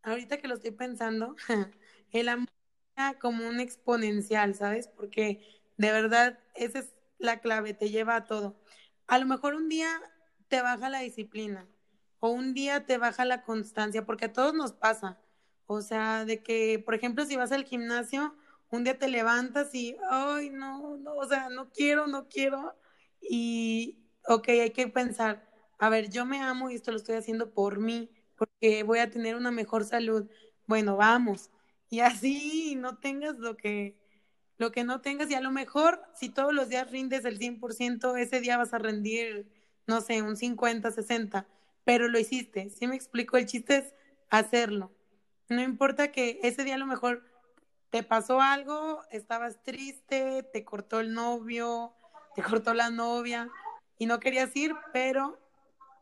ahorita 0.03 0.37
que 0.37 0.47
lo 0.47 0.55
estoy 0.55 0.71
pensando, 0.71 1.35
el 2.11 2.29
amor 2.29 2.49
como 3.19 3.47
un 3.47 3.59
exponencial, 3.59 4.55
¿sabes? 4.55 4.87
Porque 4.87 5.41
de 5.77 5.91
verdad 5.91 6.39
esa 6.55 6.79
es 6.79 6.93
la 7.17 7.39
clave, 7.39 7.73
te 7.73 7.89
lleva 7.89 8.15
a 8.15 8.25
todo. 8.25 8.59
A 9.07 9.17
lo 9.19 9.25
mejor 9.25 9.55
un 9.55 9.69
día 9.69 9.99
te 10.53 10.61
baja 10.61 10.87
la 10.87 10.99
disciplina 10.99 11.67
o 12.19 12.29
un 12.29 12.53
día 12.53 12.85
te 12.85 12.99
baja 12.99 13.25
la 13.25 13.41
constancia, 13.41 14.05
porque 14.05 14.25
a 14.25 14.33
todos 14.33 14.53
nos 14.53 14.71
pasa. 14.71 15.19
O 15.65 15.81
sea, 15.81 16.25
de 16.25 16.43
que, 16.43 16.77
por 16.77 16.93
ejemplo, 16.93 17.25
si 17.25 17.35
vas 17.35 17.51
al 17.51 17.63
gimnasio, 17.63 18.35
un 18.69 18.83
día 18.83 18.99
te 18.99 19.07
levantas 19.07 19.73
y, 19.73 19.97
ay, 20.11 20.51
no, 20.51 20.97
no, 20.97 21.15
o 21.15 21.25
sea, 21.25 21.49
no 21.49 21.71
quiero, 21.71 22.05
no 22.05 22.27
quiero. 22.27 22.75
Y, 23.19 23.97
ok, 24.27 24.47
hay 24.49 24.69
que 24.69 24.87
pensar, 24.89 25.49
a 25.79 25.89
ver, 25.89 26.11
yo 26.11 26.23
me 26.23 26.39
amo 26.39 26.69
y 26.69 26.75
esto 26.75 26.91
lo 26.91 26.97
estoy 26.97 27.15
haciendo 27.15 27.51
por 27.51 27.79
mí, 27.79 28.11
porque 28.35 28.83
voy 28.83 28.99
a 28.99 29.09
tener 29.09 29.35
una 29.35 29.49
mejor 29.49 29.85
salud. 29.85 30.29
Bueno, 30.67 30.97
vamos. 30.97 31.49
Y 31.89 32.01
así 32.01 32.75
no 32.75 32.99
tengas 32.99 33.39
lo 33.39 33.57
que, 33.57 33.97
lo 34.59 34.71
que 34.71 34.83
no 34.83 35.01
tengas. 35.01 35.31
Y 35.31 35.33
a 35.33 35.41
lo 35.41 35.49
mejor, 35.49 35.99
si 36.13 36.29
todos 36.29 36.53
los 36.53 36.69
días 36.69 36.91
rindes 36.91 37.25
el 37.25 37.39
100%, 37.39 38.17
ese 38.17 38.39
día 38.39 38.57
vas 38.57 38.75
a 38.75 38.77
rendir, 38.77 39.62
no 39.87 40.01
sé, 40.01 40.21
un 40.21 40.37
50, 40.37 40.91
60, 40.91 41.47
pero 41.83 42.07
lo 42.07 42.19
hiciste. 42.19 42.69
¿Sí 42.69 42.87
me 42.87 42.95
explico? 42.95 43.37
El 43.37 43.45
chiste 43.45 43.77
es 43.77 43.93
hacerlo. 44.29 44.91
No 45.49 45.61
importa 45.61 46.11
que 46.11 46.39
ese 46.43 46.63
día 46.63 46.75
a 46.75 46.79
lo 46.79 46.85
mejor 46.85 47.23
te 47.89 48.03
pasó 48.03 48.41
algo, 48.41 49.01
estabas 49.11 49.61
triste, 49.61 50.43
te 50.51 50.63
cortó 50.63 50.99
el 50.99 51.13
novio, 51.13 51.93
te 52.35 52.41
cortó 52.41 52.73
la 52.73 52.89
novia, 52.89 53.49
y 53.97 54.05
no 54.05 54.19
querías 54.19 54.55
ir, 54.55 54.75
pero 54.91 55.37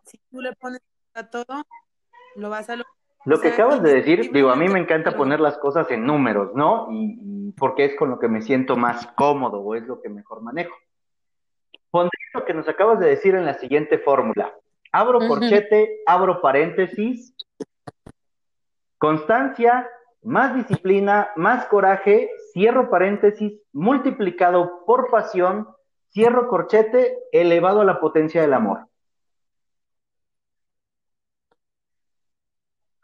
si 0.06 0.18
tú 0.32 0.42
le 0.42 0.54
pones 0.54 0.82
a 1.14 1.30
todo, 1.30 1.66
lo 2.36 2.50
vas 2.50 2.70
a 2.70 2.78
lograr. 2.78 2.94
Lo 3.26 3.40
que 3.40 3.50
acabas 3.50 3.84
de 3.84 3.94
decir, 3.94 4.32
digo, 4.32 4.50
a 4.50 4.56
mí 4.56 4.68
me 4.68 4.80
encanta 4.80 5.16
poner 5.16 5.40
las 5.40 5.58
cosas 5.60 5.92
en 5.92 6.06
números, 6.06 6.52
¿no? 6.56 6.88
Y, 6.92 7.52
porque 7.52 7.86
es 7.86 7.96
con 7.96 8.10
lo 8.10 8.18
que 8.18 8.28
me 8.28 8.42
siento 8.42 8.76
más 8.76 9.06
cómodo 9.16 9.60
o 9.60 9.76
es 9.76 9.84
lo 9.84 10.02
que 10.02 10.10
mejor 10.10 10.42
manejo. 10.42 10.76
Pondré 11.92 12.18
lo 12.34 12.46
que 12.46 12.54
nos 12.54 12.68
acabas 12.68 13.00
de 13.00 13.10
decir 13.10 13.36
en 13.36 13.46
la 13.46 13.56
siguiente 13.56 14.00
fórmula. 14.00 14.56
Abro 14.92 15.20
corchete, 15.20 16.02
abro 16.06 16.42
paréntesis. 16.42 17.36
Constancia, 18.98 19.90
más 20.22 20.56
disciplina, 20.56 21.32
más 21.36 21.66
coraje, 21.66 22.30
cierro 22.54 22.90
paréntesis, 22.90 23.60
multiplicado 23.74 24.86
por 24.86 25.10
pasión, 25.10 25.68
cierro 26.12 26.48
corchete, 26.48 27.18
elevado 27.32 27.82
a 27.82 27.86
la 27.86 28.00
potencia 28.00 28.42
del 28.42 28.54
amor. 28.54 28.88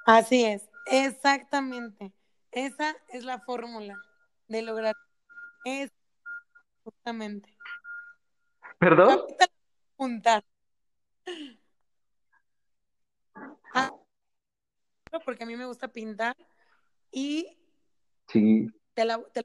Así 0.06 0.46
es, 0.46 0.70
exactamente. 0.86 2.14
Esa 2.52 2.96
es 3.10 3.26
la 3.26 3.40
fórmula 3.40 3.96
de 4.48 4.62
lograr. 4.62 4.96
Es 5.66 5.92
justamente. 6.84 7.57
¿Perdón? 8.80 9.22
Juntar. 9.96 10.44
Ah, 13.74 13.94
porque 15.26 15.44
a 15.44 15.48
mí 15.48 15.56
me 15.56 15.66
gusta 15.66 15.88
pintar 15.88 16.36
y 17.12 17.58
sí. 18.28 18.70
te, 18.94 19.06
la, 19.06 19.20
te, 19.34 19.44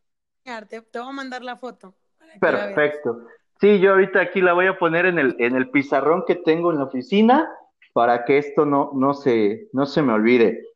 te, 0.64 0.98
voy 0.98 1.08
a 1.08 1.12
mandar 1.12 1.42
la 1.42 1.56
foto. 1.56 1.94
Perfecto. 2.40 3.26
Sí, 3.60 3.78
yo 3.80 3.92
ahorita 3.92 4.20
aquí 4.20 4.40
la 4.40 4.52
voy 4.52 4.66
a 4.66 4.78
poner 4.78 5.06
en 5.06 5.18
el, 5.18 5.36
en 5.38 5.54
el 5.54 5.70
pizarrón 5.70 6.24
que 6.26 6.34
tengo 6.34 6.72
en 6.72 6.78
la 6.78 6.84
oficina 6.84 7.48
para 7.92 8.24
que 8.24 8.38
esto 8.38 8.64
no, 8.66 8.90
no, 8.94 9.14
se, 9.14 9.68
no 9.72 9.86
se 9.86 10.02
me 10.02 10.12
olvide. 10.12 10.66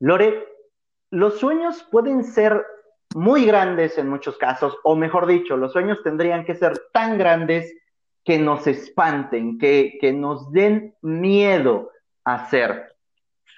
Lore, 0.00 0.46
los 1.10 1.38
sueños 1.38 1.86
pueden 1.90 2.24
ser 2.24 2.64
muy 3.14 3.46
grandes 3.46 3.96
en 3.96 4.08
muchos 4.08 4.36
casos, 4.36 4.76
o 4.84 4.96
mejor 4.96 5.26
dicho, 5.26 5.56
los 5.56 5.72
sueños 5.72 5.98
tendrían 6.02 6.44
que 6.44 6.54
ser 6.54 6.78
tan 6.92 7.16
grandes 7.16 7.72
que 8.24 8.38
nos 8.38 8.66
espanten, 8.66 9.58
que, 9.58 9.98
que 10.00 10.12
nos 10.12 10.50
den 10.50 10.94
miedo 11.02 11.90
a 12.24 12.34
hacer. 12.34 12.94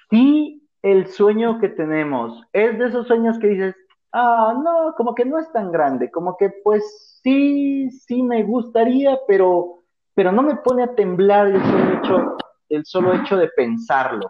Si 0.09 0.67
el 0.81 1.07
sueño 1.07 1.59
que 1.59 1.69
tenemos 1.69 2.41
es 2.53 2.77
de 2.77 2.87
esos 2.87 3.07
sueños 3.07 3.39
que 3.39 3.47
dices, 3.47 3.75
ah, 4.13 4.53
no, 4.63 4.93
como 4.95 5.15
que 5.15 5.25
no 5.25 5.39
es 5.39 5.51
tan 5.51 5.71
grande, 5.71 6.11
como 6.11 6.37
que 6.37 6.49
pues 6.63 7.19
sí, 7.23 7.89
sí 7.89 8.23
me 8.23 8.43
gustaría, 8.43 9.17
pero 9.27 9.77
pero 10.17 10.31
no 10.31 10.41
me 10.41 10.55
pone 10.55 10.81
a 10.81 10.95
temblar 10.95 11.45
el 11.45 11.61
solo 11.61 11.93
hecho, 11.93 12.37
el 12.69 12.85
solo 12.85 13.13
hecho 13.13 13.37
de 13.37 13.49
pensarlo. 13.49 14.27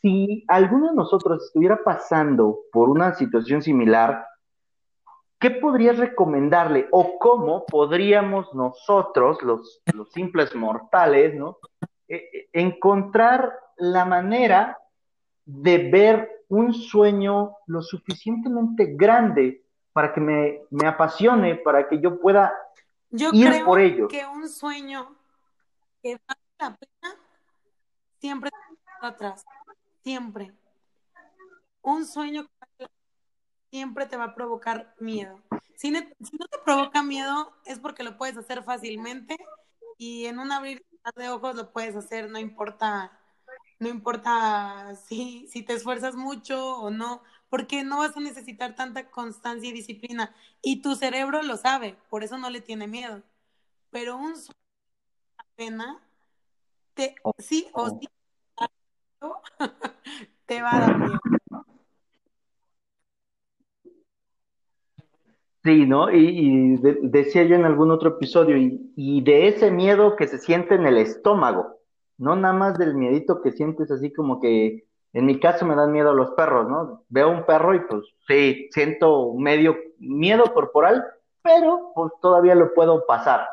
Si 0.00 0.44
alguno 0.48 0.90
de 0.90 0.96
nosotros 0.96 1.44
estuviera 1.44 1.82
pasando 1.84 2.60
por 2.72 2.88
una 2.88 3.14
situación 3.14 3.62
similar, 3.62 4.26
¿qué 5.38 5.50
podrías 5.50 5.98
recomendarle 5.98 6.88
o 6.90 7.18
cómo 7.18 7.66
podríamos 7.66 8.52
nosotros, 8.54 9.42
los, 9.42 9.82
los 9.92 10.10
simples 10.12 10.54
mortales, 10.54 11.34
¿no? 11.34 11.58
Eh, 12.08 12.16
eh, 12.32 12.48
encontrar 12.52 13.52
la 13.76 14.04
manera 14.04 14.78
de 15.44 15.90
ver 15.90 16.44
un 16.48 16.72
sueño 16.72 17.56
lo 17.66 17.82
suficientemente 17.82 18.94
grande 18.94 19.64
para 19.92 20.12
que 20.12 20.20
me, 20.20 20.62
me 20.70 20.86
apasione, 20.86 21.56
para 21.56 21.88
que 21.88 22.00
yo 22.00 22.20
pueda 22.20 22.52
yo 23.10 23.30
creo 23.30 23.64
por 23.64 23.80
ello. 23.80 24.08
que 24.08 24.26
un 24.26 24.48
sueño 24.48 25.14
que 26.02 26.18
vale 26.26 26.40
la 26.58 26.76
pena 26.76 27.14
siempre 28.18 28.50
está 28.72 29.06
atrás. 29.08 29.44
Siempre. 30.04 30.52
Un 31.80 32.06
sueño 32.06 32.46
siempre 33.70 34.06
te 34.06 34.18
va 34.18 34.24
a 34.24 34.34
provocar 34.34 34.94
miedo. 35.00 35.42
Si, 35.76 35.90
no 35.90 36.00
te 36.00 36.58
provoca 36.64 37.02
miedo 37.02 37.52
es 37.64 37.80
porque 37.80 38.04
lo 38.04 38.16
puedes 38.16 38.36
hacer 38.36 38.62
fácilmente 38.62 39.36
y 39.98 40.26
en 40.26 40.38
un 40.38 40.52
abrir 40.52 40.84
de 41.16 41.28
ojos 41.30 41.56
lo 41.56 41.72
puedes 41.72 41.96
hacer, 41.96 42.30
no 42.30 42.38
importa, 42.38 43.18
no 43.78 43.88
importa 43.88 44.94
si, 45.08 45.48
si 45.48 45.62
te 45.62 45.72
esfuerzas 45.72 46.14
mucho 46.14 46.76
o 46.76 46.90
no, 46.90 47.22
porque 47.48 47.82
no 47.82 47.98
vas 47.98 48.16
a 48.16 48.20
necesitar 48.20 48.74
tanta 48.74 49.10
constancia 49.10 49.68
y 49.68 49.72
disciplina. 49.72 50.34
Y 50.62 50.82
tu 50.82 50.96
cerebro 50.96 51.42
lo 51.42 51.56
sabe, 51.56 51.96
por 52.10 52.24
eso 52.24 52.36
no 52.38 52.50
le 52.50 52.60
tiene 52.60 52.86
miedo. 52.86 53.22
Pero 53.90 54.16
un 54.16 54.36
sueño 54.36 54.54
pena, 55.56 56.00
te, 56.94 57.16
sí 57.38 57.68
o 57.72 57.88
sí, 57.88 58.08
te 60.46 60.62
va 60.62 60.76
a 60.76 60.80
dar 60.80 60.98
miedo. 60.98 61.20
Sí, 65.64 65.86
¿no? 65.86 66.10
Y, 66.12 66.76
decía 67.02 67.44
yo 67.44 67.56
en 67.56 67.64
algún 67.64 67.90
otro 67.90 68.10
episodio, 68.10 68.56
y, 68.56 68.92
y, 68.96 69.22
de 69.22 69.48
ese 69.48 69.70
miedo 69.70 70.14
que 70.14 70.28
se 70.28 70.38
siente 70.38 70.74
en 70.74 70.86
el 70.86 70.98
estómago, 70.98 71.78
no 72.18 72.36
nada 72.36 72.52
más 72.52 72.78
del 72.78 72.94
miedito 72.94 73.40
que 73.40 73.52
sientes 73.52 73.90
así 73.90 74.12
como 74.12 74.40
que 74.40 74.84
en 75.14 75.26
mi 75.26 75.38
caso 75.38 75.64
me 75.64 75.76
dan 75.76 75.92
miedo 75.92 76.12
los 76.12 76.32
perros, 76.32 76.68
¿no? 76.68 77.04
Veo 77.08 77.30
un 77.30 77.46
perro 77.46 77.74
y 77.74 77.80
pues 77.80 78.02
sí, 78.26 78.68
siento 78.72 79.32
medio 79.34 79.76
miedo 79.98 80.52
corporal, 80.52 81.04
pero 81.40 81.92
pues 81.94 82.12
todavía 82.20 82.56
lo 82.56 82.74
puedo 82.74 83.06
pasar. 83.06 83.46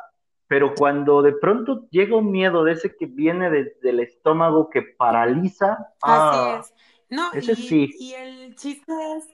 Pero 0.51 0.75
cuando 0.75 1.21
de 1.21 1.31
pronto 1.31 1.87
llega 1.91 2.17
un 2.17 2.29
miedo 2.29 2.65
de 2.65 2.73
ese 2.73 2.93
que 2.93 3.05
viene 3.05 3.49
del 3.49 4.01
estómago 4.01 4.69
que 4.69 4.81
paraliza. 4.81 5.93
Así 6.01 6.37
ah, 6.41 6.61
es. 6.61 6.73
No, 7.09 7.31
ese 7.31 7.53
y, 7.53 7.55
sí. 7.55 7.95
y 7.97 8.13
el 8.15 8.53
chiste 8.57 8.91
es, 9.15 9.29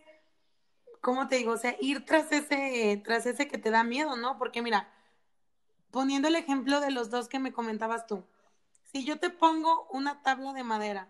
¿cómo 1.01 1.27
te 1.27 1.37
digo? 1.37 1.53
O 1.53 1.57
sea, 1.57 1.75
ir 1.81 2.05
tras 2.05 2.31
ese, 2.31 3.01
tras 3.03 3.25
ese 3.25 3.47
que 3.47 3.57
te 3.57 3.71
da 3.71 3.83
miedo, 3.83 4.15
¿no? 4.15 4.37
Porque 4.37 4.61
mira, 4.61 4.93
poniendo 5.89 6.27
el 6.27 6.35
ejemplo 6.35 6.81
de 6.81 6.91
los 6.91 7.09
dos 7.09 7.27
que 7.27 7.39
me 7.39 7.51
comentabas 7.51 8.05
tú, 8.05 8.23
si 8.83 9.03
yo 9.03 9.17
te 9.17 9.31
pongo 9.31 9.87
una 9.89 10.21
tabla 10.21 10.53
de 10.53 10.63
madera 10.63 11.09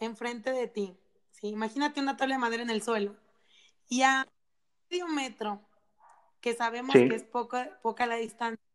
enfrente 0.00 0.52
de 0.52 0.68
ti. 0.68 0.98
¿sí? 1.30 1.48
Imagínate 1.48 2.02
una 2.02 2.18
tabla 2.18 2.34
de 2.34 2.40
madera 2.42 2.62
en 2.62 2.68
el 2.68 2.82
suelo. 2.82 3.16
Y 3.88 4.02
a 4.02 4.28
medio 4.90 5.08
metro, 5.08 5.62
que 6.42 6.52
sabemos 6.52 6.92
que 6.92 7.14
es 7.14 7.24
poca, 7.24 7.78
poca 7.80 8.04
la 8.04 8.16
distancia, 8.16 8.65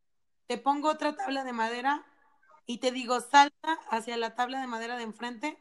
te 0.48 0.58
pongo 0.58 0.90
otra 0.90 1.16
tabla 1.16 1.44
de 1.44 1.54
madera 1.54 2.06
y 2.66 2.78
te 2.78 2.92
digo, 2.92 3.20
salta 3.22 3.74
hacia 3.90 4.18
la 4.18 4.36
tabla 4.36 4.62
de 4.62 4.68
madera 4.68 4.98
de 4.98 5.04
enfrente, 5.04 5.58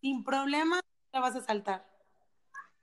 sin 0.00 0.24
problema 0.24 0.80
la 1.12 1.20
vas 1.20 1.36
a 1.36 1.42
saltar. 1.42 1.86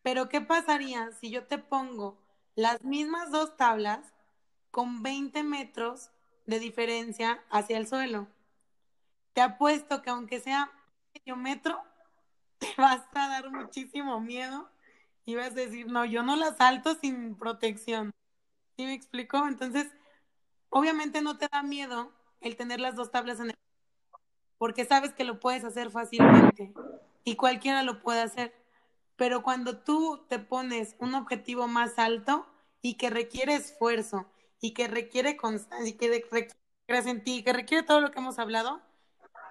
Pero 0.02 0.30
¿qué 0.30 0.42
pasaría 0.42 1.12
si 1.14 1.30
yo 1.30 1.46
te 1.46 1.58
pongo 1.58 2.22
las 2.56 2.84
mismas 2.84 3.32
dos 3.32 3.56
tablas 3.58 4.14
con 4.72 5.02
20 5.02 5.44
metros 5.44 6.12
de 6.46 6.60
diferencia 6.60 7.44
hacia 7.50 7.78
el 7.78 7.88
suelo? 7.88 8.28
Te 9.34 9.42
apuesto 9.42 10.02
que 10.02 10.10
aunque 10.10 10.40
sea 10.40 10.72
metro, 11.38 11.82
te 12.60 12.68
vas 12.78 13.02
a 13.14 13.30
dar 13.30 13.50
muchísimo 13.50 14.20
miedo 14.20 14.70
y 15.26 15.36
vas 15.36 15.52
a 15.52 15.56
decir, 15.56 15.88
no, 15.88 16.06
yo 16.06 16.24
no 16.24 16.36
la 16.36 16.54
salto 16.56 16.96
sin 16.96 17.36
protección. 17.36 18.12
¿Sí 18.76 18.86
me 18.86 18.94
explico? 18.94 19.48
Entonces, 19.48 19.88
obviamente 20.74 21.22
no 21.22 21.38
te 21.38 21.48
da 21.48 21.62
miedo 21.62 22.12
el 22.42 22.56
tener 22.56 22.80
las 22.80 22.96
dos 22.96 23.12
tablas 23.12 23.40
en 23.40 23.52
el 23.52 23.56
porque 24.58 24.86
sabes 24.86 25.14
que 25.14 25.24
lo 25.24 25.40
puedes 25.40 25.64
hacer 25.64 25.92
fácilmente 25.92 26.74
y 27.24 27.36
cualquiera 27.36 27.84
lo 27.84 28.02
puede 28.02 28.22
hacer. 28.22 28.54
Pero 29.16 29.44
cuando 29.44 29.78
tú 29.80 30.26
te 30.30 30.40
pones 30.40 30.96
un 31.00 31.16
objetivo 31.16 31.68
más 31.68 32.00
alto 32.00 32.48
y 32.82 32.96
que 32.96 33.10
requiere 33.10 33.56
esfuerzo 33.56 34.26
y 34.62 34.74
que 34.74 34.88
requiere 34.88 35.38
constancia 35.38 35.90
y 35.90 35.94
que 35.94 36.08
requiere 36.08 36.50
en 36.88 37.24
ti, 37.24 37.44
que 37.44 37.54
requiere 37.54 37.84
todo 37.84 38.02
lo 38.02 38.12
que 38.12 38.20
hemos 38.20 38.40
hablado, 38.40 38.82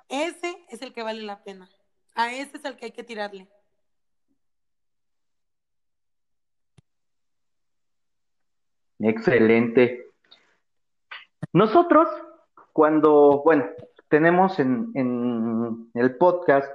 ese 0.08 0.64
es 0.70 0.82
el 0.82 0.92
que 0.92 1.02
vale 1.02 1.22
la 1.22 1.44
pena. 1.44 1.68
A 2.14 2.32
ese 2.32 2.56
es 2.56 2.64
el 2.64 2.76
que 2.76 2.86
hay 2.86 2.92
que 2.92 3.04
tirarle. 3.04 3.48
Excelente. 8.98 10.01
Nosotros, 11.52 12.08
cuando, 12.72 13.42
bueno, 13.44 13.66
tenemos 14.08 14.58
en, 14.58 14.92
el 15.94 16.16
podcast 16.16 16.70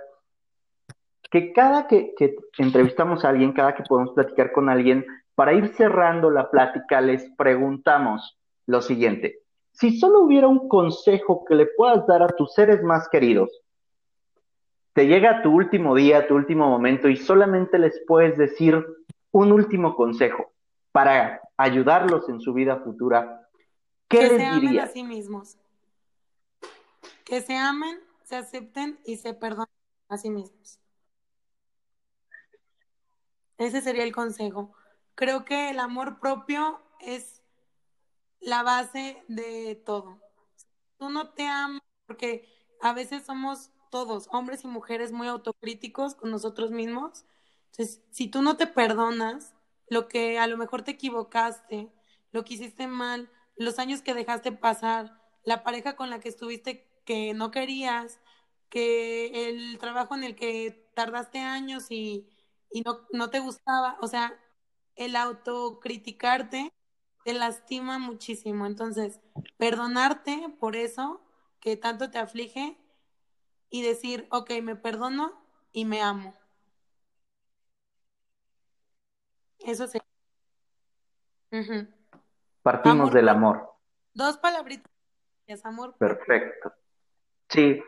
que 1.29 1.53
cada 1.53 1.87
que, 1.87 2.13
que, 2.17 2.35
entrevistamos 2.57 3.23
a 3.23 3.29
alguien, 3.29 3.53
cada 3.53 3.75
que 3.75 3.83
podemos 3.83 4.13
platicar 4.13 4.51
con 4.51 4.69
alguien, 4.69 5.05
para 5.35 5.53
ir 5.53 5.75
cerrando 5.75 6.31
la 6.31 6.49
plática, 6.49 7.01
les 7.01 7.29
preguntamos 7.37 8.39
lo 8.65 8.81
siguiente. 8.81 9.39
Si 9.71 9.99
solo 9.99 10.21
hubiera 10.21 10.47
un 10.47 10.67
consejo 10.67 11.45
que 11.45 11.53
le 11.55 11.67
puedas 11.67 12.07
dar 12.07 12.23
a 12.23 12.29
tus 12.29 12.53
seres 12.53 12.81
más 12.81 13.07
queridos, 13.09 13.51
te 14.93 15.05
llega 15.05 15.43
tu 15.43 15.51
último 15.51 15.93
día, 15.93 16.27
tu 16.27 16.33
último 16.33 16.67
momento 16.67 17.07
y 17.07 17.17
solamente 17.17 17.77
les 17.77 18.03
puedes 18.07 18.35
decir 18.35 18.83
un 19.31 19.51
último 19.51 19.95
consejo 19.95 20.53
para 20.91 21.39
ayudarlos 21.55 22.27
en 22.29 22.41
su 22.41 22.53
vida 22.53 22.77
futura, 22.77 23.46
¿qué 24.07 24.21
les 24.29 24.61
dirías? 24.61 24.89
a 24.89 24.93
sí 24.93 25.03
mismos. 25.03 25.57
que 27.25 27.41
se 27.41 27.55
amen, 27.55 27.99
se 28.23 28.35
acepten 28.35 28.99
y 29.05 29.17
se 29.17 29.33
perdonen 29.33 29.67
a 30.09 30.17
sí 30.17 30.29
mismos. 30.29 30.79
Ese 33.57 33.81
sería 33.81 34.03
el 34.03 34.13
consejo. 34.13 34.73
Creo 35.15 35.45
que 35.45 35.69
el 35.71 35.79
amor 35.79 36.19
propio 36.19 36.81
es 36.99 37.41
la 38.39 38.63
base 38.63 39.23
de 39.27 39.75
todo. 39.75 40.19
Tú 40.97 41.09
no 41.09 41.29
te 41.31 41.47
amas 41.47 41.81
porque 42.05 42.47
a 42.81 42.93
veces 42.93 43.25
somos 43.25 43.71
todos, 43.89 44.27
hombres 44.31 44.63
y 44.63 44.67
mujeres, 44.67 45.11
muy 45.11 45.27
autocríticos 45.27 46.15
con 46.15 46.31
nosotros 46.31 46.71
mismos. 46.71 47.25
Entonces, 47.71 48.01
si 48.11 48.27
tú 48.27 48.41
no 48.41 48.57
te 48.57 48.67
perdonas 48.67 49.53
lo 49.89 50.07
que 50.07 50.39
a 50.39 50.47
lo 50.47 50.57
mejor 50.57 50.83
te 50.83 50.91
equivocaste, 50.91 51.91
lo 52.31 52.43
que 52.43 52.55
hiciste 52.55 52.87
mal, 52.87 53.29
los 53.57 53.79
años 53.79 54.01
que 54.01 54.13
dejaste 54.13 54.51
pasar, 54.51 55.19
la 55.43 55.63
pareja 55.63 55.95
con 55.95 56.09
la 56.09 56.19
que 56.19 56.29
estuviste 56.29 56.87
que 57.05 57.33
no 57.33 57.51
querías, 57.51 58.19
que 58.69 59.49
el 59.49 59.77
trabajo 59.79 60.15
en 60.15 60.23
el 60.23 60.35
que 60.35 60.89
tardaste 60.95 61.39
años 61.39 61.85
y, 61.91 62.27
y 62.71 62.81
no, 62.81 63.01
no 63.13 63.29
te 63.29 63.39
gustaba, 63.39 63.97
o 64.01 64.07
sea, 64.07 64.37
el 64.95 65.15
autocriticarte 65.15 66.73
te 67.23 67.33
lastima 67.33 67.99
muchísimo. 67.99 68.65
Entonces, 68.65 69.19
perdonarte 69.57 70.49
por 70.59 70.75
eso 70.75 71.21
que 71.59 71.77
tanto 71.77 72.09
te 72.11 72.17
aflige 72.19 72.77
y 73.69 73.81
decir, 73.83 74.27
ok, 74.31 74.51
me 74.63 74.75
perdono 74.75 75.33
y 75.71 75.85
me 75.85 76.01
amo. 76.01 76.35
Eso 79.59 79.87
sí. 79.87 79.99
Partimos 82.67 83.13
del 83.13 83.29
amor. 83.29 83.75
Dos 84.13 84.37
palabritas. 84.39 84.91
Es 85.45 85.65
amor. 85.65 85.95
Perfecto. 85.97 86.73
Sí. 87.47 87.81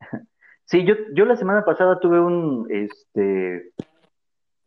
Sí, 0.66 0.82
yo, 0.86 0.94
yo 1.14 1.26
la 1.26 1.36
semana 1.36 1.62
pasada 1.62 2.00
tuve 2.00 2.18
un, 2.18 2.66
este, 2.70 3.74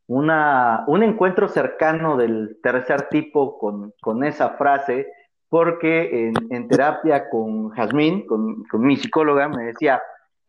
una, 0.05 0.83
un 0.85 1.01
encuentro 1.01 1.47
cercano 1.47 2.17
del 2.17 2.59
tercer 2.61 3.09
tipo 3.09 3.57
con, 3.57 3.95
con 3.99 4.23
esa 4.23 4.51
frase, 4.57 5.11
porque 5.49 6.31
en, 6.51 6.67
terapia 6.67 7.29
con 7.31 7.69
Jazmín, 7.69 8.27
con, 8.27 8.63
mi 8.73 8.95
psicóloga, 8.97 9.49
me 9.49 9.65
decía, 9.65 9.99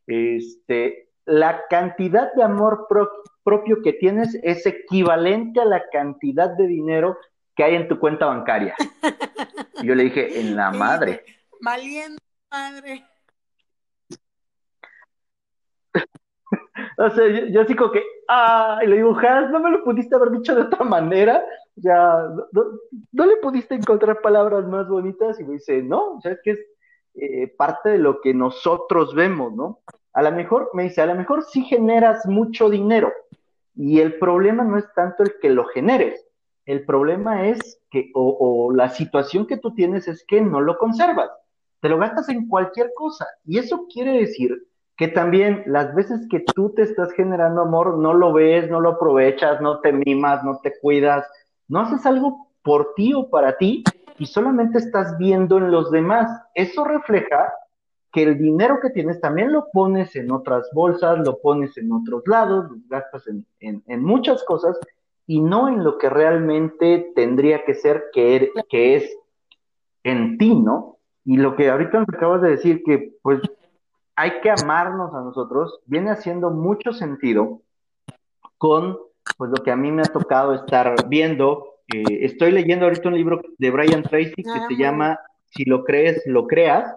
este, 0.06 1.08
la 1.24 1.62
cantidad 1.70 2.30
de 2.34 2.42
amor 2.42 2.86
propio 3.42 3.80
que 3.82 3.94
tienes 3.94 4.38
es 4.42 4.66
equivalente 4.66 5.62
a 5.62 5.64
la 5.64 5.82
cantidad 5.90 6.50
de 6.50 6.66
dinero 6.66 7.16
que 7.58 7.64
hay 7.64 7.74
en 7.74 7.88
tu 7.88 7.98
cuenta 7.98 8.26
bancaria. 8.26 8.72
Y 9.82 9.86
yo 9.88 9.96
le 9.96 10.04
dije, 10.04 10.40
en 10.40 10.54
la 10.54 10.70
madre. 10.70 11.24
Valiente 11.60 12.22
madre. 12.48 13.04
O 16.96 17.10
sea, 17.10 17.26
yo, 17.48 17.60
así 17.60 17.74
como 17.74 17.92
que, 17.92 18.02
ah, 18.28 18.80
y 18.82 18.86
le 18.86 18.96
digo, 18.96 19.16
Hans, 19.16 19.50
no 19.50 19.60
me 19.60 19.70
lo 19.70 19.84
pudiste 19.84 20.14
haber 20.14 20.30
dicho 20.30 20.54
de 20.54 20.62
otra 20.62 20.84
manera, 20.84 21.44
o 21.76 21.80
sea, 21.80 22.28
no, 23.12 23.26
le 23.26 23.36
pudiste 23.36 23.74
encontrar 23.74 24.20
palabras 24.20 24.66
más 24.66 24.88
bonitas, 24.88 25.38
y 25.38 25.44
me 25.44 25.54
dice, 25.54 25.82
no, 25.82 26.14
o 26.14 26.20
sea, 26.20 26.32
es 26.32 26.40
que 26.42 26.50
es 26.52 26.60
eh, 27.14 27.54
parte 27.56 27.90
de 27.90 27.98
lo 27.98 28.20
que 28.20 28.34
nosotros 28.34 29.14
vemos, 29.14 29.52
¿no? 29.54 29.80
A 30.12 30.22
lo 30.22 30.32
mejor, 30.32 30.70
me 30.74 30.84
dice, 30.84 31.00
a 31.00 31.06
lo 31.06 31.14
mejor 31.14 31.44
sí 31.44 31.64
generas 31.64 32.26
mucho 32.26 32.68
dinero, 32.68 33.12
y 33.76 34.00
el 34.00 34.18
problema 34.18 34.64
no 34.64 34.76
es 34.76 34.92
tanto 34.94 35.22
el 35.22 35.38
que 35.40 35.50
lo 35.50 35.66
generes, 35.66 36.27
el 36.68 36.84
problema 36.84 37.46
es 37.46 37.80
que, 37.90 38.10
o, 38.14 38.70
la 38.74 38.90
situación 38.90 39.46
que 39.46 39.56
tú 39.56 39.74
tienes 39.74 40.06
es 40.06 40.22
que 40.28 40.42
no 40.42 40.60
lo 40.60 40.76
conservas, 40.76 41.30
te 41.80 41.88
lo 41.88 41.96
gastas 41.96 42.28
en 42.28 42.46
cualquier 42.46 42.92
cosa, 42.94 43.26
y 43.46 43.58
eso 43.58 43.86
quiere 43.90 44.12
decir 44.12 44.68
que 44.94 45.08
también 45.08 45.62
las 45.64 45.94
veces 45.94 46.26
que 46.28 46.40
tú 46.40 46.74
te 46.74 46.82
estás 46.82 47.10
generando 47.12 47.62
amor, 47.62 47.96
no 47.96 48.12
lo 48.12 48.34
ves, 48.34 48.68
no 48.68 48.80
lo 48.80 48.90
aprovechas, 48.90 49.62
no 49.62 49.80
te 49.80 49.94
mimas, 49.94 50.44
no 50.44 50.60
te 50.62 50.74
cuidas, 50.78 51.26
no 51.68 51.80
haces 51.80 52.04
algo 52.04 52.48
por 52.62 52.92
ti 52.94 53.14
o 53.14 53.30
para 53.30 53.56
ti 53.56 53.82
y 54.18 54.26
solamente 54.26 54.76
estás 54.76 55.16
viendo 55.16 55.56
en 55.56 55.70
los 55.70 55.90
demás. 55.90 56.28
Eso 56.54 56.84
refleja 56.84 57.50
que 58.12 58.24
el 58.24 58.36
dinero 58.36 58.80
que 58.82 58.90
tienes 58.90 59.20
también 59.20 59.52
lo 59.52 59.68
pones 59.72 60.14
en 60.16 60.30
otras 60.32 60.68
bolsas, 60.74 61.18
lo 61.20 61.38
pones 61.38 61.78
en 61.78 61.92
otros 61.92 62.24
lados, 62.26 62.70
lo 62.70 62.76
gastas 62.88 63.26
en, 63.28 63.46
en, 63.86 64.04
muchas 64.04 64.42
cosas 64.44 64.78
y 65.28 65.42
no 65.42 65.68
en 65.68 65.84
lo 65.84 65.98
que 65.98 66.08
realmente 66.08 67.12
tendría 67.14 67.66
que 67.66 67.74
ser, 67.74 68.06
que, 68.14 68.34
er, 68.34 68.50
que 68.70 68.96
es 68.96 69.16
en 70.02 70.38
ti, 70.38 70.54
¿no? 70.54 70.96
Y 71.22 71.36
lo 71.36 71.54
que 71.54 71.68
ahorita 71.68 71.98
nos 71.98 72.08
acabas 72.08 72.40
de 72.40 72.48
decir, 72.48 72.82
que 72.82 73.12
pues 73.22 73.42
hay 74.16 74.40
que 74.40 74.50
amarnos 74.50 75.14
a 75.14 75.20
nosotros, 75.20 75.80
viene 75.84 76.10
haciendo 76.10 76.50
mucho 76.50 76.94
sentido 76.94 77.60
con 78.56 78.98
pues 79.36 79.50
lo 79.50 79.62
que 79.62 79.70
a 79.70 79.76
mí 79.76 79.92
me 79.92 80.00
ha 80.00 80.06
tocado 80.06 80.54
estar 80.54 81.06
viendo. 81.08 81.74
Eh, 81.94 82.24
estoy 82.24 82.50
leyendo 82.50 82.86
ahorita 82.86 83.08
un 83.10 83.14
libro 83.14 83.42
de 83.58 83.70
Brian 83.70 84.02
Tracy 84.04 84.34
que 84.34 84.60
se 84.66 84.76
llama 84.78 85.20
Si 85.44 85.66
lo 85.66 85.84
crees, 85.84 86.22
lo 86.24 86.46
creas. 86.46 86.96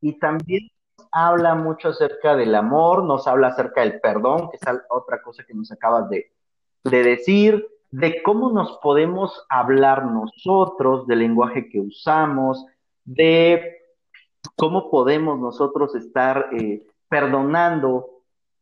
Y 0.00 0.18
también 0.18 0.70
habla 1.12 1.54
mucho 1.54 1.88
acerca 1.88 2.34
del 2.36 2.54
amor, 2.54 3.04
nos 3.04 3.26
habla 3.26 3.48
acerca 3.48 3.82
del 3.82 4.00
perdón, 4.00 4.48
que 4.48 4.56
es 4.56 4.62
otra 4.88 5.20
cosa 5.20 5.44
que 5.44 5.52
nos 5.52 5.70
acabas 5.70 6.08
de, 6.08 6.32
de 6.84 7.02
decir, 7.02 7.66
de 7.90 8.22
cómo 8.22 8.52
nos 8.52 8.78
podemos 8.82 9.44
hablar 9.48 10.06
nosotros, 10.06 11.06
del 11.06 11.20
lenguaje 11.20 11.68
que 11.68 11.80
usamos, 11.80 12.64
de 13.04 13.80
¿Cómo 14.56 14.90
podemos 14.90 15.38
nosotros 15.38 15.94
estar 15.94 16.50
eh, 16.52 16.86
perdonando 17.08 18.10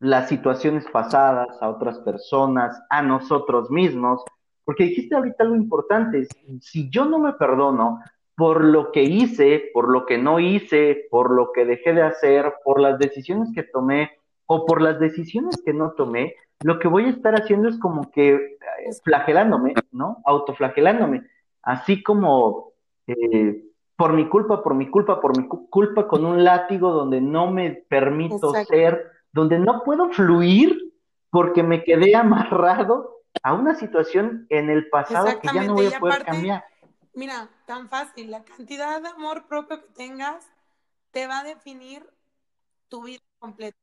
las 0.00 0.28
situaciones 0.28 0.86
pasadas 0.86 1.60
a 1.60 1.68
otras 1.68 1.98
personas, 2.00 2.80
a 2.90 3.02
nosotros 3.02 3.70
mismos? 3.70 4.22
Porque 4.64 4.84
dijiste 4.84 5.14
ahorita 5.14 5.44
algo 5.44 5.56
importante, 5.56 6.26
si 6.60 6.90
yo 6.90 7.04
no 7.04 7.18
me 7.18 7.32
perdono 7.34 8.00
por 8.36 8.64
lo 8.64 8.92
que 8.92 9.02
hice, 9.02 9.70
por 9.72 9.88
lo 9.88 10.06
que 10.06 10.18
no 10.18 10.38
hice, 10.38 11.06
por 11.10 11.32
lo 11.32 11.52
que 11.52 11.64
dejé 11.64 11.92
de 11.92 12.02
hacer, 12.02 12.54
por 12.64 12.80
las 12.80 12.98
decisiones 12.98 13.50
que 13.54 13.64
tomé 13.64 14.12
o 14.46 14.66
por 14.66 14.80
las 14.80 15.00
decisiones 15.00 15.60
que 15.64 15.72
no 15.72 15.92
tomé, 15.92 16.34
lo 16.60 16.78
que 16.78 16.88
voy 16.88 17.04
a 17.04 17.10
estar 17.10 17.34
haciendo 17.34 17.68
es 17.68 17.78
como 17.78 18.10
que 18.10 18.34
eh, 18.34 18.58
flagelándome, 19.04 19.74
¿no? 19.92 20.22
Autoflagelándome, 20.24 21.26
así 21.62 22.02
como 22.02 22.72
eh, 23.06 23.64
por 23.96 24.12
mi 24.12 24.28
culpa, 24.28 24.62
por 24.62 24.74
mi 24.74 24.90
culpa, 24.90 25.20
por 25.20 25.36
mi 25.36 25.48
culpa, 25.48 26.08
con 26.08 26.24
un 26.24 26.44
látigo 26.44 26.92
donde 26.92 27.20
no 27.20 27.50
me 27.50 27.70
permito 27.70 28.52
ser, 28.64 29.10
donde 29.32 29.58
no 29.58 29.82
puedo 29.84 30.10
fluir 30.10 30.94
porque 31.30 31.62
me 31.62 31.84
quedé 31.84 32.14
amarrado 32.16 33.22
a 33.42 33.54
una 33.54 33.74
situación 33.74 34.46
en 34.50 34.70
el 34.70 34.88
pasado 34.88 35.40
que 35.40 35.48
ya 35.52 35.64
no 35.64 35.74
voy 35.74 35.92
a 35.92 35.98
poder 35.98 36.24
cambiar. 36.24 36.64
Mira, 37.14 37.48
tan 37.66 37.88
fácil, 37.88 38.30
la 38.30 38.44
cantidad 38.44 39.02
de 39.02 39.08
amor 39.08 39.46
propio 39.48 39.80
que 39.80 39.92
tengas 39.94 40.46
te 41.10 41.26
va 41.26 41.40
a 41.40 41.44
definir 41.44 42.08
tu 42.88 43.02
vida 43.02 43.22
completa. 43.38 43.76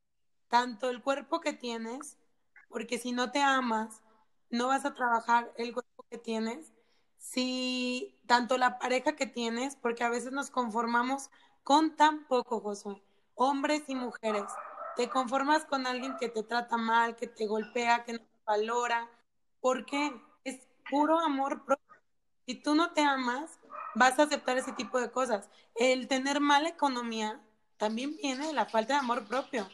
Tanto 0.47 0.89
el 0.89 1.01
cuerpo 1.01 1.41
que 1.41 1.53
tienes, 1.53 2.17
porque 2.76 2.97
si 2.97 3.13
no 3.13 3.32
te 3.32 3.41
amas, 3.41 4.01
no 4.49 4.67
vas 4.67 4.84
a 4.84 4.93
trabajar 4.93 5.49
el 5.55 5.71
cuerpo 5.71 6.05
que 6.09 6.17
tienes, 6.17 6.73
si 7.17 8.19
tanto 8.28 8.57
la 8.57 8.80
pareja 8.80 9.15
que 9.15 9.28
tienes, 9.28 9.78
porque 9.78 10.03
a 10.03 10.09
veces 10.09 10.34
nos 10.34 10.49
conformamos 10.49 11.30
con 11.63 11.95
tan 11.95 12.26
poco, 12.26 12.59
Josué, 12.59 13.01
hombres 13.34 13.84
y 13.88 13.95
mujeres. 13.95 14.43
Te 14.97 15.07
conformas 15.07 15.63
con 15.63 15.88
alguien 15.88 16.17
que 16.19 16.28
te 16.28 16.43
trata 16.43 16.76
mal, 16.76 17.15
que 17.15 17.28
te 17.28 17.47
golpea, 17.47 18.03
que 18.03 18.11
no 18.11 18.19
te 18.19 18.39
valora. 18.45 19.09
¿Por 19.61 19.86
qué? 19.86 20.11
Es 20.43 20.67
puro 20.89 21.17
amor 21.17 21.63
propio. 21.63 21.95
Si 22.45 22.55
tú 22.55 22.76
no 22.76 22.91
te 22.91 23.05
amas, 23.05 23.57
vas 23.93 24.19
a 24.19 24.23
aceptar 24.23 24.57
ese 24.57 24.73
tipo 24.73 24.99
de 24.99 25.09
cosas. 25.09 25.49
El 25.76 26.09
tener 26.09 26.41
mala 26.41 26.67
economía 26.67 27.41
también 27.78 28.17
viene 28.17 28.47
de 28.47 28.53
la 28.53 28.65
falta 28.65 28.95
de 28.95 28.99
amor 28.99 29.23
propio. 29.23 29.65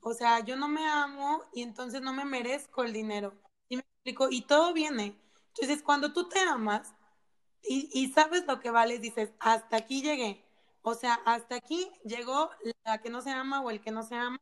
O 0.00 0.14
sea, 0.14 0.40
yo 0.40 0.56
no 0.56 0.68
me 0.68 0.86
amo 0.88 1.44
y 1.52 1.62
entonces 1.62 2.00
no 2.02 2.12
me 2.12 2.24
merezco 2.24 2.82
el 2.84 2.92
dinero. 2.92 3.34
¿Y 3.68 3.76
me 3.76 3.82
explico? 3.82 4.28
Y 4.30 4.42
todo 4.42 4.72
viene 4.72 5.20
entonces, 5.54 5.82
cuando 5.82 6.12
tú 6.12 6.28
te 6.28 6.38
amas 6.40 6.94
y, 7.62 8.10
sabes 8.14 8.46
lo 8.46 8.60
que 8.60 8.70
vales, 8.70 9.00
dices, 9.00 9.32
hasta 9.40 9.76
aquí 9.76 10.02
llegué. 10.02 10.44
O 10.82 10.94
sea, 10.94 11.14
hasta 11.26 11.56
aquí 11.56 11.90
llegó 12.04 12.50
la 12.84 12.98
que 13.02 13.10
no 13.10 13.20
se 13.20 13.30
ama 13.30 13.60
o 13.60 13.70
el 13.70 13.80
que 13.80 13.90
no 13.90 14.02
se 14.02 14.16
ama 14.16 14.40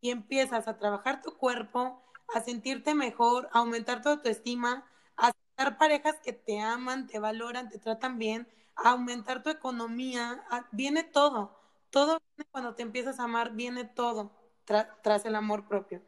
y 0.00 0.10
empiezas 0.10 0.66
a 0.68 0.78
trabajar 0.78 1.22
tu 1.22 1.36
cuerpo, 1.36 2.02
a 2.34 2.40
sentirte 2.40 2.94
mejor, 2.94 3.48
a 3.52 3.60
aumentar 3.60 4.02
tu 4.02 4.08
autoestima, 4.08 4.84
a 5.16 5.28
estar 5.28 5.78
parejas 5.78 6.16
que 6.24 6.32
te 6.32 6.60
aman, 6.60 7.06
te 7.06 7.18
valoran, 7.18 7.68
te 7.68 7.78
tratan 7.78 8.18
bien, 8.18 8.48
a 8.74 8.90
aumentar 8.90 9.42
tu 9.42 9.50
economía, 9.50 10.44
viene 10.72 11.04
todo. 11.04 11.60
Todo 11.90 12.18
viene 12.36 12.48
cuando 12.50 12.74
te 12.74 12.82
empiezas 12.82 13.20
a 13.20 13.24
amar, 13.24 13.52
viene 13.52 13.84
todo 13.84 14.32
tras 14.66 15.24
el 15.24 15.34
amor 15.34 15.66
propio. 15.66 16.02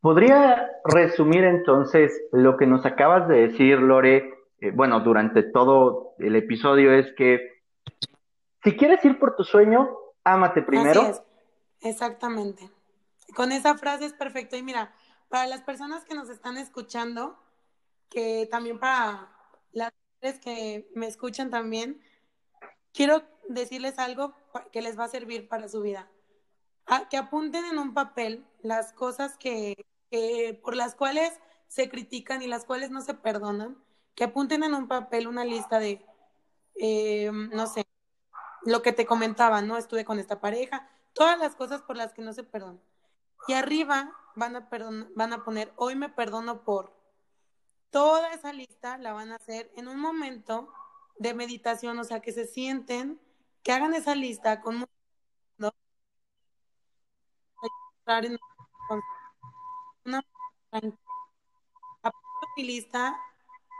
¿Podría 0.00 0.70
resumir 0.84 1.44
entonces 1.44 2.12
lo 2.32 2.56
que 2.56 2.66
nos 2.66 2.86
acabas 2.86 3.28
de 3.28 3.48
decir, 3.48 3.78
Lore, 3.78 4.32
eh, 4.60 4.70
bueno, 4.70 5.00
durante 5.00 5.42
todo 5.42 6.14
el 6.18 6.36
episodio 6.36 6.92
es 6.92 7.12
que 7.14 7.62
si 8.62 8.76
quieres 8.76 9.04
ir 9.04 9.18
por 9.18 9.36
tu 9.36 9.44
sueño, 9.44 9.88
ámate 10.24 10.62
primero. 10.62 11.00
Así 11.02 11.10
es, 11.10 11.22
exactamente. 11.80 12.70
Con 13.34 13.52
esa 13.52 13.76
frase 13.76 14.06
es 14.06 14.12
perfecto. 14.12 14.56
Y 14.56 14.62
mira, 14.62 14.92
para 15.28 15.46
las 15.46 15.62
personas 15.62 16.04
que 16.04 16.14
nos 16.14 16.28
están 16.30 16.56
escuchando, 16.56 17.36
que 18.08 18.48
también 18.50 18.78
para 18.78 19.28
las 19.72 19.92
mujeres 20.14 20.40
que 20.40 20.88
me 20.94 21.06
escuchan 21.06 21.50
también, 21.50 22.00
quiero 22.92 23.22
decirles 23.48 23.98
algo 23.98 24.34
que 24.72 24.82
les 24.82 24.98
va 24.98 25.04
a 25.04 25.08
servir 25.08 25.48
para 25.48 25.68
su 25.68 25.80
vida. 25.82 26.08
que 27.10 27.16
apunten 27.16 27.64
en 27.66 27.78
un 27.78 27.92
papel 27.92 28.46
las 28.62 28.92
cosas 28.92 29.36
que, 29.36 29.74
por 30.62 30.76
las 30.76 30.94
cuales 30.94 31.32
se 31.66 31.88
critican 31.90 32.40
y 32.42 32.46
las 32.46 32.64
cuales 32.64 32.90
no 32.90 33.02
se 33.02 33.14
perdonan, 33.14 33.76
que 34.14 34.24
apunten 34.24 34.62
en 34.62 34.74
un 34.74 34.88
papel 34.88 35.26
una 35.28 35.44
lista 35.44 35.78
de, 35.78 36.04
eh, 36.76 37.30
no 37.32 37.66
sé, 37.66 37.86
lo 38.62 38.82
que 38.82 38.92
te 38.92 39.06
comentaba, 39.06 39.60
¿no? 39.62 39.76
Estuve 39.76 40.04
con 40.04 40.18
esta 40.18 40.40
pareja, 40.40 40.88
todas 41.12 41.38
las 41.38 41.54
cosas 41.54 41.82
por 41.82 41.96
las 41.96 42.12
que 42.12 42.22
no 42.22 42.32
se 42.32 42.42
perdonan. 42.42 42.80
Y 43.48 43.52
arriba 43.52 44.12
van 44.34 44.56
a, 44.56 44.68
van 45.14 45.32
a 45.32 45.44
poner, 45.44 45.72
hoy 45.76 45.94
me 45.94 46.08
perdono 46.08 46.64
por. 46.64 46.96
Toda 47.90 48.32
esa 48.32 48.52
lista 48.52 48.98
la 48.98 49.12
van 49.12 49.32
a 49.32 49.36
hacer 49.36 49.70
en 49.76 49.88
un 49.88 49.98
momento 49.98 50.72
de 51.18 51.34
meditación, 51.34 51.98
o 51.98 52.04
sea, 52.04 52.20
que 52.20 52.32
se 52.32 52.46
sienten, 52.46 53.20
que 53.68 53.72
hagan 53.72 53.92
esa 53.92 54.14
lista 54.14 54.62
con 54.62 54.88
¿no? 55.58 55.74
una 60.06 60.22
mi 62.56 62.62
lista 62.62 63.14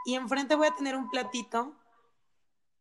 y 0.05 0.17
enfrente 0.17 0.57
voy 0.57 0.67
a 0.67 0.75
tener 0.75 0.95
un 0.95 1.09
platito 1.09 1.75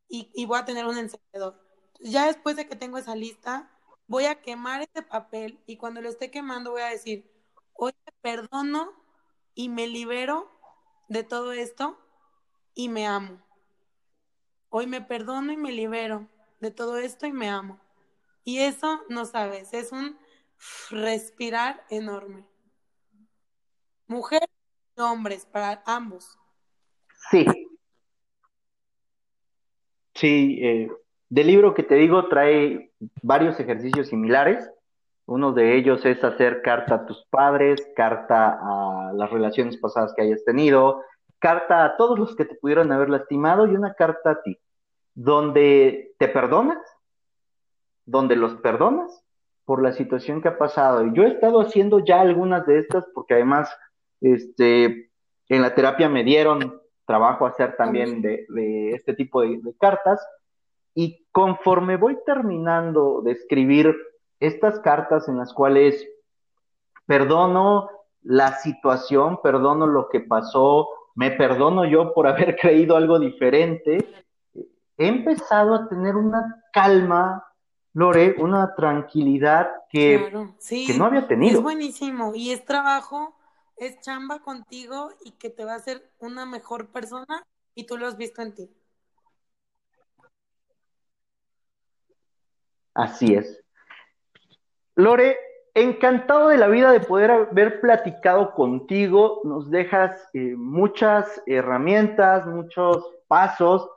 y, 0.09 0.29
y 0.33 0.45
voy 0.45 0.59
a 0.59 0.65
tener 0.65 0.85
un 0.85 0.97
encendedor. 0.97 1.65
Ya 2.01 2.25
después 2.25 2.57
de 2.57 2.67
que 2.67 2.75
tengo 2.75 2.97
esa 2.97 3.15
lista, 3.15 3.71
voy 4.07 4.25
a 4.25 4.41
quemar 4.41 4.81
ese 4.81 5.01
papel 5.01 5.63
y 5.65 5.77
cuando 5.77 6.01
lo 6.01 6.09
esté 6.09 6.29
quemando 6.29 6.71
voy 6.71 6.81
a 6.81 6.87
decir, 6.87 7.31
hoy 7.71 7.93
me 8.05 8.11
perdono 8.19 8.91
y 9.55 9.69
me 9.69 9.87
libero 9.87 10.51
de 11.07 11.23
todo 11.23 11.53
esto 11.53 11.97
y 12.73 12.89
me 12.89 13.07
amo. 13.07 13.41
Hoy 14.67 14.87
me 14.87 14.99
perdono 14.99 15.53
y 15.53 15.57
me 15.57 15.71
libero 15.71 16.27
de 16.59 16.71
todo 16.71 16.97
esto 16.97 17.25
y 17.25 17.31
me 17.31 17.49
amo. 17.49 17.79
Y 18.43 18.59
eso, 18.59 19.01
no 19.09 19.25
sabes, 19.25 19.73
es 19.73 19.91
un 19.91 20.17
respirar 20.89 21.83
enorme. 21.89 22.45
Mujeres 24.07 24.49
y 24.95 25.01
hombres, 25.01 25.45
para 25.45 25.83
ambos. 25.85 26.37
Sí. 27.29 27.45
Sí, 30.15 30.59
eh, 30.63 30.89
del 31.29 31.47
libro 31.47 31.73
que 31.73 31.83
te 31.83 31.95
digo 31.95 32.27
trae 32.27 32.91
varios 33.21 33.59
ejercicios 33.59 34.07
similares. 34.07 34.69
Uno 35.25 35.51
de 35.51 35.75
ellos 35.75 36.05
es 36.05 36.23
hacer 36.23 36.61
carta 36.61 36.95
a 36.95 37.05
tus 37.05 37.25
padres, 37.29 37.85
carta 37.95 38.57
a 38.61 39.11
las 39.13 39.29
relaciones 39.29 39.77
pasadas 39.77 40.13
que 40.15 40.21
hayas 40.21 40.43
tenido, 40.45 41.03
carta 41.39 41.83
a 41.83 41.97
todos 41.97 42.17
los 42.17 42.35
que 42.35 42.45
te 42.45 42.55
pudieron 42.55 42.91
haber 42.91 43.09
lastimado 43.09 43.67
y 43.67 43.75
una 43.75 43.93
carta 43.93 44.31
a 44.31 44.41
ti, 44.41 44.57
donde 45.17 46.13
te 46.19 46.27
perdonas, 46.27 46.77
donde 48.05 48.35
los 48.35 48.53
perdonas 48.57 49.25
por 49.65 49.81
la 49.81 49.91
situación 49.91 50.43
que 50.43 50.49
ha 50.49 50.59
pasado. 50.59 51.07
Y 51.07 51.13
yo 51.13 51.23
he 51.23 51.29
estado 51.29 51.59
haciendo 51.59 52.05
ya 52.05 52.21
algunas 52.21 52.67
de 52.67 52.77
estas 52.77 53.03
porque 53.15 53.33
además 53.33 53.75
este, 54.21 55.09
en 55.49 55.61
la 55.63 55.73
terapia 55.73 56.07
me 56.07 56.23
dieron 56.23 56.79
trabajo 57.05 57.47
a 57.47 57.49
hacer 57.49 57.75
también 57.75 58.21
de, 58.21 58.45
este 58.93 59.15
tipo 59.15 59.41
de 59.41 59.59
cartas 59.79 60.23
y 60.93 61.25
conforme 61.31 61.97
voy 61.97 62.19
terminando 62.23 63.21
de 63.23 63.31
escribir 63.31 63.95
estas 64.39 64.79
cartas 64.81 65.27
en 65.27 65.37
las 65.37 65.51
cuales 65.51 66.07
perdono 67.07 67.89
la 68.21 68.51
situación, 68.57 69.41
perdono 69.41 69.87
lo 69.87 70.09
que 70.09 70.19
pasó, 70.19 70.89
me 71.15 71.31
perdono 71.31 71.85
yo 71.85 72.13
por 72.13 72.27
haber 72.27 72.55
creído 72.55 72.95
algo 72.95 73.17
diferente, 73.17 73.97
he 74.97 75.07
empezado 75.07 75.75
a 75.75 75.87
tener 75.87 76.15
una 76.15 76.63
calma, 76.73 77.45
Lore, 77.93 78.35
una 78.39 78.75
tranquilidad 78.75 79.69
que, 79.89 80.31
que 80.69 80.97
no 80.97 81.05
había 81.05 81.27
tenido. 81.27 81.57
Es 81.57 81.63
buenísimo 81.63 82.33
y 82.35 82.51
es 82.51 82.65
trabajo, 82.65 83.35
es 83.75 83.99
chamba 84.01 84.39
contigo 84.39 85.11
y 85.23 85.31
que 85.31 85.49
te 85.49 85.65
va 85.65 85.73
a 85.73 85.77
hacer 85.77 86.11
una 86.19 86.45
mejor 86.45 86.87
persona 86.87 87.45
y 87.75 87.85
tú 87.85 87.97
lo 87.97 88.07
has 88.07 88.17
visto 88.17 88.41
en 88.41 88.53
ti. 88.53 88.69
Así 92.93 93.35
es. 93.35 93.63
Lore, 94.95 95.37
encantado 95.75 96.47
de 96.47 96.57
la 96.57 96.67
vida 96.67 96.91
de 96.91 96.99
poder 96.99 97.29
haber 97.29 97.79
platicado 97.79 98.55
contigo. 98.55 99.41
Nos 99.43 99.69
dejas 99.69 100.27
eh, 100.33 100.55
muchas 100.57 101.41
herramientas, 101.45 102.47
muchos 102.47 103.05
pasos. 103.27 103.87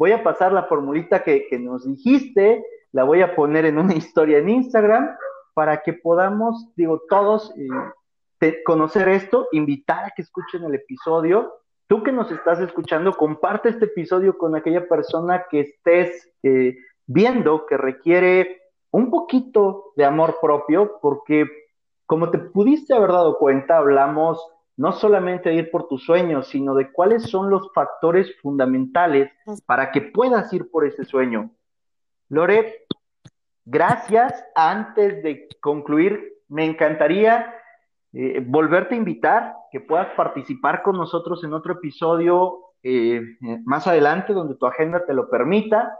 Voy 0.00 0.12
a 0.12 0.22
pasar 0.22 0.50
la 0.50 0.62
formulita 0.62 1.22
que, 1.22 1.46
nos 1.60 1.84
dijiste, 1.84 2.64
la 2.90 3.04
voy 3.04 3.20
a 3.20 3.36
poner 3.36 3.66
en 3.66 3.76
una 3.76 3.94
historia 4.02 4.38
en 4.38 4.48
Instagram 4.48 5.14
para 5.52 5.82
que 5.82 5.92
podamos, 5.92 6.74
digo, 6.74 7.02
todos 7.06 7.52
eh, 8.40 8.62
conocer 8.64 9.10
esto, 9.10 9.46
invitar 9.52 10.06
a 10.06 10.12
que 10.16 10.22
escuchen 10.22 10.64
el 10.64 10.74
episodio. 10.74 11.52
Tú 11.86 12.02
que 12.02 12.12
nos 12.12 12.32
estás 12.32 12.60
escuchando, 12.60 13.12
comparte 13.12 13.68
este 13.68 13.84
episodio 13.84 14.38
con 14.38 14.56
aquella 14.56 14.88
persona 14.88 15.44
que 15.50 15.60
estés 15.60 16.32
eh, 16.44 16.78
viendo 17.06 17.66
que 17.66 17.76
requiere 17.76 18.62
un 18.92 19.10
poquito 19.10 19.92
de 19.96 20.06
amor 20.06 20.38
propio, 20.40 20.98
porque 21.02 21.44
como 22.06 22.30
te 22.30 22.38
pudiste 22.38 22.94
haber 22.94 23.10
dado 23.10 23.36
cuenta, 23.36 23.76
hablamos 23.76 24.42
no 24.80 24.92
solamente 24.92 25.50
de 25.50 25.56
ir 25.56 25.70
por 25.70 25.88
tus 25.88 26.04
sueños, 26.04 26.48
sino 26.48 26.74
de 26.74 26.90
cuáles 26.90 27.24
son 27.24 27.50
los 27.50 27.70
factores 27.74 28.34
fundamentales 28.40 29.30
para 29.66 29.92
que 29.92 30.00
puedas 30.00 30.50
ir 30.54 30.70
por 30.70 30.86
ese 30.86 31.04
sueño. 31.04 31.50
Lore, 32.30 32.86
gracias. 33.66 34.42
Antes 34.54 35.22
de 35.22 35.48
concluir, 35.60 36.32
me 36.48 36.64
encantaría 36.64 37.54
eh, 38.14 38.42
volverte 38.42 38.94
a 38.94 38.98
invitar, 38.98 39.54
que 39.70 39.80
puedas 39.80 40.14
participar 40.16 40.82
con 40.82 40.96
nosotros 40.96 41.44
en 41.44 41.52
otro 41.52 41.74
episodio 41.74 42.72
eh, 42.82 43.20
más 43.66 43.86
adelante, 43.86 44.32
donde 44.32 44.54
tu 44.54 44.64
agenda 44.64 45.04
te 45.04 45.12
lo 45.12 45.28
permita 45.28 45.94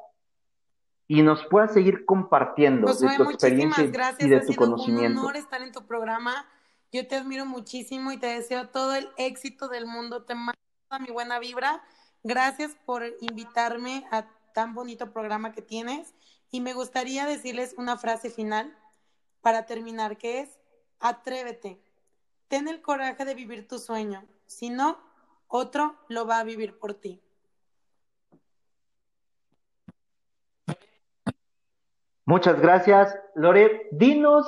y 1.06 1.20
nos 1.20 1.44
puedas 1.48 1.74
seguir 1.74 2.06
compartiendo 2.06 2.90
de 2.94 3.14
tu 3.14 3.24
experiencia 3.24 3.84
y 4.20 4.26
de 4.26 4.40
tu 4.40 4.54
conocimiento. 4.54 5.20
Un 5.20 5.26
honor 5.26 5.36
estar 5.36 5.60
en 5.60 5.70
tu 5.70 5.86
programa. 5.86 6.46
Yo 6.92 7.06
te 7.06 7.16
admiro 7.16 7.46
muchísimo 7.46 8.10
y 8.10 8.18
te 8.18 8.26
deseo 8.26 8.68
todo 8.68 8.94
el 8.94 9.08
éxito 9.16 9.68
del 9.68 9.86
mundo. 9.86 10.24
Te 10.24 10.34
mando 10.34 10.58
mi 11.00 11.12
buena 11.12 11.38
vibra. 11.38 11.82
Gracias 12.24 12.76
por 12.84 13.04
invitarme 13.20 14.04
a 14.10 14.26
tan 14.52 14.74
bonito 14.74 15.12
programa 15.12 15.52
que 15.52 15.62
tienes. 15.62 16.14
Y 16.50 16.60
me 16.60 16.74
gustaría 16.74 17.26
decirles 17.26 17.74
una 17.78 17.96
frase 17.96 18.28
final 18.28 18.76
para 19.40 19.66
terminar, 19.66 20.16
que 20.16 20.40
es, 20.40 20.58
atrévete. 20.98 21.80
Ten 22.48 22.66
el 22.66 22.82
coraje 22.82 23.24
de 23.24 23.34
vivir 23.34 23.68
tu 23.68 23.78
sueño. 23.78 24.24
Si 24.46 24.68
no, 24.68 24.98
otro 25.46 25.94
lo 26.08 26.26
va 26.26 26.40
a 26.40 26.44
vivir 26.44 26.76
por 26.76 26.94
ti. 26.94 27.22
Muchas 32.24 32.60
gracias, 32.60 33.16
Lore. 33.34 33.88
Dinos 33.92 34.46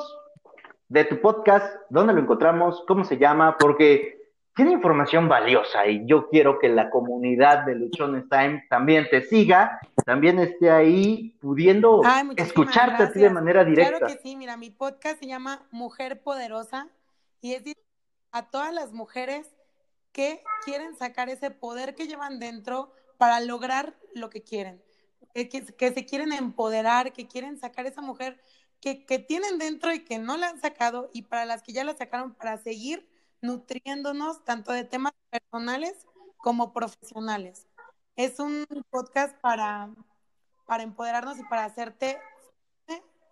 de 0.93 1.07
tu 1.07 1.23
podcast, 1.23 1.75
dónde 1.89 2.13
lo 2.13 2.21
encontramos, 2.21 2.85
cómo 2.87 3.03
se 3.05 3.17
llama, 3.17 3.57
porque 3.59 4.29
tiene 4.55 4.73
información 4.73 5.27
valiosa 5.27 5.87
y 5.87 6.05
yo 6.05 6.29
quiero 6.29 6.59
que 6.59 6.69
la 6.69 6.91
comunidad 6.91 7.65
de 7.65 7.77
Luchones 7.77 8.29
Time 8.29 8.67
también 8.69 9.09
te 9.11 9.23
siga, 9.23 9.81
también 10.05 10.39
esté 10.39 10.71
ahí 10.71 11.35
pudiendo 11.41 12.03
escucharte 12.37 13.05
a 13.05 13.11
ti 13.11 13.21
de 13.21 13.31
manera 13.31 13.65
directa. 13.65 14.01
Claro 14.01 14.15
que 14.15 14.21
sí, 14.23 14.37
mira, 14.37 14.59
mi 14.59 14.69
podcast 14.69 15.19
se 15.19 15.27
llama 15.27 15.63
Mujer 15.71 16.21
Poderosa 16.21 16.89
y 17.41 17.55
es 17.55 17.63
a 18.31 18.51
todas 18.51 18.75
las 18.75 18.93
mujeres 18.93 19.51
que 20.13 20.45
quieren 20.67 20.95
sacar 20.95 21.31
ese 21.31 21.51
poder 21.51 21.95
que 21.95 22.07
llevan 22.07 22.39
dentro 22.39 22.93
para 23.17 23.41
lograr 23.41 23.95
lo 24.15 24.29
que 24.29 24.43
quieren 24.43 24.83
que, 25.35 25.93
se 25.93 26.05
quieren 26.05 26.33
empoderar, 26.33 27.13
que 27.13 27.27
quieren 27.27 27.59
sacar 27.59 27.87
esa 27.87 28.03
mujer 28.03 28.39
que, 28.83 29.19
tienen 29.21 29.59
dentro 29.59 29.95
y 29.95 30.05
que 30.05 30.19
no 30.19 30.37
la 30.37 30.49
han 30.49 30.61
sacado, 30.61 31.09
y 31.13 31.23
para 31.23 31.47
las 31.47 31.63
que 31.63 31.73
ya 31.73 31.85
la 31.85 31.97
sacaron, 31.97 32.35
para 32.35 32.59
seguir 32.59 33.09
nutriéndonos 33.41 34.45
tanto 34.45 34.73
de 34.73 34.85
temas 34.85 35.13
personales 35.31 36.07
como 36.37 36.73
profesionales. 36.73 37.69
Es 38.17 38.41
un 38.41 38.67
podcast 38.91 39.39
para, 39.41 39.89
para 40.67 40.83
empoderarnos 40.83 41.39
y 41.39 41.45
para 41.45 41.65
hacerte 41.65 42.19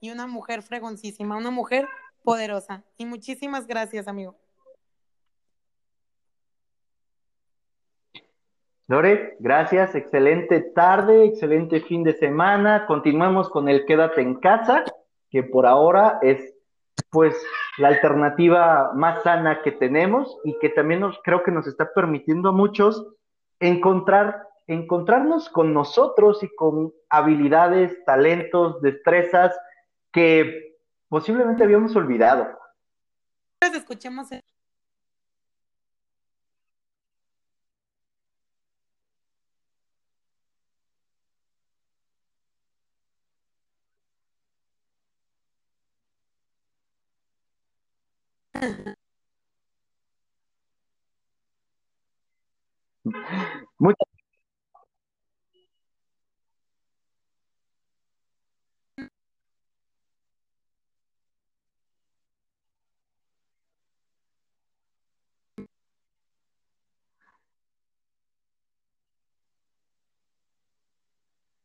y 0.01 0.11
una 0.11 0.27
mujer 0.27 0.63
fregoncísima, 0.63 1.37
una 1.37 1.51
mujer 1.51 1.87
poderosa. 2.23 2.85
Y 2.97 3.05
muchísimas 3.05 3.67
gracias, 3.67 4.09
amigo. 4.09 4.37
Lore, 8.87 9.37
gracias, 9.39 9.95
excelente 9.95 10.61
tarde, 10.61 11.25
excelente 11.25 11.81
fin 11.81 12.03
de 12.03 12.13
semana. 12.15 12.87
Continuemos 12.87 13.49
con 13.49 13.69
el 13.69 13.85
quédate 13.85 14.21
en 14.23 14.37
casa, 14.41 14.85
que 15.31 15.43
por 15.43 15.67
ahora 15.67 16.19
es 16.23 16.55
pues 17.11 17.35
la 17.79 17.89
alternativa 17.89 18.93
más 18.95 19.23
sana 19.23 19.63
que 19.63 19.73
tenemos 19.73 20.37
y 20.45 20.59
que 20.59 20.69
también 20.69 21.03
creo 21.25 21.43
que 21.43 21.51
nos 21.51 21.67
está 21.67 21.93
permitiendo 21.93 22.51
a 22.51 22.53
muchos 22.53 23.07
encontrar, 23.59 24.47
encontrarnos 24.67 25.49
con 25.49 25.73
nosotros 25.73 26.43
y 26.43 26.49
con 26.55 26.93
habilidades, 27.09 28.05
talentos, 28.05 28.81
destrezas 28.83 29.59
que 30.13 30.77
posiblemente 31.09 31.65
habíamos 31.65 31.95
olvidado. 31.97 32.49
Escuchemos 33.61 34.29
Muchas 53.79 54.09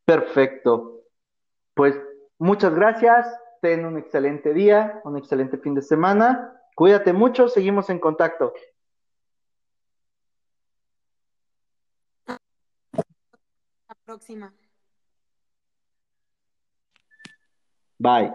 Perfecto. 0.06 1.02
Pues 1.74 1.96
muchas 2.38 2.74
gracias. 2.76 3.28
Ten 3.62 3.86
un 3.86 3.98
excelente 3.98 4.54
día, 4.54 5.02
un 5.04 5.18
excelente 5.18 5.58
fin 5.58 5.76
de 5.76 5.82
semana. 5.82 6.54
Cuídate 6.76 7.14
mucho, 7.14 7.48
seguimos 7.48 7.90
en 7.90 8.00
contacto. 8.00 8.54
La 12.28 12.38
próxima. 14.04 14.54
Bye. 17.98 18.34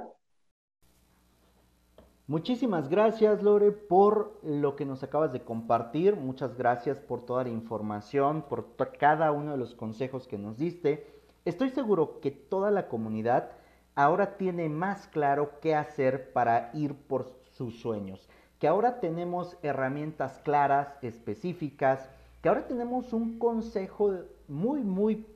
Muchísimas 2.26 2.88
gracias, 2.88 3.43
Lore, 3.43 3.72
por 3.72 4.38
lo 4.43 4.74
que 4.74 4.86
nos 4.86 5.03
acabas 5.03 5.32
de 5.32 5.45
compartir. 5.45 6.16
Muchas 6.16 6.57
gracias 6.57 6.99
por 6.99 7.26
toda 7.26 7.43
la 7.43 7.51
información, 7.51 8.43
por 8.43 8.76
cada 8.99 9.32
uno 9.32 9.53
de 9.53 9.59
los 9.59 9.74
consejos 9.74 10.26
que 10.26 10.38
nos 10.38 10.57
diste. 10.57 11.07
Estoy 11.45 11.70
seguro 11.70 12.20
que 12.20 12.30
toda 12.30 12.70
la 12.70 12.88
comunidad 12.88 13.51
ahora 13.97 14.38
tiene 14.38 14.68
más 14.68 15.09
claro 15.09 15.59
qué 15.61 15.74
hacer 15.74 16.32
para 16.32 16.70
ir 16.72 16.95
por 16.95 17.39
sus 17.61 17.78
sueños, 17.78 18.26
que 18.58 18.66
ahora 18.66 19.00
tenemos 19.00 19.58
herramientas 19.62 20.40
claras, 20.42 20.96
específicas, 21.02 22.08
que 22.40 22.48
ahora 22.48 22.66
tenemos 22.66 23.12
un 23.12 23.38
consejo 23.38 24.14
muy, 24.48 24.80
muy 24.80 25.26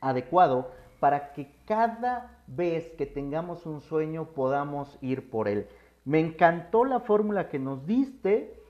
adecuado 0.00 0.70
para 1.00 1.32
que 1.32 1.50
cada 1.66 2.38
vez 2.46 2.92
que 2.96 3.06
tengamos 3.06 3.66
un 3.66 3.80
sueño 3.80 4.26
podamos 4.26 4.98
ir 5.00 5.28
por 5.28 5.48
él. 5.48 5.66
Me 6.04 6.20
encantó 6.20 6.84
la 6.84 7.00
fórmula 7.00 7.48
que 7.48 7.58
nos 7.58 7.84
diste, 7.86 8.62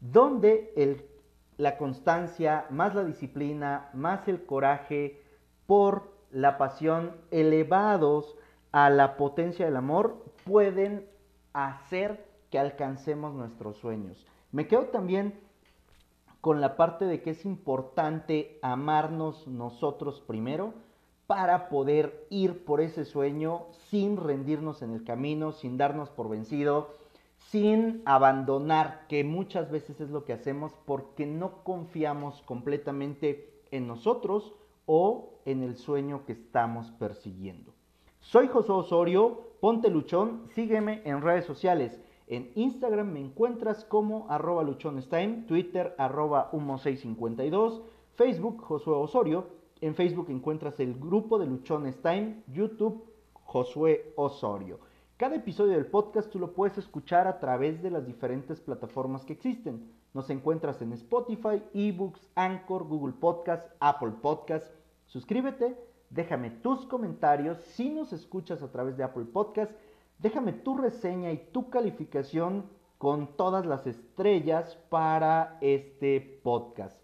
donde 0.00 0.72
el, 0.74 1.04
la 1.58 1.76
constancia, 1.76 2.64
más 2.70 2.94
la 2.94 3.04
disciplina, 3.04 3.90
más 3.92 4.26
el 4.26 4.46
coraje, 4.46 5.20
por 5.66 6.14
la 6.30 6.56
pasión 6.56 7.14
elevados 7.30 8.36
a 8.72 8.88
la 8.88 9.18
potencia 9.18 9.66
del 9.66 9.76
amor 9.76 10.24
pueden 10.46 11.13
hacer 11.54 12.28
que 12.50 12.58
alcancemos 12.58 13.34
nuestros 13.34 13.78
sueños. 13.78 14.26
Me 14.52 14.68
quedo 14.68 14.88
también 14.88 15.40
con 16.40 16.60
la 16.60 16.76
parte 16.76 17.06
de 17.06 17.22
que 17.22 17.30
es 17.30 17.46
importante 17.46 18.58
amarnos 18.60 19.48
nosotros 19.48 20.20
primero 20.20 20.74
para 21.26 21.70
poder 21.70 22.26
ir 22.28 22.64
por 22.64 22.82
ese 22.82 23.06
sueño 23.06 23.66
sin 23.88 24.18
rendirnos 24.18 24.82
en 24.82 24.90
el 24.90 25.04
camino, 25.04 25.52
sin 25.52 25.78
darnos 25.78 26.10
por 26.10 26.28
vencido, 26.28 26.90
sin 27.50 28.02
abandonar, 28.04 29.06
que 29.08 29.24
muchas 29.24 29.70
veces 29.70 30.00
es 30.00 30.10
lo 30.10 30.24
que 30.24 30.34
hacemos 30.34 30.72
porque 30.84 31.24
no 31.24 31.64
confiamos 31.64 32.42
completamente 32.42 33.62
en 33.70 33.86
nosotros 33.86 34.52
o 34.86 35.40
en 35.46 35.62
el 35.62 35.76
sueño 35.76 36.26
que 36.26 36.32
estamos 36.32 36.90
persiguiendo. 36.92 37.73
Soy 38.24 38.48
José 38.48 38.72
Osorio, 38.72 39.42
ponte 39.60 39.90
luchón, 39.90 40.48
sígueme 40.54 41.02
en 41.04 41.20
redes 41.20 41.44
sociales. 41.44 42.00
En 42.26 42.50
Instagram 42.54 43.12
me 43.12 43.20
encuentras 43.20 43.84
como 43.84 44.26
arroba 44.30 44.62
luchonestime, 44.62 45.44
Twitter 45.46 45.94
arroba 45.98 46.50
humo652, 46.52 47.82
Facebook 48.14 48.62
Josué 48.62 48.94
Osorio, 48.94 49.46
en 49.82 49.94
Facebook 49.94 50.30
encuentras 50.30 50.80
el 50.80 50.98
grupo 50.98 51.38
de 51.38 51.46
Luchones 51.46 52.00
Time, 52.00 52.42
YouTube 52.48 53.04
Josué 53.34 54.14
Osorio. 54.16 54.80
Cada 55.18 55.36
episodio 55.36 55.72
del 55.72 55.86
podcast 55.86 56.30
tú 56.30 56.38
lo 56.38 56.54
puedes 56.54 56.78
escuchar 56.78 57.28
a 57.28 57.38
través 57.38 57.82
de 57.82 57.90
las 57.90 58.06
diferentes 58.06 58.58
plataformas 58.58 59.26
que 59.26 59.34
existen. 59.34 59.92
Nos 60.14 60.30
encuentras 60.30 60.80
en 60.80 60.94
Spotify, 60.94 61.62
eBooks, 61.74 62.26
Anchor, 62.34 62.84
Google 62.84 63.12
Podcast, 63.20 63.70
Apple 63.80 64.14
Podcast. 64.22 64.66
Suscríbete, 65.06 65.76
déjame 66.10 66.50
tus 66.50 66.86
comentarios. 66.86 67.58
Si 67.58 67.90
nos 67.90 68.12
escuchas 68.12 68.62
a 68.62 68.70
través 68.70 68.96
de 68.96 69.04
Apple 69.04 69.24
Podcast, 69.24 69.72
déjame 70.18 70.52
tu 70.52 70.76
reseña 70.76 71.32
y 71.32 71.48
tu 71.52 71.70
calificación 71.70 72.64
con 72.98 73.36
todas 73.36 73.66
las 73.66 73.86
estrellas 73.86 74.78
para 74.88 75.58
este 75.60 76.40
podcast. 76.42 76.98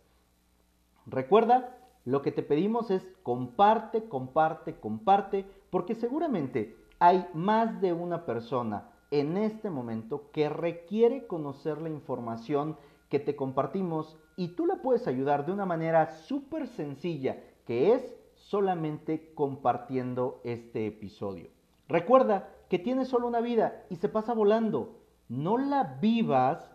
Recuerda, 1.07 1.77
lo 2.05 2.23
que 2.23 2.33
te 2.33 2.43
pedimos 2.43 2.91
es 2.91 3.07
comparte, 3.23 4.05
comparte, 4.05 4.77
comparte, 4.77 5.45
porque 5.71 5.95
seguramente 5.95 6.77
hay 6.99 7.27
más 7.35 7.81
de 7.81 7.93
una 7.93 8.25
persona 8.25 8.91
en 9.11 9.37
este 9.37 9.71
momento 9.71 10.31
que 10.33 10.49
requiere 10.49 11.27
conocer 11.27 11.81
la 11.81 11.89
información 11.89 12.77
que 13.09 13.19
te 13.19 13.35
compartimos 13.35 14.17
y 14.37 14.49
tú 14.49 14.67
la 14.67 14.77
puedes 14.77 15.07
ayudar 15.09 15.45
de 15.45 15.53
una 15.53 15.67
manera 15.67 16.07
súper 16.07 16.69
sencilla, 16.69 17.43
que 17.67 17.93
es 17.93 18.20
solamente 18.41 19.32
compartiendo 19.34 20.41
este 20.45 20.86
episodio. 20.86 21.51
Recuerda 21.88 22.49
que 22.68 22.78
tienes 22.78 23.09
solo 23.09 23.26
una 23.26 23.41
vida 23.41 23.84
y 23.91 23.97
se 23.97 24.09
pasa 24.09 24.34
volando. 24.34 25.01
No 25.28 25.59
la 25.59 25.99
vivas 26.01 26.70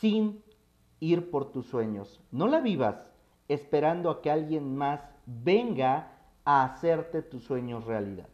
sin 0.00 0.42
ir 1.00 1.30
por 1.30 1.52
tus 1.52 1.66
sueños. 1.66 2.20
No 2.30 2.46
la 2.46 2.60
vivas 2.60 3.10
esperando 3.48 4.10
a 4.10 4.22
que 4.22 4.30
alguien 4.30 4.76
más 4.76 5.00
venga 5.26 6.12
a 6.44 6.64
hacerte 6.64 7.22
tus 7.22 7.44
sueños 7.44 7.84
realidad. 7.84 8.28